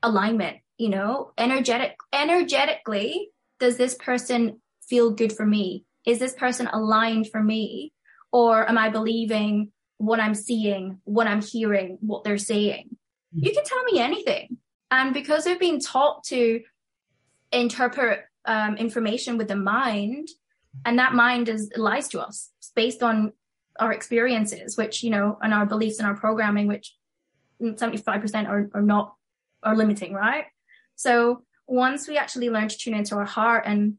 alignment, 0.01 0.57
you 0.77 0.89
know, 0.89 1.33
energetic 1.37 1.97
energetically, 2.13 3.29
does 3.59 3.77
this 3.77 3.95
person 3.95 4.61
feel 4.87 5.11
good 5.11 5.33
for 5.33 5.45
me? 5.45 5.85
Is 6.05 6.19
this 6.19 6.33
person 6.33 6.67
aligned 6.67 7.29
for 7.29 7.43
me? 7.43 7.93
Or 8.31 8.67
am 8.67 8.77
I 8.77 8.89
believing 8.89 9.71
what 9.97 10.19
I'm 10.19 10.35
seeing, 10.35 10.99
what 11.03 11.27
I'm 11.27 11.41
hearing, 11.41 11.97
what 12.01 12.23
they're 12.23 12.37
saying? 12.37 12.95
Mm-hmm. 13.35 13.45
You 13.45 13.53
can 13.53 13.63
tell 13.63 13.83
me 13.85 13.99
anything. 13.99 14.57
And 14.91 15.13
because 15.13 15.43
they've 15.43 15.59
been 15.59 15.79
taught 15.79 16.23
to 16.25 16.61
interpret 17.51 18.21
um, 18.45 18.77
information 18.77 19.37
with 19.37 19.47
the 19.47 19.55
mind, 19.55 20.29
and 20.85 20.99
that 20.99 21.13
mind 21.13 21.49
is 21.49 21.69
lies 21.75 22.07
to 22.09 22.19
us 22.19 22.51
it's 22.69 22.75
based 22.75 23.03
on 23.03 23.33
our 23.79 23.91
experiences, 23.91 24.77
which, 24.77 25.03
you 25.03 25.09
know, 25.09 25.37
and 25.41 25.53
our 25.53 25.65
beliefs 25.65 25.99
and 25.99 26.07
our 26.07 26.15
programming, 26.15 26.67
which 26.67 26.95
75% 27.61 28.47
are, 28.47 28.69
are 28.73 28.81
not, 28.81 29.15
are 29.63 29.75
limiting, 29.75 30.13
right? 30.13 30.45
So 30.95 31.43
once 31.67 32.07
we 32.07 32.17
actually 32.17 32.49
learn 32.49 32.67
to 32.67 32.77
tune 32.77 32.93
into 32.93 33.15
our 33.15 33.25
heart 33.25 33.63
and 33.65 33.95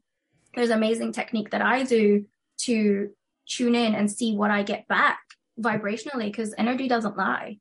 there's 0.55 0.70
amazing 0.70 1.12
technique 1.12 1.51
that 1.51 1.62
I 1.62 1.85
do 1.85 2.26
to 2.62 3.11
tune 3.47 3.74
in 3.74 3.95
and 3.95 4.11
see 4.11 4.36
what 4.36 4.51
I 4.51 4.62
get 4.62 4.86
back 4.88 5.20
vibrationally 5.59 6.26
because 6.26 6.55
energy 6.57 6.88
doesn't 6.88 7.16
lie. 7.16 7.59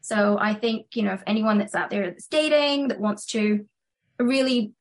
So 0.00 0.38
I 0.40 0.54
think, 0.54 0.86
you 0.94 1.02
know, 1.02 1.12
if 1.12 1.22
anyone 1.26 1.58
that's 1.58 1.74
out 1.74 1.90
there 1.90 2.08
that's 2.08 2.26
dating 2.26 2.88
that 2.88 3.00
wants 3.00 3.26
to 3.26 3.66
really 4.18 4.72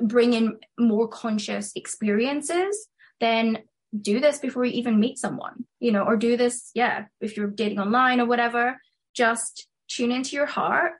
bring 0.00 0.32
in 0.32 0.56
more 0.78 1.08
conscious 1.08 1.72
experiences, 1.74 2.88
then 3.20 3.58
do 4.00 4.20
this 4.20 4.38
before 4.38 4.64
you 4.64 4.72
even 4.72 5.00
meet 5.00 5.18
someone, 5.18 5.64
you 5.80 5.90
know, 5.92 6.04
or 6.04 6.16
do 6.16 6.36
this, 6.36 6.70
yeah, 6.74 7.06
if 7.20 7.36
you're 7.36 7.48
dating 7.48 7.80
online 7.80 8.20
or 8.20 8.26
whatever, 8.26 8.80
just 9.14 9.66
tune 9.88 10.12
into 10.12 10.36
your 10.36 10.46
heart 10.46 10.92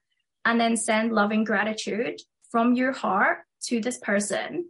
and 0.44 0.60
then 0.60 0.76
send 0.76 1.12
loving 1.12 1.44
gratitude 1.44 2.20
from 2.50 2.74
your 2.74 2.92
heart 2.92 3.40
to 3.62 3.80
this 3.80 3.98
person 3.98 4.66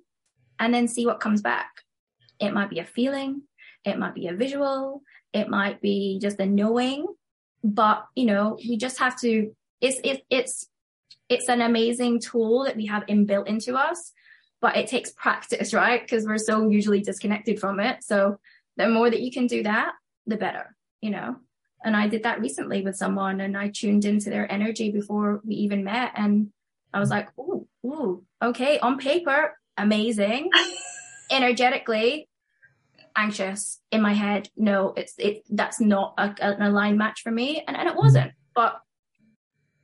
and 0.59 0.75
then 0.75 0.89
see 0.89 1.07
what 1.07 1.21
comes 1.21 1.41
back. 1.41 1.71
It 2.41 2.53
might 2.53 2.71
be 2.71 2.79
a 2.79 2.85
feeling, 2.85 3.43
it 3.85 3.99
might 3.99 4.15
be 4.15 4.29
a 4.29 4.35
visual, 4.35 5.03
it 5.33 5.49
might 5.49 5.81
be 5.81 6.19
just 6.21 6.41
a 6.41 6.47
knowing, 6.47 7.07
but 7.65 8.07
you 8.15 8.27
know, 8.27 8.59
we 8.67 8.77
just 8.77 8.99
have 8.99 9.19
to, 9.21 9.55
it's, 9.81 10.01
it, 10.05 10.23
it's, 10.31 10.69
it's 11.29 11.49
an 11.49 11.61
amazing 11.61 12.21
tool 12.21 12.65
that 12.65 12.77
we 12.77 12.87
have 12.87 13.05
inbuilt 13.07 13.47
into 13.47 13.75
us, 13.75 14.13
but 14.61 14.77
it 14.77 14.89
takes 14.89 15.11
practice, 15.13 15.75
right? 15.75 16.01
Because 16.01 16.27
we're 16.27 16.39
so 16.39 16.69
usually 16.69 17.01
disconnected 17.01 17.61
from 17.61 17.81
it. 17.81 18.03
So 18.03 18.39
the 18.77 18.89
more 18.89 19.11
that 19.11 19.21
you 19.21 19.31
can 19.31 19.47
do 19.47 19.63
that, 19.65 19.93
the 20.27 20.37
better, 20.37 20.75
you 21.01 21.11
know? 21.11 21.37
And 21.85 21.97
I 21.97 22.09
did 22.09 22.25
that 22.25 22.41
recently 22.41 22.83
with 22.83 22.97
someone 22.97 23.41
and 23.41 23.57
I 23.57 23.69
tuned 23.69 24.05
into 24.05 24.31
their 24.31 24.51
energy 24.51 24.91
before 24.91 25.41
we 25.45 25.55
even 25.57 25.85
met. 25.85 26.13
And 26.17 26.51
I 26.93 26.99
was 26.99 27.11
like, 27.11 27.29
ooh, 27.39 27.67
ooh, 27.85 28.25
okay, 28.43 28.79
on 28.81 28.99
paper, 28.99 29.57
amazing. 29.77 30.51
Energetically, 31.31 32.29
anxious 33.17 33.81
in 33.91 34.01
my 34.01 34.15
head. 34.15 34.49
No, 34.57 34.95
it's 34.97 35.15
it 35.19 35.43
that's 35.51 35.81
not 35.81 36.15
a, 36.19 36.35
an 36.41 36.63
aligned 36.63 36.99
match 36.99 37.23
for 37.23 37.31
me, 37.31 37.63
and 37.67 37.77
and 37.77 37.89
it 37.89 37.97
wasn't. 37.97 38.33
But 38.55 38.81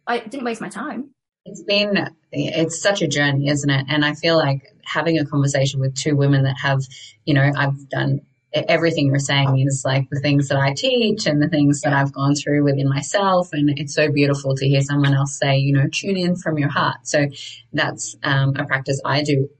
I 0.06 0.18
didn't 0.20 0.44
waste 0.44 0.60
my 0.60 0.68
time. 0.68 1.10
It's 1.46 1.62
been, 1.62 2.08
it's 2.32 2.80
such 2.80 3.02
a 3.02 3.06
journey, 3.06 3.48
isn't 3.48 3.68
it? 3.68 3.84
And 3.90 4.02
I 4.02 4.14
feel 4.14 4.36
like 4.36 4.72
having 4.82 5.18
a 5.18 5.26
conversation 5.26 5.78
with 5.78 5.94
two 5.94 6.16
women 6.16 6.44
that 6.44 6.56
have, 6.62 6.80
you 7.26 7.34
know, 7.34 7.50
I've 7.54 7.88
done 7.90 8.22
everything 8.54 9.08
you're 9.08 9.18
saying 9.18 9.58
is 9.58 9.82
like 9.84 10.08
the 10.10 10.20
things 10.20 10.48
that 10.48 10.58
I 10.58 10.72
teach 10.72 11.26
and 11.26 11.42
the 11.42 11.48
things 11.48 11.80
that 11.82 11.92
I've 11.92 12.12
gone 12.12 12.34
through 12.34 12.64
within 12.64 12.88
myself. 12.88 13.50
And 13.52 13.78
it's 13.78 13.94
so 13.94 14.10
beautiful 14.10 14.54
to 14.54 14.66
hear 14.66 14.80
someone 14.80 15.12
else 15.12 15.36
say, 15.38 15.58
you 15.58 15.72
know, 15.72 15.88
tune 15.92 16.16
in 16.16 16.36
from 16.36 16.56
your 16.56 16.70
heart. 16.70 17.06
So 17.06 17.26
that's 17.72 18.16
um, 18.22 18.54
a 18.56 18.64
practice 18.64 19.00
I 19.04 19.22
do 19.22 19.50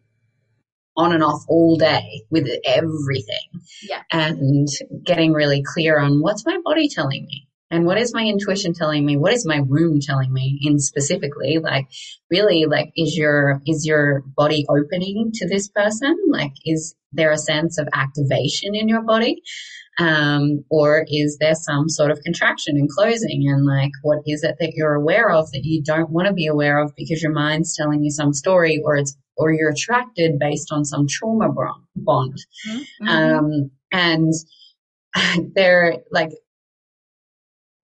on 0.97 1.13
and 1.13 1.23
off 1.23 1.43
all 1.49 1.77
day 1.77 2.23
with 2.31 2.49
everything. 2.65 3.63
Yeah. 3.83 4.03
And 4.13 4.69
getting 5.05 5.33
really 5.33 5.63
clear 5.65 5.99
on 5.99 6.21
what's 6.21 6.47
my 6.47 6.59
body 6.65 6.89
telling 6.89 7.27
me? 7.27 7.49
And 7.71 7.87
what 7.87 7.99
is 7.99 8.15
my 8.15 8.25
intuition 8.25 8.73
telling 8.73 9.05
me? 9.05 9.17
What 9.17 9.33
is 9.33 9.47
my 9.47 9.61
womb 9.61 9.99
telling 10.01 10.33
me 10.33 10.61
in 10.63 10.79
specifically? 10.79 11.59
Like 11.59 11.87
really 12.31 12.67
like 12.67 12.93
is 12.97 13.17
your 13.17 13.61
is 13.67 13.85
your 13.85 14.23
body 14.37 14.65
opening 14.69 15.33
to 15.35 15.49
this 15.49 15.69
person? 15.69 16.17
Like 16.31 16.53
is 16.65 16.95
there 17.13 17.33
a 17.33 17.39
sense 17.39 17.79
of 17.79 17.89
activation 17.93 18.75
in 18.75 18.89
your 18.89 19.03
body? 19.03 19.43
Um, 19.99 20.65
or 20.71 21.07
is 21.09 21.39
there 21.39 21.55
some 21.55 21.89
sort 21.89 22.11
of 22.11 22.21
contraction 22.25 22.77
and 22.77 22.89
closing? 22.89 23.45
And 23.47 23.65
like, 23.65 23.93
what 24.03 24.19
is 24.27 24.43
it 24.43 24.57
that 24.59 24.73
you're 24.75 24.95
aware 24.95 25.31
of 25.31 25.51
that 25.53 25.65
you 25.65 25.83
don't 25.83 26.11
want 26.11 26.27
to 26.27 26.35
be 26.35 26.47
aware 26.47 26.81
of 26.81 26.93
because 26.97 27.23
your 27.23 27.33
mind's 27.33 27.77
telling 27.77 28.03
you 28.03 28.11
some 28.11 28.33
story 28.33 28.81
or 28.85 28.97
it's, 28.97 29.17
or 29.37 29.53
you're 29.53 29.71
attracted 29.71 30.39
based 30.39 30.73
on 30.73 30.85
some 30.85 31.07
trauma 31.09 31.53
bond. 31.97 32.39
Mm-hmm. 32.69 33.09
Um, 33.09 33.71
and 33.93 34.33
they're 35.55 35.99
like, 36.11 36.31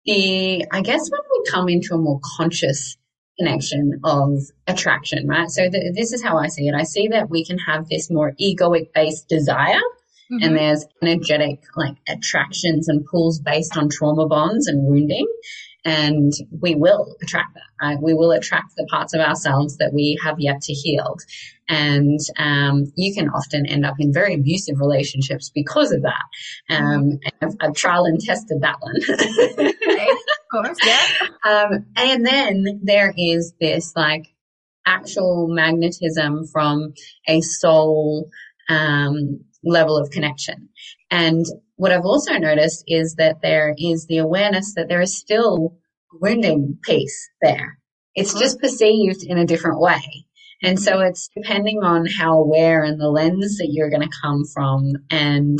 the, 0.05 0.65
I 0.71 0.81
guess 0.81 1.09
when 1.09 1.21
we 1.31 1.51
come 1.51 1.69
into 1.69 1.93
a 1.93 1.97
more 1.97 2.19
conscious 2.37 2.97
connection 3.37 3.99
of 4.03 4.39
attraction, 4.67 5.27
right? 5.27 5.49
So 5.49 5.69
the, 5.69 5.93
this 5.95 6.13
is 6.13 6.23
how 6.23 6.37
I 6.37 6.47
see 6.47 6.67
it. 6.67 6.75
I 6.75 6.83
see 6.83 7.09
that 7.09 7.29
we 7.29 7.45
can 7.45 7.57
have 7.59 7.87
this 7.87 8.09
more 8.09 8.33
egoic 8.41 8.93
based 8.93 9.29
desire 9.29 9.81
Mm-hmm. 10.31 10.43
and 10.43 10.57
there's 10.57 10.85
energetic 11.01 11.63
like 11.75 11.95
attractions 12.07 12.87
and 12.87 13.03
pulls 13.03 13.39
based 13.39 13.75
on 13.75 13.89
trauma 13.89 14.27
bonds 14.27 14.67
and 14.67 14.85
wounding 14.85 15.25
and 15.85 16.33
we 16.61 16.75
will 16.75 17.15
attract 17.21 17.53
that 17.53 17.63
right 17.81 18.01
we 18.01 18.13
will 18.13 18.31
attract 18.31 18.75
the 18.75 18.85
parts 18.89 19.13
of 19.13 19.21
ourselves 19.21 19.77
that 19.77 19.93
we 19.93 20.19
have 20.23 20.39
yet 20.39 20.61
to 20.61 20.73
heal 20.73 21.15
and 21.71 22.19
um, 22.39 22.91
you 22.95 23.13
can 23.13 23.29
often 23.29 23.65
end 23.67 23.85
up 23.85 23.95
in 23.99 24.11
very 24.11 24.33
abusive 24.33 24.79
relationships 24.79 25.51
because 25.53 25.91
of 25.91 26.01
that 26.01 26.23
um. 26.69 27.19
I've, 27.41 27.55
I've, 27.61 27.75
trial 27.75 28.05
and 28.05 28.19
tested 28.19 28.61
that 28.61 28.77
one 28.79 28.95
of 28.97 30.51
course 30.51 30.77
yeah 30.85 31.27
um, 31.49 31.85
and 31.95 32.25
then 32.25 32.81
there 32.83 33.13
is 33.17 33.53
this 33.59 33.93
like 33.95 34.27
actual 34.85 35.47
magnetism 35.47 36.47
from 36.47 36.93
a 37.27 37.41
soul 37.41 38.29
um, 38.69 39.39
level 39.63 39.97
of 39.97 40.09
connection. 40.09 40.69
And 41.11 41.45
what 41.79 41.93
I've 41.93 42.05
also 42.05 42.33
noticed 42.33 42.83
is 42.87 43.15
that 43.15 43.37
there 43.41 43.73
is 43.77 44.05
the 44.05 44.17
awareness 44.17 44.73
that 44.75 44.89
there 44.89 44.99
is 44.99 45.17
still 45.17 45.77
wounding 46.11 46.77
piece 46.83 47.29
there. 47.41 47.79
It's 48.15 48.37
just 48.37 48.59
perceived 48.59 49.23
in 49.23 49.37
a 49.37 49.45
different 49.45 49.79
way. 49.79 50.01
And 50.61 50.77
so 50.77 50.99
it's 50.99 51.29
depending 51.33 51.79
on 51.81 52.05
how 52.05 52.33
aware 52.33 52.83
and 52.83 52.99
the 52.99 53.07
lens 53.07 53.59
that 53.59 53.69
you're 53.71 53.89
going 53.89 54.01
to 54.01 54.17
come 54.21 54.43
from 54.53 54.91
and 55.09 55.57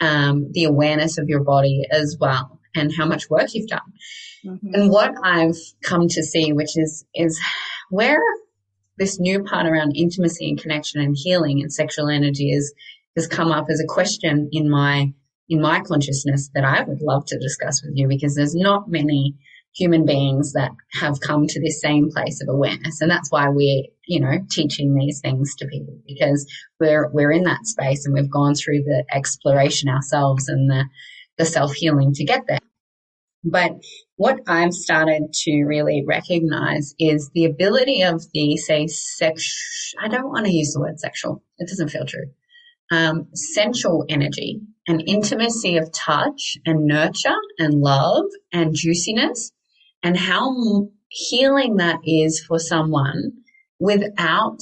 um, 0.00 0.48
the 0.52 0.64
awareness 0.64 1.18
of 1.18 1.28
your 1.28 1.44
body 1.44 1.82
as 1.90 2.16
well 2.18 2.58
and 2.74 2.90
how 2.96 3.04
much 3.04 3.28
work 3.28 3.48
you've 3.52 3.68
done. 3.68 3.92
Mm-hmm. 4.46 4.68
And 4.72 4.90
what 4.90 5.12
I've 5.22 5.58
come 5.82 6.08
to 6.08 6.22
see, 6.22 6.50
which 6.54 6.78
is, 6.78 7.04
is 7.14 7.38
where 7.90 8.22
this 8.96 9.20
new 9.20 9.44
part 9.44 9.66
around 9.66 9.96
intimacy 9.96 10.48
and 10.48 10.58
connection 10.58 11.02
and 11.02 11.14
healing 11.14 11.60
and 11.60 11.70
sexual 11.70 12.08
energy 12.08 12.52
is, 12.52 12.72
has 13.16 13.26
come 13.26 13.52
up 13.52 13.66
as 13.68 13.80
a 13.80 13.86
question 13.86 14.48
in 14.50 14.70
my 14.70 15.12
in 15.48 15.60
my 15.60 15.80
consciousness 15.80 16.50
that 16.54 16.64
I 16.64 16.82
would 16.82 17.00
love 17.00 17.24
to 17.26 17.38
discuss 17.38 17.82
with 17.82 17.92
you 17.94 18.08
because 18.08 18.34
there's 18.34 18.54
not 18.54 18.88
many 18.88 19.34
human 19.74 20.04
beings 20.04 20.52
that 20.54 20.72
have 20.92 21.20
come 21.20 21.46
to 21.46 21.60
this 21.60 21.80
same 21.80 22.10
place 22.10 22.42
of 22.42 22.48
awareness. 22.52 23.00
And 23.00 23.10
that's 23.10 23.30
why 23.30 23.48
we're, 23.48 23.84
you 24.06 24.20
know, 24.20 24.38
teaching 24.50 24.94
these 24.94 25.20
things 25.20 25.54
to 25.56 25.66
people 25.66 25.98
because 26.06 26.46
we're, 26.80 27.08
we're 27.12 27.30
in 27.30 27.44
that 27.44 27.64
space 27.64 28.04
and 28.04 28.14
we've 28.14 28.30
gone 28.30 28.54
through 28.54 28.82
the 28.82 29.04
exploration 29.12 29.88
ourselves 29.88 30.48
and 30.48 30.70
the, 30.70 30.84
the 31.38 31.44
self 31.44 31.74
healing 31.74 32.12
to 32.14 32.24
get 32.24 32.42
there. 32.48 32.58
But 33.44 33.76
what 34.16 34.40
I've 34.48 34.72
started 34.72 35.32
to 35.32 35.64
really 35.64 36.04
recognize 36.06 36.94
is 36.98 37.30
the 37.34 37.44
ability 37.44 38.02
of 38.02 38.22
the, 38.34 38.56
say, 38.56 38.88
sex, 38.88 39.94
I 40.00 40.08
don't 40.08 40.28
want 40.28 40.46
to 40.46 40.52
use 40.52 40.72
the 40.72 40.80
word 40.80 40.98
sexual. 40.98 41.44
It 41.58 41.68
doesn't 41.68 41.90
feel 41.90 42.04
true 42.04 42.32
um, 42.90 43.28
sensual 43.34 44.04
energy 44.08 44.60
and 44.88 45.02
intimacy 45.06 45.76
of 45.76 45.92
touch 45.92 46.56
and 46.64 46.86
nurture 46.86 47.36
and 47.58 47.74
love 47.74 48.24
and 48.52 48.74
juiciness 48.74 49.52
and 50.02 50.16
how 50.16 50.88
healing 51.08 51.76
that 51.76 52.00
is 52.04 52.42
for 52.44 52.58
someone 52.58 53.32
without 53.78 54.58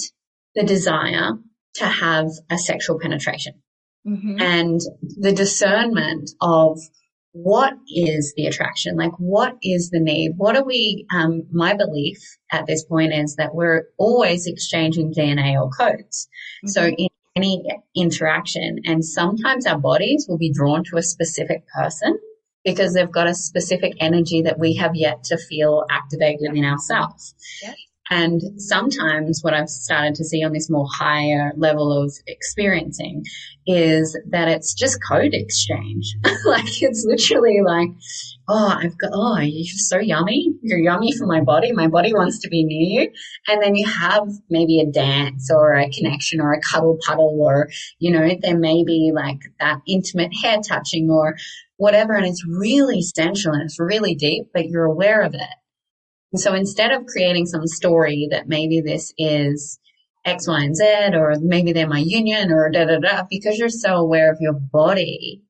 the 0.54 0.64
desire 0.64 1.32
to 1.74 1.86
have 1.86 2.26
a 2.50 2.58
sexual 2.58 2.98
penetration 2.98 3.54
mm-hmm. 4.06 4.40
and 4.40 4.80
the 5.18 5.32
discernment 5.32 6.30
of 6.40 6.78
what 7.32 7.74
is 7.94 8.32
the 8.36 8.46
attraction 8.46 8.96
like 8.96 9.12
what 9.18 9.56
is 9.62 9.90
the 9.90 10.00
need 10.00 10.32
what 10.38 10.56
are 10.56 10.64
we 10.64 11.06
um, 11.14 11.42
my 11.52 11.74
belief 11.74 12.18
at 12.50 12.66
this 12.66 12.84
point 12.84 13.12
is 13.12 13.36
that 13.36 13.54
we're 13.54 13.84
always 13.98 14.46
exchanging 14.46 15.12
dna 15.12 15.60
or 15.60 15.68
codes 15.68 16.28
mm-hmm. 16.64 16.68
so 16.68 16.86
in 16.86 17.08
any 17.36 17.62
interaction. 17.94 18.80
And 18.84 19.04
sometimes 19.04 19.66
our 19.66 19.78
bodies 19.78 20.26
will 20.28 20.38
be 20.38 20.52
drawn 20.52 20.82
to 20.84 20.96
a 20.96 21.02
specific 21.02 21.64
person 21.68 22.18
because 22.64 22.94
they've 22.94 23.10
got 23.10 23.28
a 23.28 23.34
specific 23.34 23.92
energy 24.00 24.42
that 24.42 24.58
we 24.58 24.74
have 24.74 24.96
yet 24.96 25.22
to 25.24 25.38
feel 25.38 25.84
activated 25.90 26.54
in 26.54 26.64
ourselves. 26.64 27.34
Yeah. 27.62 27.74
And 28.10 28.40
sometimes 28.60 29.40
what 29.42 29.54
I've 29.54 29.68
started 29.68 30.14
to 30.16 30.24
see 30.24 30.44
on 30.44 30.52
this 30.52 30.70
more 30.70 30.86
higher 30.92 31.52
level 31.56 31.92
of 31.92 32.12
experiencing 32.28 33.24
is 33.66 34.16
that 34.30 34.46
it's 34.46 34.74
just 34.74 35.00
code 35.08 35.34
exchange. 35.34 36.14
like 36.46 36.82
it's 36.82 37.04
literally 37.04 37.58
like, 37.64 37.88
oh, 38.48 38.78
I've 38.80 38.96
got, 38.96 39.10
oh, 39.12 39.38
you're 39.40 39.64
so 39.66 39.98
yummy. 39.98 40.54
You're 40.62 40.78
yummy 40.78 41.12
for 41.16 41.26
my 41.26 41.40
body. 41.40 41.72
My 41.72 41.88
body 41.88 42.14
wants 42.14 42.38
to 42.40 42.48
be 42.48 42.62
near 42.64 43.02
you. 43.02 43.12
And 43.48 43.60
then 43.60 43.74
you 43.74 43.88
have 43.88 44.28
maybe 44.48 44.80
a 44.80 44.86
dance 44.86 45.50
or 45.52 45.74
a 45.74 45.90
connection 45.90 46.40
or 46.40 46.52
a 46.52 46.60
cuddle 46.60 46.98
puddle 47.04 47.38
or, 47.42 47.70
you 47.98 48.12
know, 48.12 48.28
there 48.40 48.58
may 48.58 48.84
be 48.84 49.10
like 49.12 49.40
that 49.58 49.80
intimate 49.88 50.32
hair 50.42 50.58
touching 50.60 51.10
or 51.10 51.34
whatever. 51.76 52.14
And 52.14 52.26
it's 52.26 52.46
really 52.46 52.98
essential 52.98 53.52
and 53.52 53.62
it's 53.62 53.80
really 53.80 54.14
deep, 54.14 54.50
but 54.54 54.66
you're 54.66 54.84
aware 54.84 55.22
of 55.22 55.34
it. 55.34 55.65
And 56.36 56.40
so 56.42 56.52
instead 56.52 56.92
of 56.92 57.06
creating 57.06 57.46
some 57.46 57.66
story 57.66 58.28
that 58.30 58.46
maybe 58.46 58.82
this 58.82 59.14
is 59.16 59.80
X, 60.26 60.46
Y, 60.46 60.64
and 60.64 60.76
Z, 60.76 60.84
or 61.14 61.36
maybe 61.40 61.72
they're 61.72 61.88
my 61.88 62.00
union 62.00 62.52
or 62.52 62.68
da 62.68 62.84
da 62.84 62.98
da, 62.98 63.22
because 63.30 63.56
you're 63.56 63.70
so 63.70 63.94
aware 63.94 64.30
of 64.30 64.36
your 64.38 64.52
body 64.52 65.40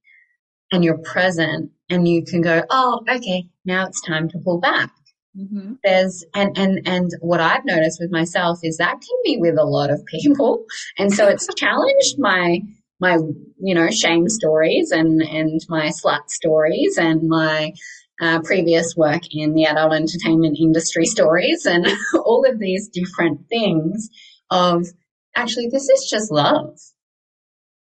and 0.71 0.85
you're 0.85 0.99
present 0.99 1.73
and 1.91 2.07
you 2.07 2.25
can 2.25 2.41
go, 2.41 2.63
oh, 2.71 3.01
okay, 3.11 3.49
now 3.65 3.85
it's 3.89 4.01
time 4.01 4.29
to 4.29 4.39
pull 4.39 4.61
back. 4.61 4.93
Mm-hmm. 5.37 5.73
There's 5.83 6.25
and 6.37 6.57
and 6.57 6.87
and 6.87 7.11
what 7.21 7.41
I've 7.41 7.65
noticed 7.65 7.99
with 8.01 8.13
myself 8.13 8.61
is 8.63 8.77
that 8.77 8.93
can 8.93 9.19
be 9.25 9.39
with 9.41 9.59
a 9.59 9.65
lot 9.65 9.91
of 9.91 10.07
people, 10.07 10.67
and 10.99 11.13
so 11.13 11.27
it's 11.27 11.49
challenged 11.57 12.17
my 12.17 12.61
my 13.01 13.19
you 13.59 13.75
know 13.75 13.91
shame 13.91 14.29
stories 14.29 14.93
and 14.93 15.21
and 15.21 15.61
my 15.69 15.89
slut 15.89 16.31
stories 16.31 16.97
and 16.97 17.29
my 17.29 17.73
uh, 18.21 18.41
previous 18.41 18.95
work 18.97 19.23
in 19.31 19.55
the 19.55 19.65
adult 19.65 19.93
entertainment 19.93 20.57
industry 20.59 21.07
stories 21.07 21.67
and 21.67 21.87
all 22.15 22.45
of 22.49 22.59
these 22.59 22.89
different 22.89 23.49
things 23.49 24.09
of 24.51 24.87
actually 25.35 25.69
this 25.69 25.89
is 25.89 26.09
just 26.09 26.31
love, 26.31 26.79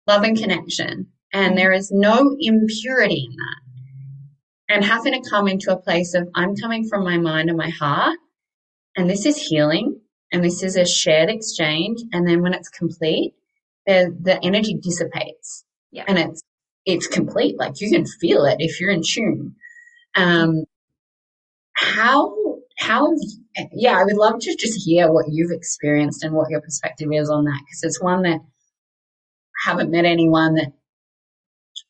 love 0.08 0.24
and 0.24 0.38
connection. 0.38 1.08
And 1.34 1.58
there 1.58 1.74
is 1.74 1.92
no 1.92 2.36
impurity 2.40 3.28
in 3.30 3.36
that. 3.36 4.76
And 4.76 4.86
having 4.86 5.22
to 5.22 5.30
come 5.30 5.48
into 5.48 5.72
a 5.72 5.78
place 5.78 6.14
of 6.14 6.30
I'm 6.34 6.56
coming 6.56 6.88
from 6.88 7.04
my 7.04 7.18
mind 7.18 7.50
and 7.50 7.58
my 7.58 7.70
heart 7.70 8.18
and 8.96 9.10
this 9.10 9.26
is 9.26 9.38
healing 9.38 10.00
and 10.32 10.44
this 10.44 10.64
is 10.64 10.76
a 10.76 10.86
shared 10.86 11.30
exchange. 11.30 12.00
And 12.14 12.28
then 12.28 12.42
when 12.42 12.54
it's 12.54 12.70
complete, 12.70 13.34
the, 13.86 14.16
the 14.20 14.44
energy 14.44 14.76
dissipates 14.82 15.66
yeah. 15.92 16.06
and 16.08 16.18
it's, 16.18 16.42
it's 16.86 17.08
complete. 17.08 17.58
Like 17.60 17.82
you 17.82 17.92
can 17.92 18.06
feel 18.06 18.46
it 18.46 18.58
if 18.60 18.80
you're 18.80 18.92
in 18.92 19.04
tune. 19.04 19.56
Um, 20.16 20.64
how, 21.74 22.36
how, 22.78 23.14
yeah, 23.74 24.00
I 24.00 24.04
would 24.04 24.16
love 24.16 24.40
to 24.40 24.56
just 24.56 24.86
hear 24.86 25.12
what 25.12 25.26
you've 25.30 25.52
experienced 25.52 26.24
and 26.24 26.34
what 26.34 26.50
your 26.50 26.62
perspective 26.62 27.10
is 27.12 27.30
on 27.30 27.46
that 27.46 27.62
because 27.66 27.84
it's 27.84 28.02
one 28.02 28.22
that 28.24 28.40
I 28.40 29.70
haven't 29.70 29.92
met 29.92 30.06
anyone 30.06 30.56
that 30.56 30.74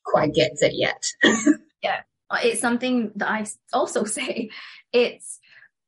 quite 0.04 0.34
gets 0.34 0.62
it 0.62 0.74
yet. 0.74 1.04
yeah, 1.82 2.00
it's 2.42 2.60
something 2.60 3.12
that 3.16 3.28
I 3.28 3.46
also 3.72 4.04
say. 4.18 4.50
It's 4.92 5.38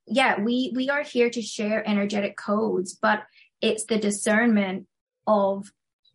yeah, 0.07 0.41
we 0.41 0.73
we 0.75 0.89
are 0.91 1.03
here 1.03 1.31
to 1.31 1.43
share 1.43 1.89
energetic 1.89 2.37
codes, 2.37 2.97
but 3.01 3.25
it's 3.61 3.85
the 3.85 3.99
discernment 3.99 4.87
of 5.27 5.73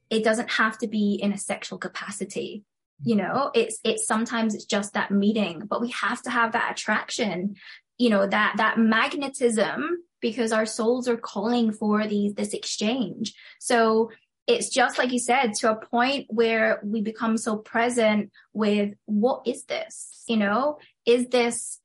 it 0.09 0.23
doesn't 0.23 0.51
have 0.51 0.77
to 0.79 0.87
be 0.87 1.19
in 1.21 1.31
a 1.33 1.37
sexual 1.37 1.77
capacity 1.77 2.63
you 3.03 3.15
know 3.15 3.51
it's 3.53 3.79
it's 3.83 4.07
sometimes 4.07 4.55
it's 4.55 4.65
just 4.65 4.93
that 4.93 5.11
meeting 5.11 5.61
but 5.67 5.81
we 5.81 5.91
have 5.91 6.21
to 6.21 6.29
have 6.29 6.53
that 6.53 6.71
attraction 6.71 7.55
you 7.97 8.09
know 8.09 8.25
that 8.25 8.55
that 8.57 8.77
magnetism 8.79 10.03
because 10.23 10.53
our 10.53 10.65
souls 10.65 11.07
are 11.07 11.17
calling 11.17 11.73
for 11.73 12.07
these 12.07 12.33
this 12.33 12.53
exchange. 12.53 13.33
So 13.59 14.09
it's 14.47 14.69
just 14.69 14.97
like 14.97 15.11
you 15.11 15.19
said 15.19 15.53
to 15.55 15.71
a 15.71 15.75
point 15.75 16.25
where 16.29 16.79
we 16.83 17.01
become 17.01 17.37
so 17.37 17.57
present 17.57 18.31
with 18.53 18.93
what 19.05 19.43
is 19.45 19.65
this? 19.65 20.23
You 20.27 20.37
know 20.37 20.79
is 21.05 21.27
this 21.27 21.79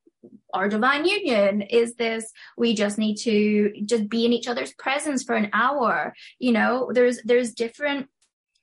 our 0.55 0.69
divine 0.69 1.05
union? 1.05 1.63
Is 1.63 1.95
this 1.95 2.33
we 2.57 2.75
just 2.75 2.97
need 2.97 3.17
to 3.19 3.73
just 3.85 4.09
be 4.09 4.25
in 4.25 4.33
each 4.33 4.49
other's 4.49 4.73
presence 4.73 5.25
for 5.25 5.35
an 5.35 5.51
hour? 5.53 6.15
You 6.39 6.53
know 6.53 6.91
there's 6.95 7.21
there's 7.25 7.53
different 7.53 8.09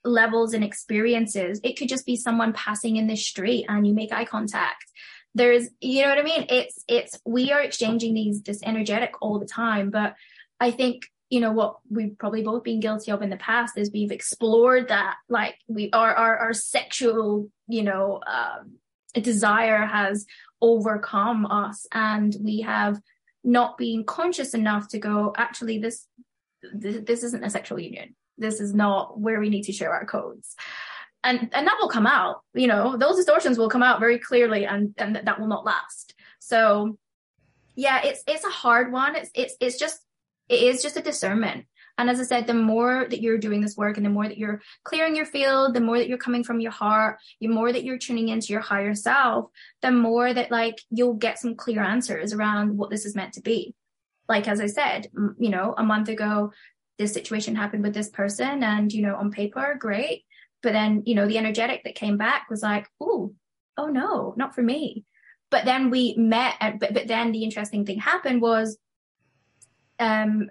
levels 0.06 0.54
and 0.54 0.64
experiences 0.64 1.60
it 1.64 1.78
could 1.78 1.90
just 1.90 2.06
be 2.06 2.16
someone 2.16 2.54
passing 2.54 2.96
in 2.96 3.08
the 3.08 3.16
street 3.16 3.66
and 3.68 3.86
you 3.88 3.94
make 3.94 4.14
eye 4.14 4.26
contact. 4.26 4.86
There's 5.34 5.68
you 5.82 6.04
know 6.04 6.10
what 6.10 6.20
i 6.20 6.24
mean? 6.24 6.46
It's 6.50 6.84
it's 6.88 7.20
we 7.26 7.52
are 7.52 7.62
exchanging 7.62 8.14
these 8.14 8.42
this 8.42 8.62
energetic 8.64 9.14
all 9.22 9.40
the 9.40 9.46
time 9.46 9.90
but 9.90 10.16
i 10.60 10.72
think 10.72 11.04
you 11.30 11.40
know 11.40 11.52
what 11.52 11.78
we've 11.90 12.18
probably 12.18 12.44
both 12.44 12.64
been 12.64 12.80
guilty 12.80 13.12
of 13.12 13.22
in 13.22 13.30
the 13.30 13.38
past 13.38 13.78
is 13.78 13.92
we've 13.92 14.12
explored 14.12 14.90
that 14.90 15.16
like 15.28 15.56
we 15.68 15.90
our 15.92 16.14
our, 16.14 16.38
our 16.38 16.54
sexual 16.54 17.50
you 17.68 17.84
know 17.84 18.22
um, 18.28 18.76
desire 19.22 19.86
has 19.86 20.26
overcome 20.62 21.46
us 21.46 21.88
and 21.92 22.36
we 22.42 22.62
have 22.62 23.00
not 23.44 23.78
been 23.78 24.04
conscious 24.04 24.54
enough 24.54 24.88
to 24.90 25.00
go 25.00 25.34
actually 25.38 25.80
this 25.80 26.08
this, 26.74 27.04
this 27.06 27.24
isn't 27.24 27.44
a 27.44 27.50
sexual 27.50 27.80
union 27.80 28.16
this 28.38 28.60
is 28.60 28.74
not 28.74 29.20
where 29.20 29.40
we 29.40 29.50
need 29.50 29.64
to 29.64 29.74
share 29.74 29.94
our 29.94 30.06
codes. 30.06 30.56
And 31.24 31.50
and 31.54 31.68
that 31.68 31.78
will 31.80 31.90
come 31.90 32.06
out 32.06 32.42
you 32.54 32.68
know 32.68 32.98
those 32.98 33.16
distortions 33.16 33.58
will 33.58 33.70
come 33.70 33.82
out 33.82 34.00
very 34.00 34.20
clearly 34.20 34.66
and 34.66 34.94
and 34.98 35.16
that 35.16 35.40
will 35.40 35.48
not 35.48 35.66
last. 35.66 36.14
So 36.40 36.98
yeah 37.76 38.02
it's 38.04 38.24
it's 38.28 38.46
a 38.46 38.50
hard 38.50 38.92
one. 38.92 39.16
It's 39.16 39.32
it's 39.34 39.56
it's 39.60 39.80
just 39.80 40.00
it 40.50 40.62
is 40.62 40.82
just 40.82 40.98
a 40.98 41.02
discernment. 41.02 41.66
And 41.98 42.10
as 42.10 42.20
I 42.20 42.24
said, 42.24 42.46
the 42.46 42.54
more 42.54 43.08
that 43.10 43.22
you're 43.22 43.38
doing 43.38 43.62
this 43.62 43.78
work 43.78 43.98
and 43.98 44.06
the 44.06 44.10
more 44.10 44.28
that 44.28 44.38
you're 44.38 44.62
clearing 44.84 45.16
your 45.16 45.26
field, 45.26 45.74
the 45.74 45.82
more 45.82 45.98
that 45.98 46.10
you're 46.10 46.18
coming 46.18 46.44
from 46.44 46.60
your 46.60 46.72
heart, 46.72 47.20
the 47.40 47.48
more 47.48 47.72
that 47.72 47.84
you're 47.84 47.98
tuning 47.98 48.30
into 48.30 48.52
your 48.52 48.62
higher 48.62 48.94
self, 48.94 49.50
the 49.82 49.92
more 49.92 50.34
that 50.34 50.52
like 50.52 50.82
you'll 50.90 51.14
get 51.14 51.40
some 51.40 51.56
clear 51.56 51.82
answers 51.82 52.34
around 52.34 52.78
what 52.78 52.90
this 52.90 53.06
is 53.06 53.16
meant 53.16 53.34
to 53.34 53.42
be. 53.42 53.74
Like, 54.28 54.48
as 54.48 54.60
I 54.60 54.66
said, 54.66 55.08
you 55.38 55.50
know, 55.50 55.74
a 55.78 55.84
month 55.84 56.10
ago, 56.10 56.52
this 56.98 57.14
situation 57.14 57.56
happened 57.56 57.84
with 57.84 57.94
this 57.94 58.10
person 58.10 58.64
and, 58.64 58.92
you 58.92 59.02
know, 59.02 59.16
on 59.16 59.32
paper, 59.32 59.76
great. 59.80 60.24
But 60.64 60.74
then, 60.74 61.04
you 61.06 61.16
know, 61.16 61.28
the 61.28 61.38
energetic 61.38 61.84
that 61.84 61.96
came 61.96 62.18
back 62.18 62.50
was 62.50 62.64
like, 62.64 62.88
oh, 63.00 63.34
oh 63.78 63.88
no, 63.88 64.34
not 64.38 64.56
for 64.56 64.64
me. 64.64 65.06
But 65.52 65.66
then 65.66 65.90
we 65.90 66.16
met, 66.18 66.56
but, 66.80 66.94
but 66.94 67.08
then 67.08 67.32
the 67.32 67.44
interesting 67.44 67.86
thing 67.86 68.00
happened 68.00 68.42
was, 68.42 68.78
um, 70.00 70.50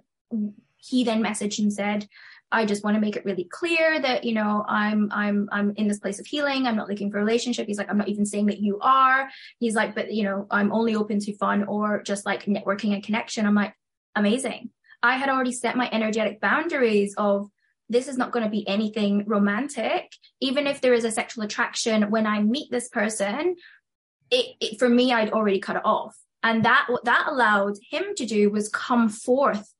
he 0.77 1.05
then 1.05 1.23
messaged 1.23 1.59
and 1.59 1.73
said, 1.73 2.07
I 2.53 2.67
just 2.67 2.85
want 2.85 2.95
to 2.95 3.01
make 3.01 3.17
it 3.17 3.25
really 3.25 3.49
clear 3.51 4.01
that, 4.01 4.23
you 4.23 4.33
know, 4.33 4.65
I'm, 4.69 5.09
I'm, 5.11 5.49
I'm 5.51 5.73
in 5.77 5.89
this 5.89 5.99
place 5.99 6.21
of 6.21 6.27
healing. 6.27 6.67
I'm 6.67 6.77
not 6.77 6.89
looking 6.89 7.11
for 7.11 7.19
a 7.19 7.25
relationship. 7.25 7.67
He's 7.67 7.79
like, 7.79 7.91
I'm 7.91 7.99
not 7.99 8.09
even 8.09 8.27
saying 8.27 8.47
that 8.47 8.61
you 8.61 8.79
are. 8.81 9.29
He's 9.59 9.75
like, 9.75 9.95
but, 9.95 10.13
you 10.13 10.23
know, 10.23 10.47
I'm 10.51 10.73
only 10.73 10.95
open 10.95 11.19
to 11.21 11.37
fun 11.37 11.65
or 11.65 12.03
just 12.03 12.25
like 12.25 12.45
networking 12.45 12.95
and 12.95 13.03
connection. 13.03 13.47
I'm 13.47 13.57
like, 13.57 13.75
amazing. 14.15 14.71
I 15.05 15.17
had 15.17 15.29
already 15.29 15.53
set 15.53 15.77
my 15.77 15.89
energetic 15.93 16.41
boundaries 16.41 17.15
of 17.19 17.51
this 17.91 18.09
is 18.09 18.17
not 18.17 18.33
going 18.33 18.43
to 18.45 18.51
be 18.51 18.67
anything 18.67 19.25
romantic. 19.27 20.11
Even 20.41 20.67
if 20.67 20.81
there 20.81 20.95
is 20.95 21.05
a 21.05 21.11
sexual 21.11 21.45
attraction 21.45 22.11
when 22.11 22.27
I 22.27 22.43
meet 22.43 22.71
this 22.71 22.89
person, 22.89 23.57
it, 24.31 24.57
it 24.61 24.79
for 24.79 24.89
me, 24.89 25.13
I'd 25.13 25.31
already 25.31 25.61
cut 25.61 25.77
it 25.77 25.85
off. 25.85 26.17
And 26.43 26.65
that, 26.65 26.87
what 26.89 27.05
that 27.05 27.27
allowed 27.29 27.75
him 27.91 28.15
to 28.17 28.25
do 28.25 28.49
was 28.49 28.71
come 28.71 29.11
forth 29.11 29.75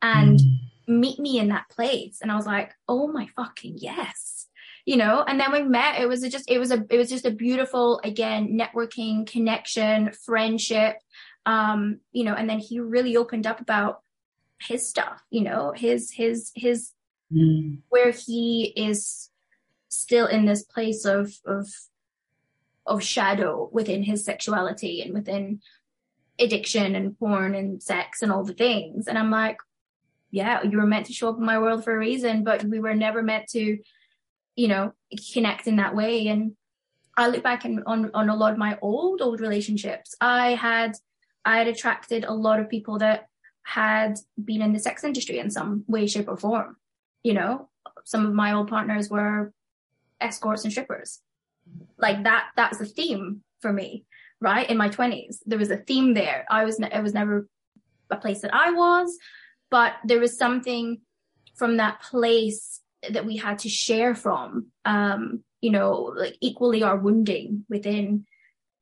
and 0.00 0.38
mm. 0.38 0.58
meet 0.88 1.18
me 1.18 1.38
in 1.38 1.48
that 1.48 1.68
place. 1.68 2.20
And 2.22 2.32
I 2.32 2.36
was 2.36 2.46
like, 2.46 2.72
oh 2.88 3.06
my 3.12 3.26
fucking 3.36 3.76
yes. 3.76 4.46
You 4.86 4.96
know, 4.96 5.22
and 5.28 5.38
then 5.38 5.52
we 5.52 5.62
met. 5.62 6.00
It 6.00 6.08
was 6.08 6.22
just, 6.22 6.50
it 6.50 6.58
was 6.58 6.70
a, 6.70 6.86
it 6.88 6.96
was 6.96 7.10
just 7.10 7.26
a 7.26 7.30
beautiful, 7.30 8.00
again, 8.02 8.58
networking, 8.58 9.26
connection, 9.26 10.12
friendship. 10.24 10.96
Um, 11.44 12.00
you 12.12 12.24
know, 12.24 12.32
and 12.32 12.48
then 12.48 12.60
he 12.60 12.80
really 12.80 13.18
opened 13.18 13.46
up 13.46 13.60
about 13.60 14.00
his 14.60 14.88
stuff, 14.88 15.22
you 15.30 15.42
know, 15.42 15.72
his, 15.74 16.10
his, 16.10 16.52
his, 16.54 16.92
mm. 17.32 17.78
where 17.88 18.12
he 18.12 18.72
is 18.76 19.30
still 19.88 20.26
in 20.26 20.44
this 20.44 20.62
place 20.62 21.04
of, 21.04 21.32
of, 21.46 21.68
of 22.86 23.02
shadow 23.02 23.68
within 23.72 24.02
his 24.02 24.24
sexuality 24.24 25.02
and 25.02 25.14
within 25.14 25.60
addiction 26.38 26.94
and 26.94 27.18
porn 27.18 27.54
and 27.54 27.82
sex 27.82 28.22
and 28.22 28.32
all 28.32 28.44
the 28.44 28.54
things. 28.54 29.06
And 29.06 29.18
I'm 29.18 29.30
like, 29.30 29.58
yeah, 30.30 30.62
you 30.62 30.78
were 30.78 30.86
meant 30.86 31.06
to 31.06 31.12
show 31.12 31.28
up 31.28 31.38
in 31.38 31.44
my 31.44 31.58
world 31.58 31.84
for 31.84 31.94
a 31.94 31.98
reason, 31.98 32.44
but 32.44 32.64
we 32.64 32.80
were 32.80 32.94
never 32.94 33.22
meant 33.22 33.48
to, 33.48 33.78
you 34.56 34.68
know, 34.68 34.92
connect 35.32 35.66
in 35.66 35.76
that 35.76 35.94
way. 35.94 36.28
And 36.28 36.56
I 37.16 37.28
look 37.28 37.42
back 37.42 37.64
in, 37.64 37.82
on 37.86 38.10
on 38.14 38.28
a 38.28 38.36
lot 38.36 38.52
of 38.52 38.58
my 38.58 38.78
old 38.80 39.20
old 39.20 39.40
relationships. 39.40 40.14
I 40.20 40.54
had 40.54 40.92
I 41.44 41.58
had 41.58 41.68
attracted 41.68 42.24
a 42.24 42.32
lot 42.32 42.60
of 42.60 42.70
people 42.70 42.98
that 42.98 43.26
had 43.62 44.18
been 44.42 44.62
in 44.62 44.72
the 44.72 44.78
sex 44.78 45.04
industry 45.04 45.38
in 45.38 45.50
some 45.50 45.84
way, 45.86 46.06
shape, 46.06 46.28
or 46.28 46.36
form. 46.36 46.76
You 47.22 47.34
know, 47.34 47.68
some 48.04 48.26
of 48.26 48.32
my 48.32 48.52
old 48.52 48.68
partners 48.68 49.10
were 49.10 49.52
escorts 50.20 50.64
and 50.64 50.72
strippers. 50.72 51.20
Like 51.98 52.24
that. 52.24 52.48
That's 52.56 52.78
the 52.78 52.86
theme 52.86 53.42
for 53.60 53.72
me, 53.72 54.04
right? 54.40 54.68
In 54.68 54.76
my 54.76 54.88
twenties, 54.88 55.42
there 55.46 55.58
was 55.58 55.70
a 55.70 55.76
theme 55.76 56.14
there. 56.14 56.46
I 56.50 56.64
was. 56.64 56.80
It 56.80 57.02
was 57.02 57.14
never 57.14 57.46
a 58.10 58.16
place 58.16 58.40
that 58.40 58.54
I 58.54 58.72
was 58.72 59.16
but 59.70 59.94
there 60.04 60.20
was 60.20 60.36
something 60.36 61.00
from 61.54 61.76
that 61.78 62.02
place 62.02 62.80
that 63.08 63.24
we 63.24 63.36
had 63.36 63.60
to 63.60 63.68
share 63.68 64.14
from 64.14 64.66
um 64.84 65.42
you 65.60 65.70
know 65.70 66.12
like 66.16 66.36
equally 66.40 66.82
our 66.82 66.98
wounding 66.98 67.64
within 67.68 68.26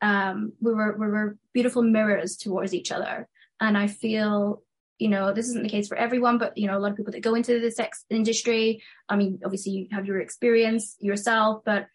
um 0.02 0.52
we 0.60 0.72
were 0.72 0.96
we 0.98 1.06
were 1.06 1.36
beautiful 1.52 1.82
mirrors 1.82 2.36
towards 2.36 2.74
each 2.74 2.90
other 2.90 3.28
and 3.60 3.78
i 3.78 3.86
feel 3.86 4.62
you 4.98 5.08
know 5.08 5.32
this 5.32 5.48
isn't 5.48 5.62
the 5.62 5.68
case 5.68 5.88
for 5.88 5.96
everyone 5.96 6.38
but 6.38 6.56
you 6.56 6.66
know 6.66 6.76
a 6.76 6.80
lot 6.80 6.90
of 6.90 6.96
people 6.96 7.12
that 7.12 7.20
go 7.20 7.34
into 7.34 7.60
the 7.60 7.70
sex 7.70 8.04
industry 8.10 8.82
i 9.08 9.16
mean 9.16 9.40
obviously 9.44 9.72
you 9.72 9.88
have 9.90 10.06
your 10.06 10.20
experience 10.20 10.96
yourself 11.00 11.62
but 11.64 11.86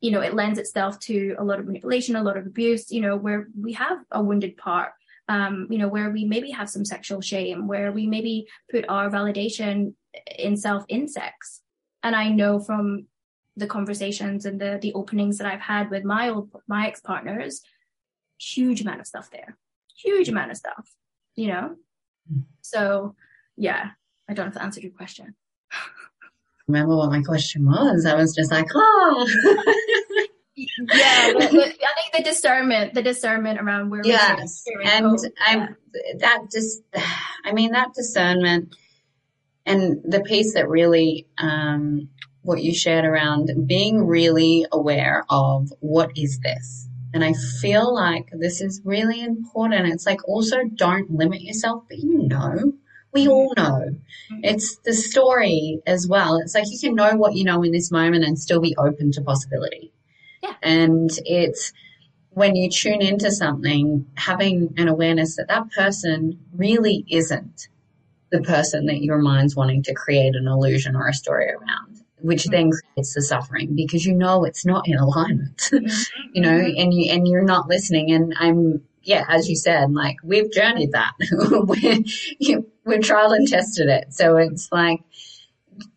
you 0.00 0.10
know 0.10 0.20
it 0.20 0.34
lends 0.34 0.58
itself 0.58 0.98
to 1.00 1.34
a 1.38 1.44
lot 1.44 1.58
of 1.58 1.66
manipulation 1.66 2.16
a 2.16 2.22
lot 2.22 2.36
of 2.36 2.46
abuse 2.46 2.90
you 2.90 3.00
know 3.00 3.16
where 3.16 3.48
we 3.60 3.72
have 3.72 3.98
a 4.10 4.22
wounded 4.22 4.56
part 4.56 4.92
um, 5.28 5.66
you 5.70 5.78
know, 5.78 5.88
where 5.88 6.10
we 6.10 6.24
maybe 6.24 6.50
have 6.50 6.70
some 6.70 6.84
sexual 6.84 7.20
shame, 7.20 7.66
where 7.66 7.90
we 7.90 8.06
maybe 8.06 8.46
put 8.70 8.84
our 8.88 9.10
validation 9.10 9.94
in 10.38 10.56
self 10.56 10.84
in 10.88 11.08
sex. 11.08 11.62
And 12.02 12.14
I 12.14 12.28
know 12.28 12.60
from 12.60 13.06
the 13.56 13.66
conversations 13.66 14.44
and 14.44 14.60
the 14.60 14.78
the 14.80 14.92
openings 14.92 15.38
that 15.38 15.46
I've 15.46 15.60
had 15.60 15.90
with 15.90 16.04
my 16.04 16.28
old 16.28 16.50
my 16.68 16.86
ex 16.86 17.00
partners, 17.00 17.62
huge 18.38 18.82
amount 18.82 19.00
of 19.00 19.06
stuff 19.06 19.30
there, 19.30 19.56
huge 19.96 20.28
amount 20.28 20.52
of 20.52 20.56
stuff, 20.56 20.88
you 21.34 21.48
know. 21.48 21.76
So, 22.62 23.14
yeah, 23.56 23.90
I 24.28 24.34
don't 24.34 24.46
know 24.46 24.48
if 24.48 24.54
that 24.54 24.62
answered 24.62 24.82
your 24.82 24.92
question. 24.92 25.34
Remember 26.68 26.96
what 26.96 27.10
my 27.10 27.22
question 27.22 27.64
was? 27.64 28.06
I 28.06 28.14
was 28.14 28.34
just 28.34 28.50
like, 28.50 28.66
oh. 28.74 30.26
yeah, 30.56 31.32
I 31.36 31.46
think 31.46 31.76
the 32.16 32.22
discernment, 32.24 32.94
the 32.94 33.02
discernment 33.02 33.60
around 33.60 33.90
where 33.90 34.00
yes, 34.04 34.64
and 34.84 35.18
I 35.38 35.68
that 36.18 36.46
just, 36.50 36.82
I 37.44 37.52
mean 37.52 37.72
that 37.72 37.94
discernment, 37.94 38.74
and 39.64 40.00
the 40.04 40.22
piece 40.22 40.54
that 40.54 40.68
really, 40.68 41.26
um, 41.38 42.08
what 42.42 42.62
you 42.62 42.74
shared 42.74 43.04
around 43.04 43.50
being 43.66 44.06
really 44.06 44.66
aware 44.72 45.24
of 45.28 45.72
what 45.80 46.10
is 46.16 46.40
this, 46.40 46.85
and 47.16 47.24
I 47.24 47.32
feel 47.62 47.94
like 47.94 48.28
this 48.30 48.60
is 48.60 48.82
really 48.84 49.22
important. 49.22 49.88
It's 49.88 50.04
like 50.04 50.28
also 50.28 50.58
don't 50.74 51.10
limit 51.10 51.40
yourself, 51.40 51.84
but 51.88 51.98
you 51.98 52.28
know, 52.28 52.74
we 53.10 53.26
all 53.26 53.54
know. 53.56 53.96
Mm-hmm. 54.30 54.40
It's 54.42 54.76
the 54.84 54.92
story 54.92 55.80
as 55.86 56.06
well. 56.06 56.36
It's 56.36 56.54
like 56.54 56.66
you 56.68 56.78
can 56.78 56.94
know 56.94 57.16
what 57.16 57.34
you 57.34 57.44
know 57.44 57.62
in 57.62 57.72
this 57.72 57.90
moment 57.90 58.24
and 58.24 58.38
still 58.38 58.60
be 58.60 58.76
open 58.76 59.12
to 59.12 59.22
possibility. 59.22 59.94
Yeah. 60.42 60.52
And 60.62 61.08
it's 61.24 61.72
when 62.30 62.54
you 62.54 62.68
tune 62.68 63.00
into 63.00 63.32
something, 63.32 64.04
having 64.16 64.74
an 64.76 64.88
awareness 64.88 65.36
that 65.36 65.48
that 65.48 65.70
person 65.70 66.38
really 66.52 67.06
isn't 67.08 67.68
the 68.30 68.42
person 68.42 68.84
that 68.86 69.00
your 69.00 69.18
mind's 69.18 69.56
wanting 69.56 69.84
to 69.84 69.94
create 69.94 70.36
an 70.36 70.46
illusion 70.46 70.96
or 70.96 71.08
a 71.08 71.14
story 71.14 71.48
around, 71.48 72.02
which 72.26 72.44
mm-hmm. 72.44 72.52
then 72.52 72.70
creates 72.70 73.14
the 73.14 73.22
suffering 73.22 73.74
because 73.74 74.04
you 74.04 74.14
know 74.14 74.44
it's 74.44 74.66
not 74.66 74.86
in 74.88 74.96
alignment, 74.96 75.56
mm-hmm. 75.56 75.86
you 76.34 76.42
know, 76.42 76.56
and 76.56 76.92
you, 76.92 77.12
and 77.12 77.26
you're 77.28 77.44
not 77.44 77.68
listening. 77.68 78.10
And 78.10 78.34
I'm, 78.38 78.82
yeah, 79.02 79.24
as 79.28 79.48
you 79.48 79.56
said, 79.56 79.92
like 79.92 80.16
we've 80.22 80.50
journeyed 80.52 80.92
that. 80.92 81.12
we, 82.40 82.56
we've 82.84 83.02
tried 83.02 83.30
and 83.32 83.48
tested 83.48 83.88
it. 83.88 84.12
So 84.12 84.36
it's 84.36 84.68
like 84.72 85.00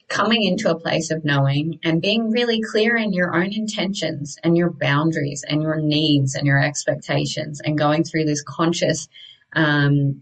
coming 0.10 0.44
into 0.44 0.70
a 0.70 0.80
place 0.80 1.12
of 1.12 1.24
knowing 1.24 1.80
and 1.84 2.02
being 2.02 2.32
really 2.32 2.62
clear 2.62 2.98
in 2.98 3.14
your 3.14 3.36
own 3.36 3.54
intentions 3.54 4.38
and 4.44 4.58
your 4.58 4.72
boundaries 4.72 5.46
and 5.48 5.62
your 5.62 5.78
needs 5.78 6.36
and 6.36 6.46
your 6.46 6.62
expectations 6.62 7.62
and 7.64 7.78
going 7.78 8.04
through 8.04 8.26
this 8.26 8.44
conscious, 8.44 9.08
um, 9.54 10.22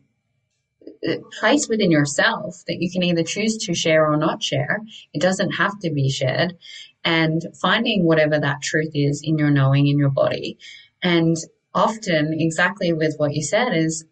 place 1.40 1.68
within 1.68 1.92
yourself 1.92 2.64
that 2.68 2.82
you 2.82 2.92
can 2.92 3.04
either 3.04 3.24
choose 3.24 3.58
to 3.58 3.74
share 3.74 4.12
or 4.12 4.18
not 4.18 4.44
share. 4.44 4.82
It 5.14 5.22
doesn't 5.22 5.52
have 5.52 5.80
to 5.80 5.92
be 5.92 6.10
shared 6.10 6.58
and 7.04 7.42
finding 7.62 8.04
whatever 8.06 8.40
that 8.40 8.62
truth 8.62 8.92
is 8.94 9.22
in 9.24 9.38
your 9.38 9.50
knowing 9.52 9.88
in 9.88 9.98
your 9.98 10.10
body. 10.10 10.58
And 11.02 11.38
often 11.74 12.34
exactly 12.34 12.94
with 12.94 13.16
what 13.18 13.34
you 13.34 13.44
said 13.44 13.76
is 13.76 14.06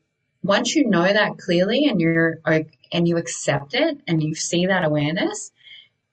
once 0.44 0.76
you 0.76 0.88
know 0.88 1.12
that 1.12 1.38
clearly 1.38 1.86
and 1.86 2.00
you're 2.00 2.40
and 2.92 3.08
you 3.08 3.18
accept 3.18 3.74
it 3.74 3.98
and 4.08 4.22
you 4.24 4.36
see 4.36 4.68
that 4.68 4.86
awareness, 4.86 5.52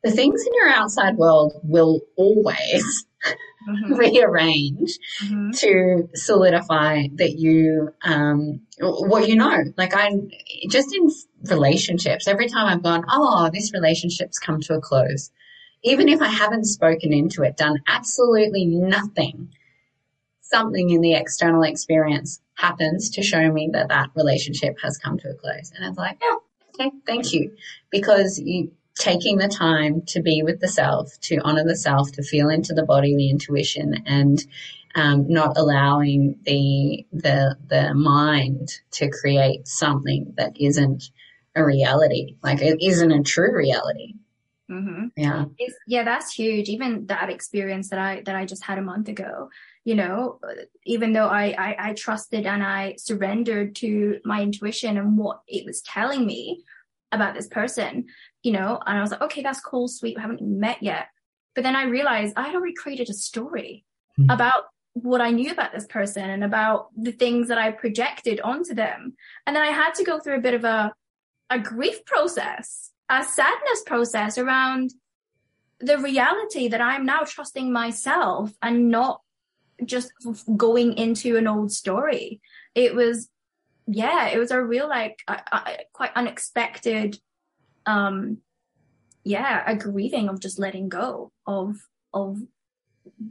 the 0.02 0.10
things 0.10 0.44
in 0.46 0.52
your 0.54 0.68
outside 0.68 1.16
world 1.16 1.60
will 1.62 2.00
always 2.16 3.06
mm-hmm. 3.68 3.94
rearrange 3.94 4.98
mm-hmm. 5.22 5.50
to 5.52 6.08
solidify 6.14 7.08
that 7.14 7.38
you 7.38 7.90
um, 8.02 8.60
what 8.78 9.28
you 9.28 9.36
know. 9.36 9.58
Like 9.76 9.94
I 9.94 10.10
just 10.68 10.94
in 10.94 11.10
relationships, 11.48 12.28
every 12.28 12.48
time 12.48 12.66
I've 12.66 12.82
gone, 12.82 13.04
oh, 13.10 13.50
this 13.52 13.72
relationship's 13.72 14.38
come 14.38 14.60
to 14.62 14.74
a 14.74 14.80
close, 14.80 15.30
even 15.82 16.08
if 16.08 16.20
I 16.20 16.28
haven't 16.28 16.64
spoken 16.64 17.12
into 17.12 17.42
it, 17.42 17.56
done 17.56 17.78
absolutely 17.86 18.66
nothing, 18.66 19.52
something 20.40 20.90
in 20.90 21.00
the 21.00 21.14
external 21.14 21.62
experience 21.62 22.40
happens 22.54 23.10
to 23.10 23.22
show 23.22 23.50
me 23.50 23.70
that 23.72 23.88
that 23.88 24.10
relationship 24.14 24.76
has 24.82 24.98
come 24.98 25.18
to 25.18 25.30
a 25.30 25.34
close, 25.34 25.72
and 25.76 25.86
it's 25.86 25.98
like, 25.98 26.18
yeah, 26.20 26.36
okay, 26.86 26.96
thank 27.06 27.32
you, 27.32 27.56
because 27.90 28.38
you 28.38 28.72
taking 28.98 29.38
the 29.38 29.48
time 29.48 30.02
to 30.02 30.20
be 30.20 30.42
with 30.42 30.60
the 30.60 30.68
self, 30.68 31.18
to 31.20 31.38
honor 31.44 31.64
the 31.64 31.76
self, 31.76 32.12
to 32.12 32.22
feel 32.22 32.48
into 32.48 32.74
the 32.74 32.84
body, 32.84 33.16
the 33.16 33.30
intuition, 33.30 34.02
and 34.06 34.44
um, 34.94 35.26
not 35.28 35.56
allowing 35.56 36.36
the 36.42 37.06
the 37.12 37.56
the 37.68 37.94
mind 37.94 38.80
to 38.92 39.10
create 39.10 39.66
something 39.66 40.34
that 40.36 40.52
isn't 40.60 41.10
a 41.54 41.64
reality, 41.64 42.36
like 42.42 42.60
it 42.60 42.82
isn't 42.82 43.12
a 43.12 43.22
true 43.22 43.54
reality. 43.56 44.14
Mm-hmm. 44.70 45.08
Yeah, 45.16 45.46
it's, 45.58 45.74
yeah, 45.86 46.04
that's 46.04 46.32
huge. 46.32 46.68
Even 46.68 47.06
that 47.06 47.30
experience 47.30 47.90
that 47.90 47.98
I 47.98 48.22
that 48.24 48.36
I 48.36 48.44
just 48.44 48.64
had 48.64 48.78
a 48.78 48.82
month 48.82 49.08
ago, 49.08 49.50
you 49.84 49.94
know, 49.94 50.38
even 50.84 51.12
though 51.12 51.28
I, 51.28 51.54
I 51.58 51.76
I 51.78 51.92
trusted 51.94 52.46
and 52.46 52.62
I 52.62 52.94
surrendered 52.98 53.74
to 53.76 54.20
my 54.24 54.42
intuition 54.42 54.96
and 54.96 55.18
what 55.18 55.40
it 55.46 55.66
was 55.66 55.82
telling 55.82 56.26
me 56.26 56.62
about 57.10 57.34
this 57.34 57.48
person, 57.48 58.06
you 58.42 58.52
know, 58.52 58.80
and 58.86 58.98
I 58.98 59.00
was 59.00 59.10
like, 59.10 59.22
okay, 59.22 59.42
that's 59.42 59.60
cool, 59.60 59.88
sweet. 59.88 60.16
We 60.16 60.22
haven't 60.22 60.42
met 60.42 60.82
yet. 60.82 61.08
But 61.54 61.64
then 61.64 61.76
I 61.76 61.84
realized 61.84 62.34
I 62.36 62.46
had 62.46 62.54
already 62.54 62.74
created 62.74 63.10
a 63.10 63.14
story 63.14 63.84
mm-hmm. 64.18 64.30
about 64.30 64.64
what 64.94 65.20
I 65.20 65.30
knew 65.30 65.50
about 65.50 65.72
this 65.72 65.86
person 65.86 66.28
and 66.28 66.44
about 66.44 66.88
the 66.96 67.12
things 67.12 67.48
that 67.48 67.58
I 67.58 67.70
projected 67.70 68.40
onto 68.40 68.74
them. 68.74 69.14
And 69.46 69.56
then 69.56 69.62
I 69.62 69.70
had 69.70 69.94
to 69.94 70.04
go 70.04 70.18
through 70.18 70.36
a 70.36 70.40
bit 70.40 70.54
of 70.54 70.64
a, 70.64 70.92
a 71.50 71.58
grief 71.58 72.04
process, 72.04 72.90
a 73.08 73.22
sadness 73.22 73.82
process 73.86 74.38
around 74.38 74.92
the 75.80 75.98
reality 75.98 76.68
that 76.68 76.80
I'm 76.80 77.06
now 77.06 77.20
trusting 77.20 77.72
myself 77.72 78.52
and 78.60 78.90
not 78.90 79.20
just 79.84 80.12
going 80.56 80.94
into 80.94 81.36
an 81.36 81.46
old 81.46 81.72
story. 81.72 82.40
It 82.74 82.94
was, 82.94 83.28
yeah, 83.86 84.28
it 84.28 84.38
was 84.38 84.50
a 84.50 84.62
real, 84.62 84.88
like, 84.88 85.22
quite 85.92 86.12
unexpected 86.14 87.18
um 87.86 88.38
yeah 89.24 89.62
a 89.66 89.76
grieving 89.76 90.28
of 90.28 90.40
just 90.40 90.58
letting 90.58 90.88
go 90.88 91.32
of 91.46 91.76
of 92.12 92.38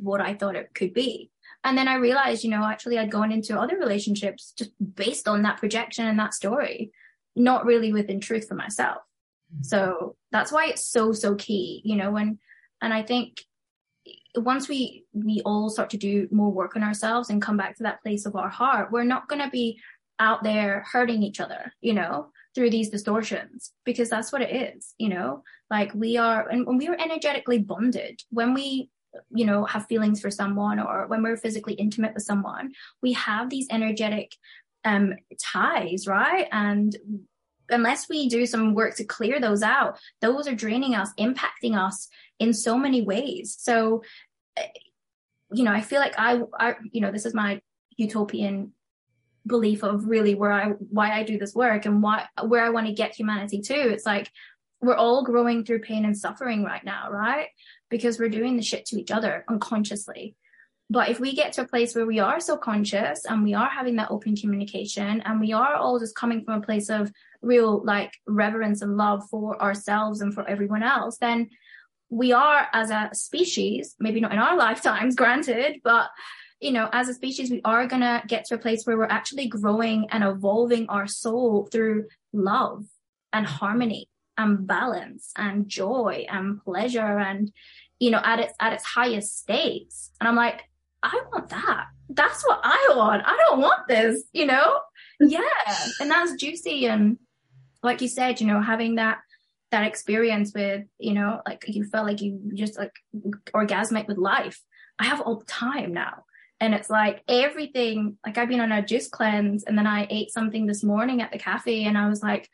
what 0.02 0.22
i 0.22 0.34
thought 0.34 0.56
it 0.56 0.74
could 0.74 0.94
be. 0.94 1.30
And 1.64 1.78
then 1.78 1.88
i 1.88 1.96
realized 1.96 2.44
you 2.44 2.50
know 2.50 2.64
actually 2.64 2.98
i'd 2.98 3.12
gone 3.12 3.32
into 3.32 3.60
other 3.60 3.78
relationships 3.78 4.54
just 4.58 4.72
based 4.96 5.28
on 5.28 5.44
that 5.44 5.58
projection 5.58 6.08
and 6.08 6.20
that 6.20 6.34
story 6.34 6.92
not 7.36 7.66
really 7.66 7.94
within 7.94 8.20
truth 8.20 8.48
for 8.48 8.56
myself. 8.56 8.98
Mm-hmm. 9.54 9.64
so 9.64 10.16
that's 10.32 10.52
why 10.52 10.68
it's 10.68 10.86
so 10.86 11.12
so 11.12 11.36
key 11.36 11.82
you 11.84 11.96
know 11.96 12.16
and 12.16 12.40
and 12.82 12.94
i 12.94 13.04
think 13.04 13.42
once 14.36 14.70
we 14.70 15.06
we 15.14 15.42
all 15.46 15.70
start 15.70 15.90
to 15.90 15.98
do 15.98 16.28
more 16.32 16.50
work 16.50 16.76
on 16.76 16.84
ourselves 16.84 17.30
and 17.30 17.42
come 17.42 17.58
back 17.58 17.76
to 17.76 17.84
that 17.84 18.02
place 18.02 18.26
of 18.26 18.36
our 18.36 18.50
heart 18.50 18.92
we're 18.92 19.04
not 19.04 19.28
going 19.28 19.42
to 19.42 19.50
be 19.50 19.80
out 20.20 20.44
there 20.44 20.86
hurting 20.92 21.22
each 21.22 21.40
other 21.40 21.74
you 21.82 21.94
know 21.94 22.32
through 22.54 22.70
these 22.70 22.90
distortions 22.90 23.72
because 23.86 24.10
that's 24.10 24.32
what 24.32 24.42
it 24.42 24.76
is, 24.76 24.94
you 24.98 25.10
know, 25.10 25.44
like 25.70 25.94
we 25.94 26.18
are, 26.18 26.48
and 26.50 26.66
when 26.66 26.78
we 26.78 26.88
are 26.88 26.98
energetically 27.00 27.60
bonded, 27.60 28.22
when 28.30 28.54
we, 28.54 28.90
you 29.30 29.46
know, 29.46 29.66
have 29.66 29.88
feelings 29.88 30.20
for 30.20 30.32
someone 30.32 30.80
or 30.80 31.08
when 31.08 31.24
we're 31.24 31.38
physically 31.38 31.74
intimate 31.74 32.14
with 32.14 32.24
someone, 32.24 32.72
we 33.02 33.14
have 33.14 33.50
these 33.50 33.68
energetic 33.72 34.34
um, 34.84 35.16
ties, 35.42 36.08
right? 36.08 36.48
And 36.52 36.96
unless 37.70 38.10
we 38.10 38.28
do 38.28 38.46
some 38.46 38.74
work 38.74 38.96
to 38.96 39.04
clear 39.04 39.40
those 39.40 39.64
out, 39.64 39.98
those 40.20 40.48
are 40.48 40.56
draining 40.56 40.96
us, 40.96 41.12
impacting 41.20 41.78
us 41.78 42.08
in 42.40 42.54
so 42.54 42.78
many 42.78 43.02
ways. 43.02 43.56
So, 43.60 44.04
eh, 44.58 44.68
you 45.54 45.64
know, 45.64 45.72
I 45.72 45.82
feel 45.82 46.00
like 46.00 46.16
I, 46.18 46.42
I, 46.60 46.76
you 46.92 47.02
know, 47.02 47.12
this 47.12 47.26
is 47.26 47.34
my 47.34 47.62
utopian 47.98 48.74
belief 49.46 49.84
of 49.84 50.06
really 50.08 50.36
where 50.36 50.52
I 50.52 50.70
why 50.90 51.12
I 51.12 51.24
do 51.24 51.38
this 51.38 51.56
work 51.56 51.86
and 51.86 52.04
why 52.04 52.28
where 52.44 52.64
I 52.64 52.70
want 52.70 52.88
to 52.88 52.94
get 52.94 53.16
humanity 53.16 53.62
to. 53.62 53.74
It's 53.74 54.06
like 54.06 54.32
we're 54.82 54.96
all 54.96 55.24
growing 55.24 55.64
through 55.64 55.80
pain 55.80 56.06
and 56.06 56.18
suffering 56.18 56.64
right 56.64 56.84
now, 56.84 57.10
right? 57.12 57.48
Because 57.90 58.20
we're 58.20 58.30
doing 58.30 58.58
the 58.58 58.64
shit 58.64 58.86
to 58.88 59.00
each 59.00 59.12
other 59.12 59.46
unconsciously. 59.48 60.36
But 60.90 61.08
if 61.08 61.22
we 61.22 61.34
get 61.34 61.54
to 61.54 61.62
a 61.62 61.68
place 61.68 61.96
where 61.96 62.06
we 62.06 62.20
are 62.20 62.42
so 62.42 62.58
conscious 62.58 63.24
and 63.26 63.44
we 63.44 63.54
are 63.54 63.70
having 63.70 63.96
that 63.96 64.12
open 64.12 64.36
communication 64.36 65.22
and 65.22 65.40
we 65.40 65.54
are 65.54 65.76
all 65.76 66.00
just 66.00 66.16
coming 66.16 66.44
from 66.44 66.62
a 66.62 66.66
place 66.66 66.90
of 66.90 67.12
real 67.42 67.82
like 67.86 68.12
reverence 68.28 68.82
and 68.82 68.98
love 68.98 69.24
for 69.30 69.62
ourselves 69.62 70.20
and 70.20 70.34
for 70.34 70.46
everyone 70.50 70.84
else, 70.84 71.18
then 71.18 71.50
we 72.10 72.34
are 72.34 72.68
as 72.74 72.92
a 72.92 73.10
species, 73.14 73.96
maybe 74.00 74.20
not 74.20 74.34
in 74.34 74.40
our 74.40 74.58
lifetimes, 74.58 75.16
granted, 75.22 75.80
but 75.84 76.10
you 76.62 76.72
know, 76.72 76.88
as 76.94 77.10
a 77.10 77.14
species, 77.14 77.50
we 77.50 77.60
are 77.66 77.88
going 77.88 78.02
to 78.02 78.22
get 78.28 78.46
to 78.46 78.56
a 78.56 78.60
place 78.60 78.86
where 78.86 78.96
we're 78.96 79.06
actually 79.06 79.48
growing 79.48 80.08
and 80.12 80.24
evolving 80.24 80.88
our 80.90 81.08
soul 81.08 81.68
through 81.72 82.06
love 82.32 82.86
and 83.34 83.46
mm-hmm. 83.46 83.56
harmony 83.56 84.08
and 84.38 84.68
balance 84.68 85.32
and 85.36 85.68
joy 85.68 86.26
and 86.30 86.64
pleasure 86.64 87.20
and, 87.20 87.52
you 88.00 88.12
know, 88.12 88.22
at 88.24 88.40
its, 88.40 88.54
at 88.60 88.74
its 88.74 88.84
highest 88.84 89.40
states. 89.40 90.12
And 90.20 90.28
I'm 90.30 90.36
like, 90.36 90.62
I 91.02 91.20
want 91.34 91.50
that. 91.50 91.88
That's 92.10 92.46
what 92.46 92.62
I 92.64 92.94
want. 92.96 93.24
I 93.26 93.36
don't 93.48 93.60
want 93.60 93.88
this, 93.88 94.24
you 94.32 94.46
know? 94.46 94.80
Yeah. 95.24 95.42
And 96.00 96.10
that's 96.10 96.34
juicy. 96.34 96.88
And 96.88 97.20
like 97.84 98.02
you 98.02 98.08
said, 98.08 98.42
you 98.42 98.48
know, 98.48 98.60
having 98.60 98.96
that, 98.96 99.20
that 99.70 99.86
experience 99.86 100.52
with, 100.52 100.86
you 100.98 101.14
know, 101.14 101.42
like 101.46 101.64
you 101.68 101.84
felt 101.86 102.08
like 102.08 102.22
you 102.22 102.42
just 102.56 102.76
like 102.76 102.92
orgasmic 103.54 104.08
with 104.08 104.18
life. 104.18 104.60
I 104.98 105.06
have 105.06 105.22
all 105.22 105.38
the 105.38 105.46
time 105.46 105.94
now. 105.94 106.24
And 106.62 106.76
it's 106.76 106.92
like 106.92 107.24
everything, 107.28 108.18
like 108.24 108.38
I've 108.38 108.48
been 108.48 108.60
on 108.62 108.72
a 108.72 108.86
juice 108.86 109.10
cleanse 109.10 109.64
and 109.64 109.76
then 109.76 109.88
I 109.88 110.06
ate 110.12 110.32
something 110.32 110.68
this 110.68 110.84
morning 110.84 111.20
at 111.20 111.32
the 111.32 111.40
cafe 111.40 111.86
and 111.86 111.98
I 111.98 112.08
was 112.08 112.22
like, 112.22 112.48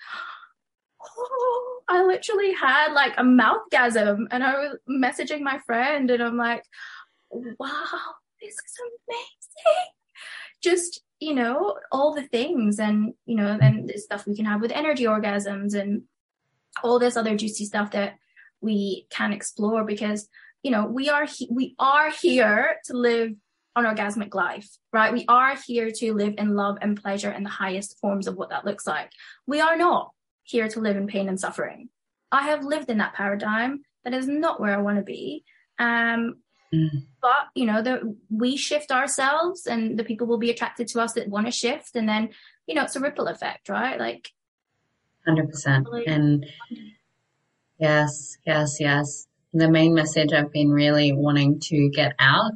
oh, 1.05 1.81
I 1.89 2.03
literally 2.03 2.53
had 2.53 2.93
like 2.93 3.13
a 3.17 3.23
mouthgasm 3.23 4.27
and 4.31 4.43
I 4.43 4.53
was 4.59 4.77
messaging 4.89 5.41
my 5.41 5.59
friend 5.59 6.09
and 6.09 6.23
I'm 6.23 6.37
like, 6.37 6.63
wow, 7.31 7.79
this 8.41 8.53
is 8.53 8.77
amazing. 9.07 9.91
Just, 10.61 11.01
you 11.19 11.33
know, 11.33 11.77
all 11.91 12.13
the 12.13 12.27
things 12.27 12.79
and, 12.79 13.13
you 13.25 13.35
know, 13.35 13.57
and 13.61 13.89
the 13.89 13.97
stuff 13.97 14.25
we 14.25 14.35
can 14.35 14.45
have 14.45 14.61
with 14.61 14.71
energy 14.71 15.03
orgasms 15.03 15.75
and 15.79 16.03
all 16.83 16.99
this 16.99 17.17
other 17.17 17.35
juicy 17.35 17.65
stuff 17.65 17.91
that 17.91 18.15
we 18.61 19.05
can 19.09 19.33
explore 19.33 19.83
because, 19.83 20.29
you 20.63 20.71
know, 20.71 20.85
we 20.85 21.09
are, 21.09 21.25
he- 21.25 21.49
we 21.51 21.75
are 21.79 22.09
here 22.09 22.77
to 22.85 22.93
live 22.93 23.31
orgasmic 23.85 24.33
life, 24.33 24.69
right? 24.91 25.13
We 25.13 25.25
are 25.27 25.55
here 25.55 25.91
to 25.91 26.13
live 26.13 26.35
in 26.37 26.55
love 26.55 26.77
and 26.81 27.01
pleasure 27.01 27.31
in 27.31 27.43
the 27.43 27.49
highest 27.49 27.97
forms 27.99 28.27
of 28.27 28.35
what 28.35 28.49
that 28.49 28.65
looks 28.65 28.87
like. 28.87 29.11
We 29.45 29.61
are 29.61 29.77
not 29.77 30.11
here 30.43 30.67
to 30.69 30.79
live 30.79 30.97
in 30.97 31.07
pain 31.07 31.27
and 31.27 31.39
suffering. 31.39 31.89
I 32.31 32.43
have 32.43 32.63
lived 32.63 32.89
in 32.89 32.97
that 32.99 33.13
paradigm. 33.13 33.83
That 34.03 34.13
is 34.13 34.27
not 34.27 34.59
where 34.59 34.73
I 34.73 34.81
want 34.81 34.97
to 34.97 35.03
be. 35.03 35.43
Um, 35.79 36.35
mm. 36.73 37.03
But 37.21 37.47
you 37.55 37.65
know, 37.65 37.81
the, 37.81 38.15
we 38.29 38.57
shift 38.57 38.91
ourselves, 38.91 39.65
and 39.65 39.99
the 39.99 40.03
people 40.03 40.27
will 40.27 40.37
be 40.37 40.49
attracted 40.49 40.87
to 40.89 41.01
us 41.01 41.13
that 41.13 41.27
want 41.27 41.45
to 41.45 41.51
shift, 41.51 41.95
and 41.95 42.07
then 42.07 42.29
you 42.67 42.75
know, 42.75 42.83
it's 42.83 42.95
a 42.95 42.99
ripple 42.99 43.27
effect, 43.27 43.69
right? 43.69 43.99
Like, 43.99 44.29
hundred 45.25 45.49
percent. 45.49 45.87
And 46.05 46.45
yes, 47.79 48.37
yes, 48.45 48.77
yes. 48.79 49.27
The 49.53 49.69
main 49.69 49.93
message 49.93 50.33
I've 50.33 50.51
been 50.51 50.71
really 50.71 51.13
wanting 51.13 51.59
to 51.61 51.89
get 51.89 52.13
out 52.19 52.51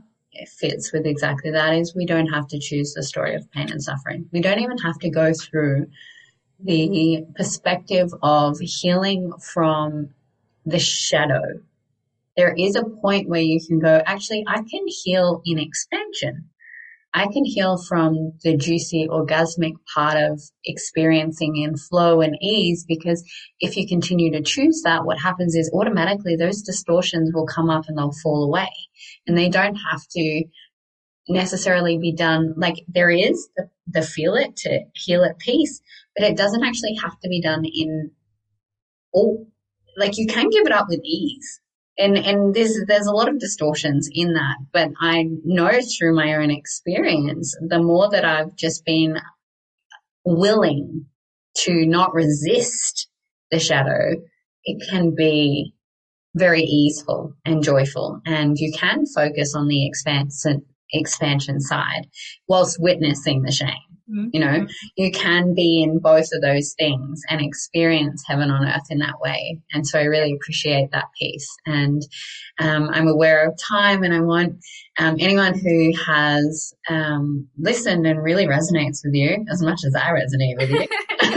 fits 0.60 0.92
with 0.94 1.06
exactly 1.06 1.52
that 1.52 1.74
is 1.74 1.96
we 1.96 2.06
don't 2.06 2.28
have 2.28 2.48
to 2.48 2.60
choose 2.60 2.94
the 2.94 3.04
story 3.04 3.36
of 3.36 3.50
pain 3.52 3.72
and 3.72 3.84
suffering. 3.84 4.28
We 4.32 4.42
don't 4.42 4.60
even 4.60 4.78
have 4.80 4.98
to 5.00 5.10
go 5.10 5.34
through 5.34 5.88
the 6.64 7.26
perspective 7.36 8.10
of 8.22 8.58
healing 8.60 9.34
from 9.54 10.10
the 10.66 10.80
shadow. 10.80 11.42
There 12.38 12.54
is 12.58 12.76
a 12.76 12.86
point 12.86 13.28
where 13.28 13.42
you 13.42 13.60
can 13.66 13.80
go, 13.80 14.02
actually, 14.06 14.46
I 14.48 14.58
can 14.58 14.86
heal 14.88 15.42
in 15.46 15.60
expansion. 15.60 16.50
I 17.14 17.28
can 17.28 17.44
heal 17.44 17.78
from 17.78 18.34
the 18.42 18.56
juicy 18.56 19.06
orgasmic 19.10 19.74
part 19.94 20.16
of 20.16 20.42
experiencing 20.64 21.58
in 21.58 21.76
flow 21.76 22.22
and 22.22 22.38
ease 22.42 22.86
because 22.88 23.30
if 23.60 23.76
you 23.76 23.86
continue 23.86 24.32
to 24.32 24.42
choose 24.42 24.82
that, 24.86 25.04
what 25.04 25.20
happens 25.20 25.54
is 25.56 25.70
automatically 25.74 26.38
those 26.38 26.62
distortions 26.62 27.32
will 27.34 27.46
come 27.46 27.70
up 27.70 27.90
and 27.90 27.98
they'll 27.98 28.16
fall 28.24 28.46
away 28.46 28.70
and 29.28 29.38
they 29.38 29.49
don't 29.49 29.76
have 29.76 30.01
to 30.11 30.43
necessarily 31.30 31.97
be 31.97 32.13
done 32.13 32.53
like 32.57 32.76
there 32.88 33.09
is 33.09 33.49
the, 33.55 33.69
the 33.88 34.01
feel 34.01 34.36
it 34.36 34.55
to 34.57 34.82
heal 34.93 35.24
at 35.24 35.39
peace, 35.39 35.82
but 36.15 36.26
it 36.26 36.38
doesn't 36.38 36.63
actually 36.63 36.95
have 36.95 37.19
to 37.19 37.30
be 37.30 37.41
done 37.41 37.63
in 37.65 38.11
all 39.13 39.47
like 39.97 40.17
you 40.17 40.26
can 40.28 40.49
give 40.49 40.65
it 40.65 40.72
up 40.72 40.88
with 40.89 41.01
ease. 41.03 41.59
And 41.97 42.17
and 42.17 42.53
there's 42.53 42.80
there's 42.88 43.07
a 43.07 43.11
lot 43.13 43.30
of 43.30 43.38
distortions 43.39 44.09
in 44.11 44.34
that 44.34 44.55
but 44.72 44.91
i 45.01 45.26
know 45.43 45.69
through 45.82 46.15
my 46.15 46.36
own 46.36 46.49
experience 46.49 47.55
the 47.61 47.84
more 47.84 48.09
that 48.09 48.24
i've 48.24 48.55
just 48.55 48.86
been 48.86 49.17
willing 50.24 51.05
to 51.57 51.86
not 51.86 52.13
resist 52.13 53.09
the 53.51 53.59
shadow 53.59 54.15
it 54.63 54.89
can 54.89 55.13
be 55.15 55.76
very 56.36 56.64
easeful 56.64 57.34
and 57.46 57.64
joyful 57.64 58.22
and 58.26 58.58
you 58.58 58.72
can 58.78 59.06
focus 59.06 59.54
on 59.56 59.68
the 59.68 59.86
expansion 59.86 60.66
expansion 60.94 61.60
side 61.60 62.08
whilst 62.48 62.82
witnessing 62.82 63.42
the 63.44 63.52
shame 63.52 63.92
Mm-hmm. 64.12 64.28
You 64.34 64.40
know, 64.40 64.68
you 64.98 65.12
can 65.12 65.54
be 65.54 65.82
in 65.82 66.00
both 66.00 66.28
of 66.34 66.42
those 66.42 66.74
things 66.78 67.22
and 67.30 67.42
experience 67.42 68.24
heaven 68.28 68.52
on 68.52 68.68
earth 68.68 68.88
in 68.90 69.00
that 69.00 69.20
way. 69.22 69.60
And 69.74 69.88
so 69.88 70.00
I 70.00 70.04
really 70.04 70.34
appreciate 70.34 70.92
that 70.92 71.06
piece. 71.18 71.48
And 71.66 72.02
um, 72.60 72.90
I'm 72.92 73.08
aware 73.08 73.48
of 73.48 73.58
time, 73.58 74.04
and 74.04 74.14
I 74.14 74.20
want 74.20 74.58
um, 75.00 75.16
anyone 75.20 75.58
who 75.58 75.94
has 76.06 76.74
um, 76.90 77.48
listened 77.58 78.06
and 78.06 78.22
really 78.22 78.48
resonates 78.48 79.00
with 79.04 79.14
you 79.14 79.46
as 79.50 79.62
much 79.62 79.82
as 79.86 79.96
I 79.96 80.10
resonate 80.10 80.58
with 80.58 80.70
you. 80.70 80.88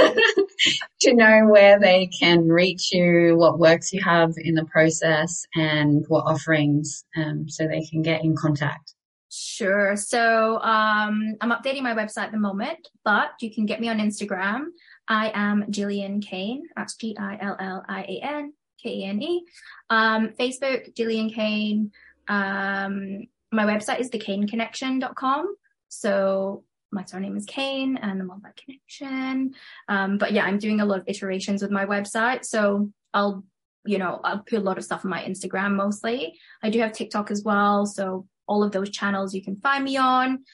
to 1.05 1.15
know 1.15 1.47
where 1.49 1.79
they 1.79 2.09
can 2.19 2.49
reach 2.49 2.93
you, 2.93 3.37
what 3.37 3.59
works 3.59 3.93
you 3.93 4.03
have 4.03 4.33
in 4.37 4.55
the 4.55 4.65
process, 4.67 5.47
and 5.55 6.05
what 6.09 6.25
offerings, 6.27 7.05
um, 7.17 7.49
so 7.49 7.67
they 7.67 7.83
can 7.83 8.03
get 8.03 8.23
in 8.23 8.37
contact. 8.37 8.95
Sure. 9.31 9.97
So 9.97 10.61
um, 10.61 11.35
I'm 11.41 11.51
updating 11.51 11.83
my 11.83 11.95
website 11.95 12.27
at 12.27 12.33
the 12.33 12.39
moment, 12.39 12.89
but 13.05 13.31
you 13.41 13.53
can 13.53 13.67
get 13.67 13.81
me 13.81 13.89
on 13.89 13.99
Instagram. 13.99 14.67
I 15.09 15.33
am 15.35 15.71
Gillian 15.71 16.21
Kane. 16.21 16.63
That's 16.77 16.95
G 16.95 17.17
I 17.19 17.39
L 17.41 17.57
L 17.59 17.85
I 17.89 18.03
A 18.03 18.21
N 18.23 18.53
K 18.83 18.91
E 18.91 19.05
N 19.05 19.23
E. 19.23 19.45
Um, 19.91 20.29
Facebook, 20.39 20.95
Gillian 20.95 21.31
Kane. 21.31 21.91
Um, 22.29 23.27
my 23.51 23.65
website 23.65 24.01
is 24.01 24.11
thekaneconnection.com. 24.11 25.57
So 25.89 26.65
my 26.95 27.05
surname 27.05 27.37
is 27.37 27.45
Kane 27.45 27.97
and 27.97 28.21
I'm 28.21 28.31
on 28.31 28.41
that 28.43 28.57
connection. 28.57 29.55
Um, 29.89 30.19
but 30.19 30.33
yeah, 30.33 30.45
I'm 30.45 30.59
doing 30.59 30.81
a 30.81 30.87
lot 30.87 31.01
of 31.01 31.05
iterations 31.09 31.61
with 31.61 31.71
my 31.71 31.85
website. 31.85 32.45
So 32.45 32.91
I'll, 33.13 33.45
you 33.85 33.99
know, 33.99 34.21
I'll 34.25 34.39
put 34.39 34.59
a 34.59 34.63
lot 34.63 34.79
of 34.79 34.85
stuff 34.85 35.05
on 35.05 35.11
my 35.11 35.23
Instagram 35.23 35.75
mostly. 35.75 36.39
I 36.63 36.71
do 36.71 36.81
have 36.81 36.93
TikTok 36.93 37.31
as 37.31 37.43
well. 37.45 37.85
So 37.85 38.27
all 38.47 38.63
of 38.63 38.73
those 38.73 38.91
channels 38.91 39.35
you 39.35 39.43
can 39.43 39.57
find 39.57 39.85
me 39.85 39.97
on. 39.97 40.45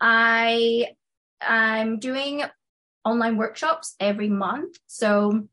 I 0.00 0.88
I'm 1.40 1.98
doing 1.98 2.42
online 3.04 3.36
workshops 3.36 3.94
every 4.00 4.28
month. 4.28 4.76
So 4.86 5.48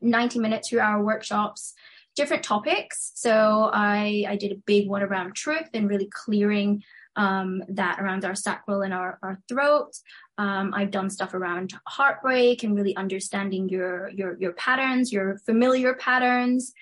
90 0.00 0.38
minute, 0.38 0.64
two 0.68 0.80
hour 0.80 1.02
workshops, 1.02 1.74
different 2.14 2.42
topics. 2.42 3.12
So 3.14 3.70
I, 3.72 4.24
I 4.28 4.36
did 4.36 4.52
a 4.52 4.62
big 4.66 4.88
one 4.88 5.02
around 5.02 5.34
truth 5.34 5.68
and 5.72 5.88
really 5.88 6.08
clearing 6.12 6.82
um, 7.16 7.62
that 7.68 8.00
around 8.00 8.24
our 8.24 8.34
sacral 8.34 8.82
and 8.82 8.94
our, 8.94 9.18
our 9.22 9.38
throat. 9.48 9.92
Um, 10.38 10.74
I've 10.74 10.90
done 10.90 11.10
stuff 11.10 11.34
around 11.34 11.74
heartbreak 11.86 12.62
and 12.62 12.74
really 12.74 12.96
understanding 12.96 13.68
your, 13.68 14.08
your, 14.10 14.36
your 14.40 14.52
patterns, 14.52 15.12
your 15.12 15.38
familiar 15.46 15.94
patterns. 15.94 16.72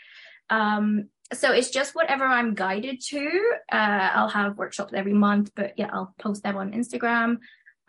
Um, 0.50 1.08
so 1.32 1.52
it's 1.52 1.70
just 1.70 1.94
whatever 1.94 2.24
I'm 2.24 2.54
guided 2.54 3.00
to. 3.08 3.52
Uh, 3.70 4.10
I'll 4.14 4.28
have 4.28 4.58
workshops 4.58 4.92
every 4.94 5.14
month, 5.14 5.52
but 5.54 5.72
yeah, 5.76 5.90
I'll 5.92 6.14
post 6.18 6.42
them 6.42 6.56
on 6.56 6.72
Instagram. 6.72 7.38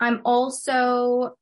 I'm 0.00 0.20
also 0.24 1.36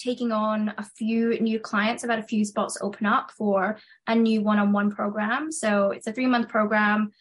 taking 0.00 0.32
on 0.32 0.74
a 0.76 0.84
few 0.84 1.38
new 1.40 1.58
clients. 1.58 2.04
I've 2.04 2.10
had 2.10 2.18
a 2.18 2.24
few 2.24 2.44
spots 2.44 2.76
open 2.80 3.06
up 3.06 3.30
for 3.30 3.78
a 4.06 4.14
new 4.14 4.42
one-on-one 4.42 4.90
program. 4.90 5.50
So 5.50 5.92
it's 5.92 6.06
a 6.06 6.12
three-month 6.12 6.48
program 6.48 7.12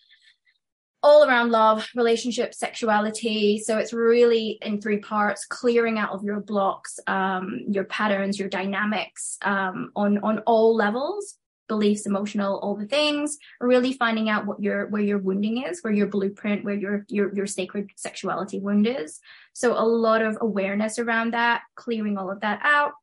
all 1.04 1.26
around 1.26 1.52
love, 1.52 1.88
relationship, 1.96 2.54
sexuality. 2.54 3.60
So 3.60 3.78
it's 3.78 3.94
really 3.94 4.58
in 4.62 4.82
three 4.82 5.00
parts, 5.00 5.46
clearing 5.46 6.00
out 6.00 6.14
of 6.14 6.24
your 6.24 6.40
blocks, 6.40 6.98
um, 7.08 7.66
your 7.68 7.84
patterns, 7.84 8.40
your 8.40 8.50
dynamics, 8.50 9.38
um, 9.44 9.92
on, 9.96 10.20
on 10.20 10.40
all 10.40 10.76
levels 10.76 11.38
beliefs, 11.68 12.06
emotional, 12.06 12.60
all 12.60 12.76
the 12.76 12.86
things, 12.86 13.38
really 13.60 13.94
finding 13.94 14.30
out 14.30 14.46
what 14.46 14.62
your 14.62 14.88
where 14.88 15.02
your 15.02 15.18
wounding 15.18 15.64
is, 15.64 15.82
where 15.82 15.94
your 15.94 16.08
blueprint, 16.08 16.64
where 16.64 16.76
your 16.76 17.06
your 17.10 17.34
your 17.34 17.48
sacred 17.48 17.90
sexuality 17.96 18.60
wound 18.60 18.86
is. 18.86 19.20
So 19.54 19.74
a 19.74 19.86
lot 19.86 20.22
of 20.22 20.38
awareness 20.42 21.00
around 21.00 21.34
that, 21.34 21.62
clearing 21.76 22.18
all 22.18 22.30
of 22.30 22.42
that 22.42 22.60
out. 22.64 22.94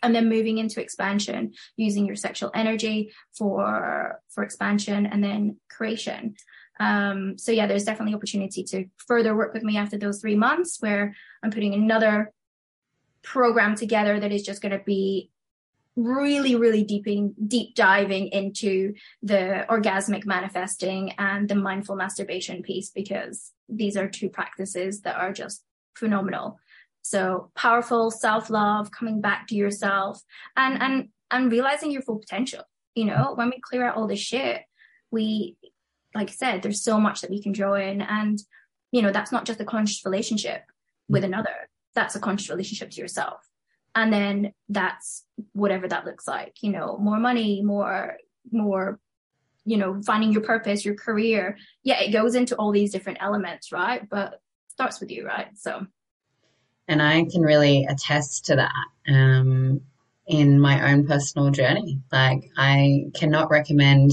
And 0.00 0.14
then 0.14 0.28
moving 0.28 0.58
into 0.58 0.80
expansion, 0.80 1.54
using 1.76 2.06
your 2.06 2.14
sexual 2.14 2.52
energy 2.54 3.12
for 3.36 4.20
for 4.28 4.44
expansion 4.44 5.06
and 5.06 5.22
then 5.22 5.58
creation. 5.68 6.36
Um, 6.80 7.36
so 7.38 7.52
yeah, 7.52 7.66
there's 7.66 7.84
definitely 7.84 8.14
opportunity 8.14 8.62
to 8.64 8.86
further 8.96 9.36
work 9.36 9.52
with 9.52 9.62
me 9.62 9.76
after 9.76 9.98
those 9.98 10.20
three 10.20 10.36
months 10.36 10.78
where 10.80 11.14
I'm 11.42 11.50
putting 11.50 11.74
another 11.74 12.32
program 13.22 13.74
together 13.74 14.20
that 14.20 14.32
is 14.32 14.42
just 14.42 14.62
going 14.62 14.72
to 14.72 14.84
be 14.84 15.30
really, 15.96 16.54
really 16.54 16.84
deeping, 16.84 17.34
deep 17.48 17.74
diving 17.74 18.28
into 18.28 18.94
the 19.22 19.66
orgasmic 19.68 20.24
manifesting 20.24 21.12
and 21.18 21.48
the 21.48 21.56
mindful 21.56 21.96
masturbation 21.96 22.62
piece 22.62 22.90
because 22.90 23.52
these 23.68 23.96
are 23.96 24.08
two 24.08 24.28
practices 24.28 25.00
that 25.00 25.16
are 25.16 25.32
just 25.32 25.64
phenomenal. 25.96 26.58
So 27.02 27.50
powerful 27.56 28.10
self-love, 28.10 28.92
coming 28.92 29.20
back 29.20 29.48
to 29.48 29.56
yourself 29.56 30.22
and, 30.56 30.80
and, 30.80 31.08
and 31.30 31.50
realizing 31.50 31.90
your 31.90 32.02
full 32.02 32.18
potential. 32.18 32.62
You 32.94 33.06
know, 33.06 33.32
when 33.34 33.48
we 33.48 33.60
clear 33.60 33.84
out 33.84 33.96
all 33.96 34.06
this 34.06 34.20
shit, 34.20 34.62
we, 35.10 35.56
like 36.14 36.30
I 36.30 36.32
said, 36.32 36.62
there's 36.62 36.82
so 36.82 36.98
much 36.98 37.20
that 37.20 37.30
we 37.30 37.42
can 37.42 37.52
draw 37.52 37.74
in. 37.74 38.00
And, 38.02 38.38
you 38.92 39.02
know, 39.02 39.12
that's 39.12 39.32
not 39.32 39.44
just 39.44 39.60
a 39.60 39.64
conscious 39.64 40.04
relationship 40.04 40.62
with 41.08 41.24
another. 41.24 41.68
That's 41.94 42.16
a 42.16 42.20
conscious 42.20 42.50
relationship 42.50 42.90
to 42.90 43.00
yourself. 43.00 43.48
And 43.94 44.12
then 44.12 44.52
that's 44.68 45.24
whatever 45.52 45.88
that 45.88 46.04
looks 46.04 46.28
like 46.28 46.54
you 46.60 46.70
know 46.70 46.96
more 46.98 47.18
money 47.18 47.62
more 47.62 48.16
more 48.52 48.98
you 49.64 49.76
know 49.76 50.00
finding 50.04 50.32
your 50.32 50.42
purpose 50.42 50.84
your 50.84 50.94
career. 50.94 51.56
Yeah 51.82 52.00
it 52.00 52.12
goes 52.12 52.34
into 52.34 52.54
all 52.56 52.70
these 52.70 52.92
different 52.92 53.18
elements 53.20 53.72
right? 53.72 54.08
But 54.08 54.40
starts 54.68 55.00
with 55.00 55.10
you 55.10 55.26
right? 55.26 55.48
So. 55.56 55.86
And 56.90 57.02
i 57.02 57.24
can 57.30 57.42
really 57.42 57.84
attest 57.84 58.46
to 58.46 58.56
that 58.56 59.12
um, 59.12 59.82
in 60.26 60.58
my 60.58 60.92
own 60.92 61.06
personal 61.06 61.50
journey. 61.50 62.00
Like 62.12 62.50
i 62.56 63.06
cannot 63.14 63.50
recommend 63.50 64.12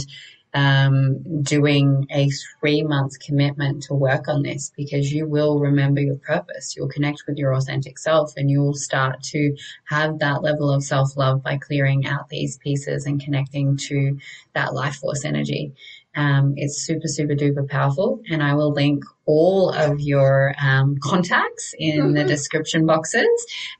um, 0.55 1.43
doing 1.43 2.07
a 2.09 2.29
three 2.59 2.81
month 2.81 3.19
commitment 3.19 3.83
to 3.83 3.93
work 3.93 4.27
on 4.29 4.41
this 4.41 4.71
because 4.75 5.11
you 5.11 5.27
will 5.27 5.59
remember 5.59 5.99
your 5.99 6.15
purpose. 6.15 6.75
You'll 6.75 6.87
connect 6.87 7.23
with 7.27 7.37
your 7.37 7.53
authentic 7.53 7.99
self 7.99 8.33
and 8.37 8.49
you'll 8.49 8.73
start 8.73 9.21
to 9.23 9.55
have 9.83 10.19
that 10.19 10.41
level 10.41 10.71
of 10.71 10.83
self 10.83 11.17
love 11.17 11.43
by 11.43 11.57
clearing 11.57 12.07
out 12.07 12.29
these 12.29 12.57
pieces 12.57 13.05
and 13.05 13.21
connecting 13.21 13.77
to 13.89 14.17
that 14.53 14.73
life 14.73 14.95
force 14.95 15.25
energy. 15.25 15.73
Um, 16.15 16.53
it's 16.55 16.81
super, 16.81 17.07
super 17.07 17.33
duper 17.33 17.67
powerful. 17.67 18.21
And 18.29 18.41
I 18.41 18.53
will 18.53 18.71
link 18.71 19.03
all 19.25 19.71
of 19.71 19.99
your 19.99 20.53
um, 20.61 20.97
contacts 21.01 21.73
in 21.77 21.99
mm-hmm. 21.99 22.13
the 22.13 22.23
description 22.23 22.85
boxes. 22.85 23.27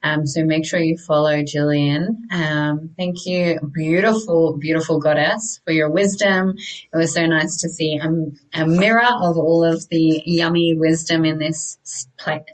Um, 0.01 0.25
so 0.25 0.43
make 0.43 0.65
sure 0.65 0.79
you 0.79 0.97
follow 0.97 1.43
Gillian. 1.43 2.27
Um, 2.31 2.89
thank 2.97 3.25
you, 3.25 3.59
beautiful, 3.73 4.57
beautiful 4.57 4.99
goddess, 4.99 5.61
for 5.63 5.71
your 5.71 5.89
wisdom. 5.89 6.55
It 6.57 6.97
was 6.97 7.13
so 7.13 7.25
nice 7.25 7.61
to 7.61 7.69
see 7.69 7.99
a, 8.01 8.61
a 8.61 8.67
mirror 8.67 9.05
of 9.05 9.37
all 9.37 9.63
of 9.63 9.87
the 9.89 10.23
yummy 10.25 10.75
wisdom 10.75 11.25
in 11.25 11.37
this 11.37 11.77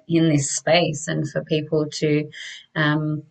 in 0.08 0.30
this 0.30 0.52
space, 0.52 1.08
and 1.08 1.30
for 1.30 1.44
people 1.46 1.88
to 1.90 2.30
um, 2.76 3.24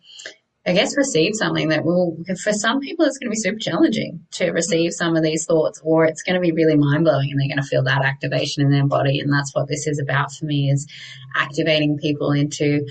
I 0.65 0.73
guess 0.73 0.95
receive 0.95 1.33
something 1.33 1.69
that 1.69 1.83
will, 1.83 2.17
for 2.43 2.53
some 2.53 2.81
people, 2.81 3.05
it's 3.05 3.17
going 3.17 3.31
to 3.31 3.35
be 3.35 3.39
super 3.39 3.57
challenging 3.57 4.25
to 4.33 4.51
receive 4.51 4.93
some 4.93 5.15
of 5.15 5.23
these 5.23 5.45
thoughts, 5.45 5.81
or 5.83 6.05
it's 6.05 6.21
going 6.21 6.35
to 6.35 6.39
be 6.39 6.51
really 6.51 6.75
mind 6.77 7.03
blowing 7.03 7.31
and 7.31 7.39
they're 7.39 7.47
going 7.47 7.57
to 7.57 7.67
feel 7.67 7.83
that 7.83 8.05
activation 8.05 8.61
in 8.63 8.69
their 8.69 8.85
body. 8.85 9.19
And 9.19 9.33
that's 9.33 9.55
what 9.55 9.67
this 9.67 9.87
is 9.87 9.99
about 9.99 10.31
for 10.31 10.45
me 10.45 10.69
is 10.69 10.87
activating 11.35 11.97
people 11.97 12.31
into, 12.31 12.85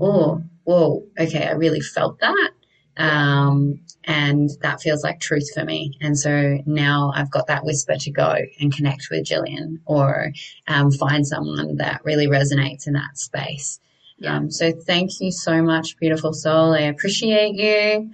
oh, 0.00 0.42
whoa, 0.62 1.04
okay, 1.18 1.48
I 1.48 1.52
really 1.52 1.80
felt 1.80 2.20
that. 2.20 2.50
Um, 2.96 3.80
and 4.04 4.50
that 4.62 4.80
feels 4.80 5.02
like 5.02 5.18
truth 5.18 5.52
for 5.52 5.64
me. 5.64 5.96
And 6.00 6.18
so 6.18 6.58
now 6.64 7.12
I've 7.14 7.30
got 7.30 7.48
that 7.48 7.64
whisper 7.64 7.96
to 7.96 8.10
go 8.10 8.36
and 8.60 8.74
connect 8.74 9.08
with 9.10 9.24
Gillian 9.24 9.80
or 9.84 10.32
um, 10.68 10.92
find 10.92 11.26
someone 11.26 11.76
that 11.76 12.02
really 12.04 12.28
resonates 12.28 12.86
in 12.86 12.92
that 12.92 13.18
space. 13.18 13.80
Yeah. 14.20 14.36
Um, 14.36 14.50
so 14.50 14.70
thank 14.70 15.20
you 15.20 15.32
so 15.32 15.62
much, 15.62 15.96
beautiful 15.96 16.32
soul. 16.32 16.74
I 16.74 16.82
appreciate 16.82 17.54
you. 17.54 18.10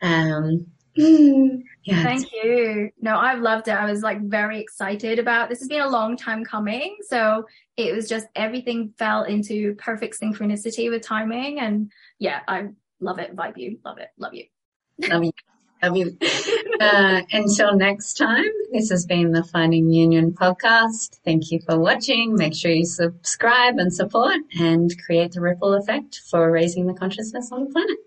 Um, 0.00 0.66
yeah. 0.96 2.02
Thank 2.02 2.32
you. 2.32 2.90
No, 3.00 3.16
I've 3.16 3.40
loved 3.40 3.68
it. 3.68 3.72
I 3.72 3.90
was 3.90 4.02
like 4.02 4.20
very 4.22 4.60
excited 4.60 5.18
about 5.18 5.48
this 5.48 5.60
has 5.60 5.68
been 5.68 5.82
a 5.82 5.88
long 5.88 6.16
time 6.16 6.44
coming. 6.44 6.96
So 7.02 7.46
it 7.76 7.94
was 7.94 8.08
just 8.08 8.26
everything 8.34 8.94
fell 8.98 9.24
into 9.24 9.74
perfect 9.76 10.18
synchronicity 10.20 10.90
with 10.90 11.02
timing. 11.02 11.60
And 11.60 11.92
yeah, 12.18 12.40
I 12.48 12.68
love 13.00 13.18
it. 13.18 13.36
Vibe 13.36 13.58
you. 13.58 13.78
Love 13.84 13.98
it. 13.98 14.08
Love 14.18 14.34
you. 14.34 14.44
Love 15.08 15.24
you. 15.24 15.32
You. 15.82 16.16
Uh, 16.80 17.22
until 17.32 17.76
next 17.76 18.14
time, 18.14 18.50
this 18.72 18.90
has 18.90 19.04
been 19.04 19.32
the 19.32 19.44
Finding 19.44 19.90
Union 19.90 20.32
podcast. 20.32 21.18
Thank 21.24 21.50
you 21.50 21.60
for 21.66 21.78
watching. 21.78 22.34
Make 22.34 22.54
sure 22.54 22.70
you 22.70 22.86
subscribe 22.86 23.78
and 23.78 23.92
support 23.92 24.38
and 24.58 24.90
create 25.04 25.32
the 25.32 25.40
ripple 25.40 25.74
effect 25.74 26.20
for 26.30 26.50
raising 26.50 26.86
the 26.86 26.94
consciousness 26.94 27.50
on 27.52 27.64
the 27.64 27.70
planet. 27.70 27.98